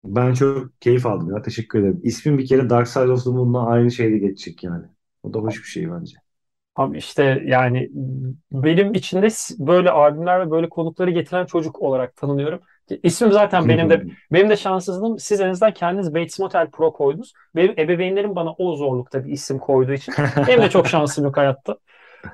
Ben 0.03 0.33
çok 0.33 0.81
keyif 0.81 1.05
aldım 1.05 1.35
ya. 1.35 1.41
Teşekkür 1.41 1.79
ederim. 1.79 1.99
İsmim 2.03 2.37
bir 2.37 2.47
kere 2.47 2.69
Dark 2.69 2.87
Side 2.87 3.11
of 3.11 3.23
the 3.23 3.29
Moon'la 3.29 3.67
aynı 3.67 3.91
şeyde 3.91 4.17
geçecek 4.17 4.63
yani. 4.63 4.85
O 5.23 5.33
da 5.33 5.39
hoş 5.39 5.57
bir 5.57 5.67
şey 5.67 5.91
bence. 5.91 6.17
Abi 6.75 6.97
işte 6.97 7.43
yani 7.45 7.89
benim 8.51 8.93
içinde 8.93 9.27
böyle 9.59 9.91
albümler 9.91 10.45
ve 10.47 10.51
böyle 10.51 10.69
konukları 10.69 11.11
getiren 11.11 11.45
çocuk 11.45 11.81
olarak 11.81 12.15
tanınıyorum. 12.15 12.59
İsmim 13.03 13.31
zaten 13.31 13.69
benim 13.69 13.89
de 13.89 14.03
benim 14.31 14.49
de 14.49 14.57
şanssızlığım 14.57 15.19
siz 15.19 15.41
en 15.41 15.49
azından 15.49 15.73
kendiniz 15.73 16.15
Bates 16.15 16.39
Motel 16.39 16.69
Pro 16.71 16.93
koydunuz. 16.93 17.33
Benim 17.55 17.71
ebeveynlerim 17.79 18.35
bana 18.35 18.53
o 18.53 18.75
zorlukta 18.75 19.25
bir 19.25 19.31
isim 19.31 19.59
koyduğu 19.59 19.93
için 19.93 20.13
benim 20.47 20.61
de 20.61 20.69
çok 20.69 20.87
şansım 20.93 21.25
yok 21.25 21.37
hayatta. 21.37 21.77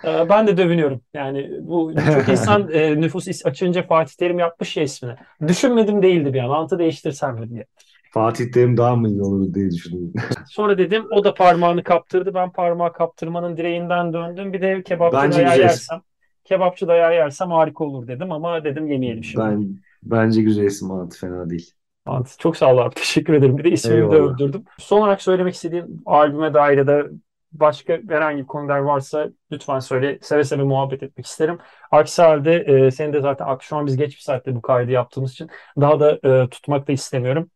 Ee, 0.06 0.30
Ben 0.30 0.48
de 0.48 0.58
dövünüyorum. 0.58 1.02
Yani 1.14 1.50
bu 1.62 1.90
birçok 1.90 2.30
insan 2.30 2.70
e, 2.74 3.02
nüfus 3.02 3.46
açınca 3.46 3.84
Fatih 3.84 4.16
Terim 4.16 4.40
yapmış 4.40 4.78
ya 4.78 4.84
ismini. 4.84 5.16
Düşünmedim 5.48 6.02
değildi 6.02 6.34
bir 6.34 6.40
an. 6.40 6.50
Mantı 6.50 6.80
değiştirsem 6.80 7.36
mi 7.40 7.50
diye. 7.50 7.66
Fatih 8.12 8.52
Terim 8.52 8.78
daha 8.78 8.96
mı 8.96 9.10
iyi 9.10 9.22
olur 9.22 9.54
diye 9.54 9.72
düşündüm. 9.72 10.14
Sonra 10.50 10.78
dedim 10.78 11.06
o 11.12 11.24
da 11.24 11.34
parmağını 11.34 11.84
kaptırdı. 11.84 12.34
Ben 12.34 12.52
parmağı 12.52 12.94
kaptırmanın 12.94 13.58
direğinden 13.58 14.14
döndüm. 14.14 14.54
Bir 14.54 14.62
de 14.62 14.84
kebapçı 14.84 15.18
Bence 15.18 15.38
dayağı 15.38 15.60
yersem. 15.60 16.02
Kebapçı 16.46 16.88
dayağı 16.88 17.14
yersem 17.14 17.52
harika 17.52 17.84
olur 17.84 18.08
dedim 18.08 18.32
ama 18.32 18.64
dedim 18.64 18.88
yemeyelim 18.88 19.24
şimdi. 19.24 19.46
Ben 19.46 19.76
bence 20.06 20.42
güzel 20.42 20.64
isim 20.64 20.88
Mantı 20.88 21.20
fena 21.20 21.50
değil. 21.50 21.72
Mantı. 22.06 22.38
Çok 22.38 22.58
sağ 22.58 22.74
ol 22.74 22.78
abi. 22.78 22.96
Teşekkür 22.96 23.34
ederim. 23.34 23.58
Bir 23.58 23.64
de 23.64 23.70
ismimi 23.72 24.12
de 24.12 24.16
Eyvallah. 24.16 24.34
öldürdüm. 24.34 24.64
Son 24.80 25.02
olarak 25.02 25.22
söylemek 25.22 25.54
istediğim 25.54 26.02
albüme 26.06 26.54
dair 26.54 26.78
ya 26.78 26.88
da 26.88 27.04
başka 27.52 28.00
herhangi 28.10 28.42
bir 28.42 28.48
konular 28.48 28.80
varsa 28.80 29.30
lütfen 29.52 29.80
söyle. 29.80 30.20
Seve 30.22 30.44
seve 30.44 30.64
muhabbet 30.64 31.04
etmek 31.04 31.26
isterim. 31.26 31.58
Aksi 31.92 32.22
halde 32.22 32.56
e, 32.56 32.92
senin 32.92 33.14
de 33.14 33.22
zaten 33.22 33.58
şu 33.62 33.76
an 33.76 33.86
biz 33.86 33.98
geç 33.98 34.16
bir 34.16 34.22
saatte 34.22 34.56
bu 34.56 34.62
kaydı 34.62 34.92
yaptığımız 34.92 35.32
için 35.32 35.50
daha 35.82 36.00
da 36.00 36.20
e, 36.44 36.50
tutmak 36.50 36.88
da 36.88 36.92
istemiyorum. 36.92 37.50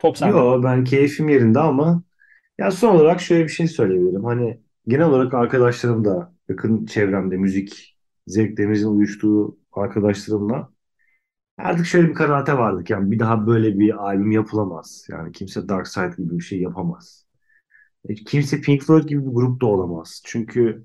Top 0.00 0.18
sende. 0.18 0.36
Yo 0.36 0.62
ben 0.62 0.84
keyfim 0.84 1.28
yerinde 1.28 1.58
ama 1.58 2.02
ya 2.58 2.70
son 2.70 2.94
olarak 2.94 3.20
şöyle 3.20 3.44
bir 3.44 3.48
şey 3.48 3.66
söyleyebilirim. 3.68 4.24
Hani 4.24 4.60
genel 4.88 5.06
olarak 5.06 5.34
arkadaşlarım 5.34 6.04
da 6.04 6.32
yakın 6.48 6.86
çevremde 6.86 7.36
müzik 7.36 7.96
zevklerimizin 8.26 8.88
uyuştuğu 8.88 9.58
arkadaşlarımla 9.72 10.75
artık 11.58 11.86
şöyle 11.86 12.08
bir 12.08 12.14
kanaate 12.14 12.58
vardık. 12.58 12.90
Yani 12.90 13.10
bir 13.10 13.18
daha 13.18 13.46
böyle 13.46 13.78
bir 13.78 14.04
albüm 14.06 14.30
yapılamaz. 14.30 15.06
Yani 15.10 15.32
kimse 15.32 15.68
Dark 15.68 15.88
Side 15.88 16.14
gibi 16.18 16.38
bir 16.38 16.44
şey 16.44 16.60
yapamaz. 16.60 17.26
E, 18.08 18.14
Kimse 18.14 18.60
Pink 18.60 18.82
Floyd 18.82 19.04
gibi 19.08 19.26
bir 19.26 19.32
grup 19.32 19.60
da 19.62 19.66
olamaz. 19.66 20.22
Çünkü 20.26 20.84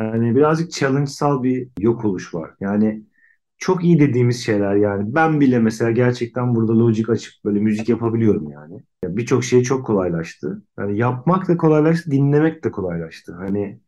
yani 0.00 0.36
birazcık 0.36 0.72
challenge'sal 0.72 1.42
bir 1.42 1.68
yok 1.80 2.04
oluş 2.04 2.34
var. 2.34 2.50
Yani 2.60 3.04
çok 3.58 3.84
iyi 3.84 4.00
dediğimiz 4.00 4.44
şeyler 4.44 4.76
yani. 4.76 5.14
Ben 5.14 5.40
bile 5.40 5.58
mesela 5.58 5.90
gerçekten 5.90 6.54
burada 6.56 6.78
Logic 6.78 7.12
açıp 7.12 7.34
böyle 7.44 7.60
müzik 7.60 7.88
yapabiliyorum 7.88 8.50
yani. 8.50 8.82
Ya 9.04 9.16
Birçok 9.16 9.44
şey 9.44 9.62
çok 9.62 9.86
kolaylaştı. 9.86 10.62
Yani 10.78 10.98
yapmak 10.98 11.48
da 11.48 11.56
kolaylaştı, 11.56 12.10
dinlemek 12.10 12.64
de 12.64 12.70
kolaylaştı. 12.70 13.34
Hani 13.34 13.80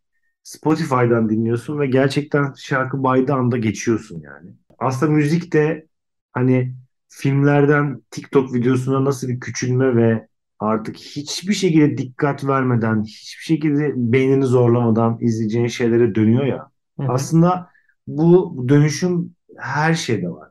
Spotify'dan 0.43 1.29
dinliyorsun 1.31 1.81
ve 1.81 1.87
gerçekten 1.87 2.53
şarkı 2.57 3.03
baydığı 3.03 3.35
anda 3.35 3.59
geçiyorsun 3.59 4.21
yani. 4.21 4.51
Aslında 4.79 5.13
müzik 5.13 5.53
de 5.53 5.89
hani 6.33 6.75
filmlerden 7.09 8.03
TikTok 8.11 8.55
videosuna 8.55 9.05
nasıl 9.05 9.29
bir 9.29 9.41
küçülme 9.41 9.97
ve 9.97 10.29
artık 10.59 10.97
hiçbir 10.97 11.55
şekilde 11.55 11.99
dikkat 11.99 12.45
vermeden, 12.47 13.03
hiçbir 13.05 13.43
şekilde 13.45 13.93
beynini 13.97 14.45
zorlamadan 14.45 15.19
izleyeceğin 15.21 15.67
şeylere 15.67 16.15
dönüyor 16.15 16.45
ya. 16.45 16.71
Hı 17.01 17.03
hı. 17.03 17.13
Aslında 17.13 17.71
bu 18.07 18.57
dönüşüm 18.69 19.35
her 19.59 19.95
şeyde 19.95 20.31
var. 20.31 20.51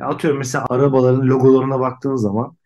Ya 0.00 0.06
atıyorum 0.06 0.38
mesela 0.38 0.66
arabaların 0.70 1.26
logolarına 1.26 1.80
baktığın 1.80 2.16
zaman 2.16 2.56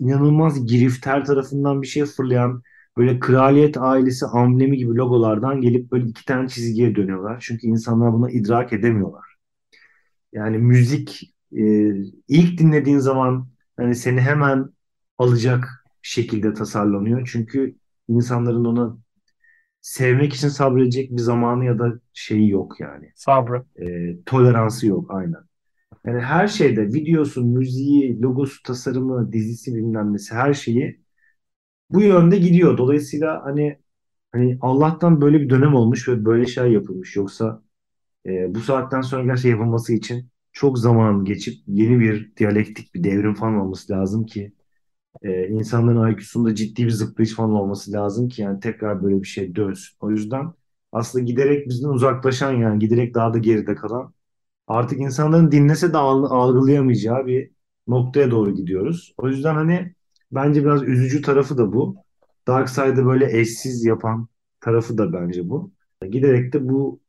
inanılmaz 0.00 0.66
girift 0.66 1.06
her 1.06 1.24
tarafından 1.24 1.82
bir 1.82 1.86
şey 1.86 2.04
fırlayan 2.04 2.62
böyle 2.96 3.20
kraliyet 3.20 3.76
ailesi 3.76 4.26
amblemi 4.26 4.76
gibi 4.76 4.94
logolardan 4.96 5.60
gelip 5.60 5.92
böyle 5.92 6.06
iki 6.06 6.24
tane 6.24 6.48
çizgiye 6.48 6.94
dönüyorlar. 6.96 7.38
Çünkü 7.46 7.66
insanlar 7.66 8.12
bunu 8.12 8.30
idrak 8.30 8.72
edemiyorlar. 8.72 9.24
Yani 10.32 10.58
müzik 10.58 11.33
e, 11.54 11.62
ilk 12.28 12.58
dinlediğin 12.58 12.98
zaman 12.98 13.48
hani 13.76 13.94
seni 13.94 14.20
hemen 14.20 14.70
alacak 15.18 15.86
şekilde 16.02 16.54
tasarlanıyor. 16.54 17.28
Çünkü 17.32 17.76
insanların 18.08 18.64
onu 18.64 19.00
sevmek 19.80 20.34
için 20.34 20.48
sabredecek 20.48 21.10
bir 21.10 21.18
zamanı 21.22 21.64
ya 21.64 21.78
da 21.78 21.92
şeyi 22.12 22.50
yok 22.50 22.80
yani. 22.80 23.12
Sabrı. 23.16 23.64
E, 23.76 24.16
toleransı 24.26 24.86
yok 24.86 25.10
aynen. 25.14 25.40
Yani 26.06 26.20
her 26.20 26.48
şeyde 26.48 26.86
videosu, 26.88 27.44
müziği, 27.44 28.22
logosu, 28.22 28.62
tasarımı, 28.62 29.32
dizisi 29.32 29.74
bilmem 29.74 30.12
nesi 30.12 30.34
her 30.34 30.54
şeyi 30.54 31.00
bu 31.90 32.02
yönde 32.02 32.38
gidiyor. 32.38 32.78
Dolayısıyla 32.78 33.44
hani 33.44 33.78
hani 34.32 34.58
Allah'tan 34.60 35.20
böyle 35.20 35.40
bir 35.40 35.50
dönem 35.50 35.74
olmuş 35.74 36.08
ve 36.08 36.24
böyle 36.24 36.46
şey 36.46 36.72
yapılmış. 36.72 37.16
Yoksa 37.16 37.62
e, 38.26 38.54
bu 38.54 38.60
saatten 38.60 39.00
sonra 39.00 39.24
gerçekten 39.24 39.50
yapılması 39.50 39.94
için 39.94 40.30
çok 40.54 40.78
zaman 40.80 41.26
geçip 41.26 41.54
yeni 41.68 42.00
bir 42.00 42.36
diyalektik 42.36 42.96
bir 42.96 43.04
devrim 43.04 43.34
falan 43.36 43.56
olması 43.56 43.94
lazım 43.94 44.26
ki 44.26 44.54
e, 45.22 45.48
insanların 45.48 46.12
IQ'sunda 46.12 46.54
ciddi 46.54 46.84
bir 46.86 46.90
zıplayış 46.90 47.34
falan 47.34 47.50
olması 47.52 47.92
lazım 47.92 48.28
ki 48.28 48.42
yani 48.42 48.60
tekrar 48.60 49.02
böyle 49.02 49.22
bir 49.22 49.28
şey 49.28 49.56
dönsün. 49.56 49.96
O 50.00 50.10
yüzden 50.10 50.52
aslında 50.92 51.24
giderek 51.24 51.68
bizden 51.68 51.88
uzaklaşan 51.88 52.52
yani 52.52 52.78
giderek 52.78 53.14
daha 53.14 53.34
da 53.34 53.38
geride 53.38 53.74
kalan 53.74 54.14
artık 54.66 55.00
insanların 55.00 55.52
dinlese 55.52 55.92
de 55.92 55.98
algılayamayacağı 55.98 57.26
bir 57.26 57.50
noktaya 57.88 58.30
doğru 58.30 58.54
gidiyoruz. 58.54 59.14
O 59.18 59.28
yüzden 59.28 59.54
hani 59.54 59.94
bence 60.32 60.64
biraz 60.64 60.82
üzücü 60.82 61.22
tarafı 61.22 61.58
da 61.58 61.72
bu. 61.72 61.96
Dark 62.48 62.68
Side'ı 62.70 63.06
böyle 63.06 63.40
eşsiz 63.40 63.84
yapan 63.84 64.28
tarafı 64.60 64.98
da 64.98 65.12
bence 65.12 65.48
bu. 65.50 65.72
Giderek 66.10 66.52
de 66.52 66.68
bu 66.68 67.00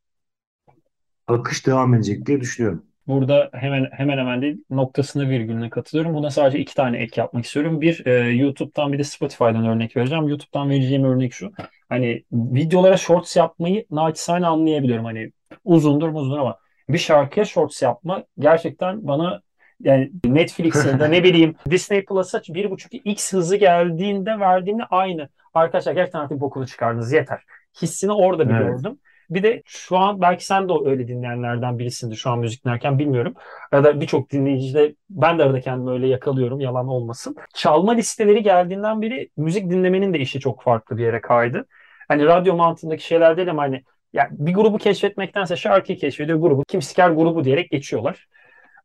akış 1.27 1.67
devam 1.67 1.93
edecek 1.93 2.25
diye 2.25 2.41
düşünüyorum. 2.41 2.85
Burada 3.07 3.49
hemen 3.53 3.89
hemen 3.91 4.17
hemen 4.17 4.41
değil 4.41 4.63
noktasına 4.69 5.29
virgülüne 5.29 5.69
katılıyorum. 5.69 6.13
Buna 6.13 6.29
sadece 6.29 6.59
iki 6.59 6.75
tane 6.75 6.97
ek 6.97 7.21
yapmak 7.21 7.45
istiyorum. 7.45 7.81
Bir 7.81 8.05
e, 8.05 8.11
YouTube'dan 8.29 8.93
bir 8.93 8.99
de 8.99 9.03
Spotify'dan 9.03 9.65
örnek 9.65 9.97
vereceğim. 9.97 10.27
YouTube'dan 10.27 10.69
vereceğim 10.69 11.03
örnek 11.03 11.33
şu. 11.33 11.51
Hani 11.89 12.23
videolara 12.31 12.97
shorts 12.97 13.35
yapmayı 13.35 13.85
naçizane 13.91 14.47
anlayabiliyorum. 14.47 15.05
Hani 15.05 15.31
uzundur 15.63 16.09
uzundur 16.13 16.37
ama 16.37 16.57
bir 16.89 16.97
şarkıya 16.97 17.45
shorts 17.45 17.81
yapma 17.81 18.23
gerçekten 18.39 19.07
bana 19.07 19.41
yani 19.79 20.11
Netflix'e 20.25 20.99
de 20.99 21.11
ne 21.11 21.23
bileyim 21.23 21.55
Disney 21.69 22.05
Plus'a 22.05 22.37
1.5x 22.37 23.33
hızı 23.33 23.55
geldiğinde 23.55 24.39
verdiğinde 24.39 24.83
aynı. 24.83 25.29
Arkadaşlar 25.53 25.93
gerçekten 25.93 26.19
artık 26.19 26.39
bokunu 26.39 26.67
çıkardınız 26.67 27.13
yeter. 27.13 27.43
Hissini 27.81 28.11
orada 28.11 28.49
bir 28.49 28.53
evet. 28.53 28.67
gördüm. 28.67 28.99
Bir 29.29 29.43
de 29.43 29.61
şu 29.65 29.97
an 29.97 30.21
belki 30.21 30.45
sen 30.45 30.69
de 30.69 30.73
öyle 30.85 31.07
dinleyenlerden 31.07 31.79
birisindir 31.79 32.15
şu 32.15 32.29
an 32.29 32.39
müzik 32.39 32.65
dinlerken 32.65 32.99
bilmiyorum. 32.99 33.33
Ya 33.71 33.83
da 33.83 34.01
birçok 34.01 34.31
dinleyicide 34.31 34.95
ben 35.09 35.39
de 35.39 35.43
arada 35.43 35.61
kendimi 35.61 35.91
öyle 35.91 36.07
yakalıyorum 36.07 36.59
yalan 36.59 36.87
olmasın. 36.87 37.35
Çalma 37.53 37.91
listeleri 37.91 38.43
geldiğinden 38.43 39.01
beri 39.01 39.29
müzik 39.37 39.69
dinlemenin 39.69 40.13
de 40.13 40.19
işi 40.19 40.39
çok 40.39 40.63
farklı 40.63 40.97
bir 40.97 41.03
yere 41.03 41.21
kaydı. 41.21 41.65
Hani 42.07 42.25
radyo 42.25 42.55
mantığındaki 42.55 43.03
şeyler 43.03 43.37
değil 43.37 43.49
ama 43.49 43.61
hani 43.61 43.83
yani 44.13 44.29
bir 44.31 44.53
grubu 44.53 44.77
keşfetmektense 44.77 45.55
şarkıyı 45.55 45.97
keşfediyor 45.97 46.39
grubu. 46.39 46.63
Kim 46.67 46.81
siker 46.81 47.09
grubu 47.09 47.43
diyerek 47.43 47.71
geçiyorlar. 47.71 48.27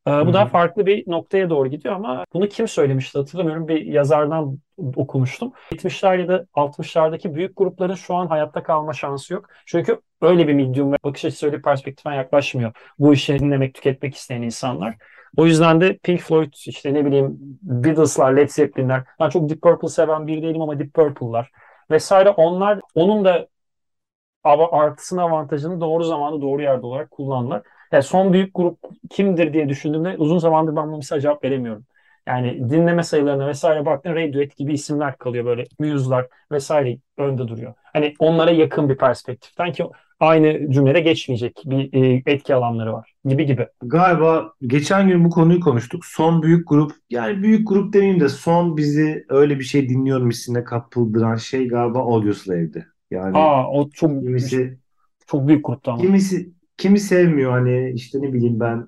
Ee, 0.06 0.10
bu 0.10 0.14
Hı-hı. 0.14 0.32
daha 0.32 0.46
farklı 0.46 0.86
bir 0.86 1.04
noktaya 1.06 1.50
doğru 1.50 1.68
gidiyor 1.68 1.94
ama 1.94 2.24
bunu 2.34 2.48
kim 2.48 2.68
söylemişti 2.68 3.18
hatırlamıyorum. 3.18 3.68
Bir 3.68 3.86
yazardan 3.86 4.58
okumuştum. 4.96 5.52
70'ler 5.72 6.18
ya 6.18 6.28
da 6.28 6.46
60'lardaki 6.54 7.34
büyük 7.34 7.56
grupların 7.56 7.94
şu 7.94 8.14
an 8.14 8.26
hayatta 8.26 8.62
kalma 8.62 8.92
şansı 8.92 9.34
yok. 9.34 9.48
Çünkü 9.66 10.00
öyle 10.22 10.48
bir 10.48 10.54
medium 10.54 10.92
ve 10.92 10.96
bakış 11.04 11.24
açısı 11.24 11.46
öyle 11.46 11.56
bir 11.56 11.62
perspektiften 11.62 12.12
yaklaşmıyor. 12.12 12.72
Bu 12.98 13.12
işi 13.14 13.38
dinlemek, 13.38 13.74
tüketmek 13.74 14.14
isteyen 14.14 14.42
insanlar. 14.42 14.94
O 15.36 15.46
yüzden 15.46 15.80
de 15.80 15.98
Pink 16.02 16.20
Floyd, 16.20 16.52
işte 16.66 16.94
ne 16.94 17.06
bileyim 17.06 17.38
Beatles'lar, 17.62 18.32
Led 18.32 18.48
Zeppelin'ler. 18.48 19.02
Ben 19.20 19.28
çok 19.28 19.48
Deep 19.48 19.62
Purple 19.62 19.88
seven 19.88 20.26
biri 20.26 20.42
değilim 20.42 20.62
ama 20.62 20.78
Deep 20.78 20.94
Purple'lar 20.94 21.50
vesaire 21.90 22.30
onlar 22.30 22.80
onun 22.94 23.24
da 23.24 23.48
artısını 24.44 25.22
avantajını 25.22 25.80
doğru 25.80 26.04
zamanda 26.04 26.40
doğru 26.40 26.62
yerde 26.62 26.86
olarak 26.86 27.10
kullandılar. 27.10 27.62
Yani 27.92 28.02
son 28.02 28.32
büyük 28.32 28.54
grup 28.54 28.78
kimdir 29.10 29.52
diye 29.52 29.68
düşündüğümde 29.68 30.16
uzun 30.18 30.38
zamandır 30.38 30.76
ben 30.76 30.92
bu 30.92 30.96
mesela 30.96 31.20
cevap 31.20 31.44
veremiyorum. 31.44 31.84
Yani 32.30 32.70
dinleme 32.70 33.02
sayılarına 33.02 33.46
vesaire 33.46 33.86
baktığında 33.86 34.14
Radiohead 34.14 34.56
gibi 34.56 34.72
isimler 34.72 35.18
kalıyor 35.18 35.44
böyle 35.44 35.64
Muse'lar 35.78 36.26
vesaire 36.52 36.98
önde 37.18 37.48
duruyor. 37.48 37.74
Hani 37.92 38.14
onlara 38.18 38.50
yakın 38.50 38.88
bir 38.88 38.96
perspektiften 38.96 39.72
ki 39.72 39.84
aynı 40.20 40.70
cümlede 40.72 41.00
geçmeyecek 41.00 41.62
bir 41.64 42.02
e, 42.02 42.22
etki 42.26 42.54
alanları 42.54 42.92
var 42.92 43.14
gibi 43.24 43.46
gibi. 43.46 43.66
Galiba 43.82 44.52
geçen 44.66 45.08
gün 45.08 45.24
bu 45.24 45.30
konuyu 45.30 45.60
konuştuk. 45.60 46.04
Son 46.04 46.42
büyük 46.42 46.68
grup 46.68 46.92
yani 47.10 47.42
büyük 47.42 47.68
grup 47.68 47.92
demeyeyim 47.92 48.20
de 48.20 48.28
son 48.28 48.76
bizi 48.76 49.24
öyle 49.28 49.58
bir 49.58 49.64
şey 49.64 49.88
dinliyorum 49.88 50.30
hissine 50.30 50.64
kapıldıran 50.64 51.36
şey 51.36 51.68
galiba 51.68 51.98
Audioslave'di. 51.98 52.86
Yani 53.10 53.36
Aa 53.36 53.70
o 53.70 53.90
çok 53.90 54.10
kimisi 54.10 54.78
çok 55.26 55.48
büyük 55.48 55.66
gruptu 55.66 55.90
ama. 55.90 56.00
Kimisi 56.02 56.52
kimi 56.76 57.00
sevmiyor 57.00 57.52
hani 57.52 57.92
işte 57.94 58.22
ne 58.22 58.32
bileyim 58.32 58.60
ben 58.60 58.86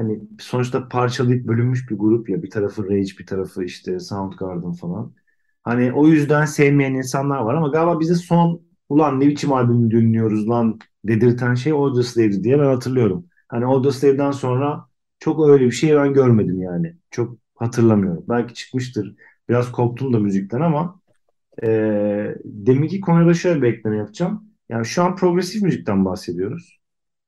hani 0.00 0.20
sonuçta 0.40 0.88
parçalayıp 0.88 1.46
bölünmüş 1.48 1.90
bir 1.90 1.96
grup 1.98 2.28
ya 2.30 2.42
bir 2.42 2.50
tarafı 2.50 2.84
Rage 2.90 3.12
bir 3.18 3.26
tarafı 3.26 3.64
işte 3.64 4.00
Soundgarden 4.00 4.72
falan. 4.72 5.14
Hani 5.62 5.92
o 5.92 6.06
yüzden 6.08 6.44
sevmeyen 6.44 6.94
insanlar 6.94 7.38
var 7.40 7.54
ama 7.54 7.68
galiba 7.68 8.00
bize 8.00 8.14
son 8.14 8.62
ulan 8.88 9.20
ne 9.20 9.26
biçim 9.28 9.52
albüm 9.52 9.90
dinliyoruz 9.90 10.48
lan 10.48 10.78
dedirten 11.04 11.54
şey 11.54 11.72
Audioslave 11.72 12.44
diye 12.44 12.58
ben 12.58 12.64
hatırlıyorum. 12.64 13.26
Hani 13.48 13.64
Audioslave'den 13.66 14.30
sonra 14.30 14.86
çok 15.18 15.48
öyle 15.48 15.66
bir 15.66 15.70
şey 15.70 15.96
ben 15.96 16.12
görmedim 16.14 16.62
yani. 16.62 16.96
Çok 17.10 17.38
hatırlamıyorum. 17.54 18.24
Belki 18.28 18.54
çıkmıştır. 18.54 19.16
Biraz 19.48 19.72
koptum 19.72 20.12
da 20.12 20.18
müzikten 20.18 20.60
ama 20.60 21.00
e, 21.62 21.68
deminki 22.44 23.00
konuda 23.00 23.34
şöyle 23.34 23.62
bir 23.62 23.68
ekleme 23.68 23.96
yapacağım. 23.96 24.44
Yani 24.68 24.86
şu 24.86 25.02
an 25.02 25.16
progresif 25.16 25.62
müzikten 25.62 26.04
bahsediyoruz. 26.04 26.80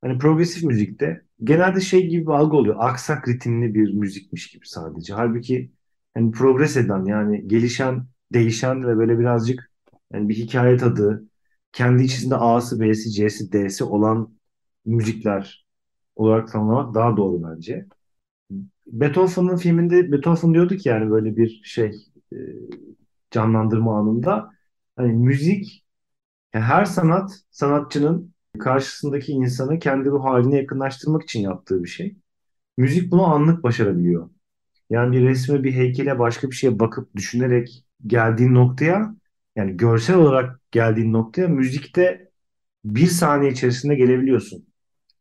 Hani 0.03 0.19
progresif 0.19 0.63
müzikte 0.65 1.23
genelde 1.45 1.81
şey 1.81 2.07
gibi 2.09 2.27
bir 2.27 2.31
algı 2.33 2.57
oluyor. 2.57 2.77
Aksak 2.79 3.29
ritimli 3.29 3.75
bir 3.75 3.95
müzikmiş 3.95 4.51
gibi 4.51 4.69
sadece. 4.69 5.15
Halbuki 5.15 5.73
hani 6.15 6.31
progres 6.31 6.77
eden 6.77 7.05
yani 7.05 7.49
gelişen, 7.49 8.07
değişen 8.33 8.89
ve 8.89 8.99
böyle 8.99 9.19
birazcık 9.19 9.71
yani 10.13 10.29
bir 10.29 10.35
hikaye 10.35 10.77
tadı, 10.77 11.25
kendi 11.73 12.03
içinde 12.05 12.37
A'sı, 12.37 12.81
B'si, 12.81 13.11
C'si, 13.11 13.53
D'si 13.53 13.85
olan 13.85 14.39
müzikler 14.85 15.67
olarak 16.17 16.49
tanımlamak 16.53 16.95
daha 16.95 17.17
doğru 17.17 17.43
bence. 17.43 17.87
Beethoven'ın 18.87 19.57
filminde 19.57 20.13
Beethoven 20.13 20.55
diyordu 20.55 20.77
ki 20.77 20.89
yani 20.89 21.11
böyle 21.11 21.37
bir 21.37 21.63
şey 21.65 21.93
e, 22.33 22.37
canlandırma 23.31 23.99
anında 23.99 24.51
hani 24.97 25.13
müzik 25.13 25.85
yani 26.55 26.65
her 26.65 26.85
sanat 26.85 27.33
sanatçının 27.51 28.32
karşısındaki 28.61 29.33
insanı 29.33 29.79
kendi 29.79 30.09
ruh 30.11 30.25
haline 30.25 30.57
yakınlaştırmak 30.57 31.23
için 31.23 31.41
yaptığı 31.41 31.85
bir 31.85 31.89
şey. 31.89 32.17
Müzik 32.79 33.13
bunu 33.13 33.25
anlık 33.27 33.63
başarabiliyor. 33.65 34.31
Yani 34.91 35.17
bir 35.17 35.23
resme, 35.29 35.65
bir 35.65 35.73
heykele, 35.75 36.19
başka 36.19 36.51
bir 36.51 36.57
şeye 36.57 36.79
bakıp 36.81 37.17
düşünerek 37.17 37.85
geldiğin 38.07 38.55
noktaya 38.55 39.17
yani 39.57 39.77
görsel 39.77 40.17
olarak 40.17 40.61
geldiğin 40.73 41.13
noktaya 41.13 41.49
müzikte 41.49 42.31
bir 42.85 43.07
saniye 43.07 43.53
içerisinde 43.53 43.95
gelebiliyorsun. 43.95 44.67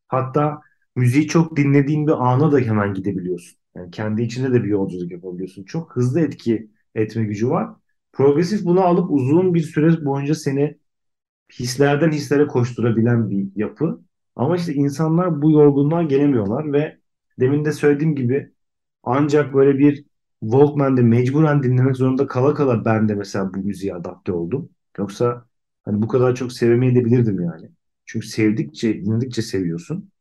Hatta 0.07 0.61
müziği 0.95 1.27
çok 1.27 1.57
dinlediğin 1.57 2.07
bir 2.07 2.11
ana 2.33 2.51
da 2.51 2.59
hemen 2.59 2.93
gidebiliyorsun. 2.93 3.57
Yani 3.75 3.91
kendi 3.91 4.21
içinde 4.21 4.53
de 4.53 4.63
bir 4.63 4.69
yolculuk 4.69 5.11
yapabiliyorsun. 5.11 5.63
Çok 5.63 5.95
hızlı 5.95 6.21
etki 6.21 6.69
etme 6.95 7.23
gücü 7.23 7.49
var. 7.49 7.69
Progresif 8.13 8.65
bunu 8.65 8.81
alıp 8.81 9.11
uzun 9.11 9.53
bir 9.53 9.59
süre 9.61 10.05
boyunca 10.05 10.35
seni 10.35 10.77
hislerden 11.59 12.11
hislere 12.11 12.47
koşturabilen 12.47 13.29
bir 13.29 13.47
yapı. 13.55 14.01
Ama 14.35 14.55
işte 14.57 14.73
insanlar 14.73 15.41
bu 15.41 15.51
yorgunluğa 15.51 16.03
gelemiyorlar 16.03 16.73
ve 16.73 16.97
demin 17.39 17.65
de 17.65 17.71
söylediğim 17.71 18.15
gibi 18.15 18.51
ancak 19.03 19.53
böyle 19.53 19.79
bir 19.79 20.05
Walkman'de 20.41 21.01
mecburen 21.01 21.63
dinlemek 21.63 21.95
zorunda 21.97 22.27
kala 22.27 22.53
kala 22.53 22.85
ben 22.85 23.09
de 23.09 23.15
mesela 23.15 23.53
bu 23.53 23.59
müziğe 23.59 23.95
adapte 23.95 24.31
oldum. 24.31 24.69
Yoksa 24.97 25.45
hani 25.85 26.01
bu 26.01 26.07
kadar 26.07 26.35
çok 26.35 26.53
sevemeyebilirdim 26.53 27.41
yani. 27.41 27.71
Çünkü 28.05 28.27
sevdikçe, 28.27 29.05
dinledikçe 29.05 29.41
seviyorsun. 29.41 30.11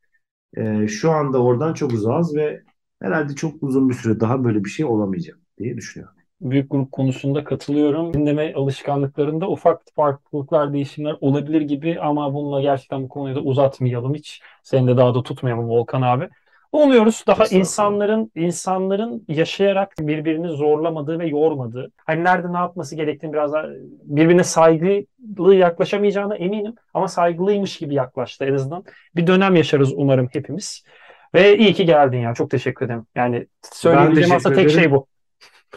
Ee, 0.57 0.89
şu 0.89 1.11
anda 1.11 1.43
oradan 1.43 1.75
çok 1.75 1.93
uzağız 1.93 2.37
ve 2.37 2.65
herhalde 3.03 3.35
çok 3.35 3.63
uzun 3.63 3.89
bir 3.89 3.95
süre 3.95 4.21
daha 4.21 4.45
böyle 4.45 4.65
bir 4.65 4.71
şey 4.71 4.87
olamayacak 4.87 5.39
diye 5.59 5.77
düşünüyorum 5.77 6.20
büyük 6.41 6.71
grup 6.71 6.93
konusunda 6.93 7.45
katılıyorum. 7.45 8.15
Dinleme 8.15 8.55
alışkanlıklarında 8.55 9.49
ufak 9.49 9.81
farklılıklar, 9.97 10.73
değişimler 10.73 11.17
olabilir 11.21 11.61
gibi 11.61 12.01
ama 12.01 12.35
bununla 12.35 12.61
gerçekten 12.61 13.03
bu 13.03 13.09
konuyu 13.09 13.35
da 13.35 13.41
uzatmayalım 13.41 14.15
hiç. 14.15 14.43
Seni 14.63 14.89
de 14.89 14.97
daha 14.97 15.15
da 15.15 15.23
tutmayalım 15.23 15.69
Volkan 15.69 16.03
abi. 16.03 16.29
Umuyoruz 16.73 17.25
daha 17.27 17.47
insanların 17.47 18.33
insanların 18.35 19.25
yaşayarak 19.29 19.95
birbirini 20.01 20.49
zorlamadığı 20.49 21.19
ve 21.19 21.27
yormadığı, 21.27 21.91
hani 22.07 22.25
nerede 22.25 22.53
ne 22.53 22.57
yapması 22.57 22.97
gerektiğini 22.97 23.33
biraz 23.33 23.53
daha 23.53 23.67
birbirine 24.03 24.45
saygılı 24.45 25.55
yaklaşamayacağına 25.55 26.37
eminim 26.37 26.75
ama 26.95 27.09
saygılıymış 27.09 27.79
gibi 27.79 27.95
yaklaştı 27.95 28.45
en 28.45 28.55
azından. 28.55 28.85
Bir 29.17 29.27
dönem 29.27 29.57
yaşarız 29.57 29.93
umarım 29.97 30.29
hepimiz. 30.33 30.85
Ve 31.35 31.59
iyi 31.59 31.75
ki 31.75 31.87
geldin 31.87 32.19
ya. 32.19 32.35
Çok 32.35 32.51
teşekkür 32.51 32.87
ederim. 32.87 33.07
Yani 33.15 33.47
söyleyebileceğim 33.73 34.37
aslında 34.37 34.57
tek 34.57 34.71
şey 34.71 34.91
bu. 34.91 35.07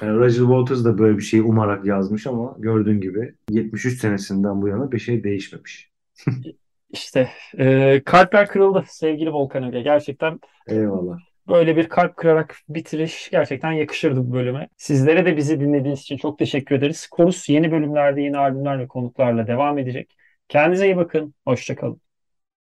Yani 0.01 0.17
Roger 0.17 0.39
Waters 0.39 0.85
da 0.85 0.97
böyle 0.97 1.17
bir 1.17 1.23
şey 1.23 1.39
umarak 1.39 1.85
yazmış 1.85 2.27
ama 2.27 2.55
gördüğün 2.59 3.01
gibi 3.01 3.35
73 3.49 3.99
senesinden 3.99 4.61
bu 4.61 4.67
yana 4.67 4.91
bir 4.91 4.99
şey 4.99 5.23
değişmemiş. 5.23 5.91
İşte 6.89 7.29
e, 7.57 8.01
kalpler 8.05 8.47
kırıldı 8.47 8.83
sevgili 8.87 9.31
Volkan 9.31 9.63
Öge. 9.63 9.81
Gerçekten 9.81 10.39
Eyvallah. 10.67 11.17
böyle 11.47 11.77
bir 11.77 11.89
kalp 11.89 12.17
kırarak 12.17 12.55
bitiriş 12.69 13.29
gerçekten 13.31 13.71
yakışırdı 13.71 14.19
bu 14.29 14.33
bölüme. 14.33 14.69
Sizlere 14.77 15.25
de 15.25 15.37
bizi 15.37 15.59
dinlediğiniz 15.59 16.01
için 16.01 16.17
çok 16.17 16.39
teşekkür 16.39 16.75
ederiz. 16.75 17.07
Korus 17.07 17.49
yeni 17.49 17.71
bölümlerde 17.71 18.21
yeni 18.21 18.37
albümler 18.37 18.79
ve 18.79 18.87
konuklarla 18.87 19.47
devam 19.47 19.77
edecek. 19.77 20.17
Kendinize 20.47 20.85
iyi 20.85 20.97
bakın. 20.97 21.33
Hoşçakalın. 21.45 22.01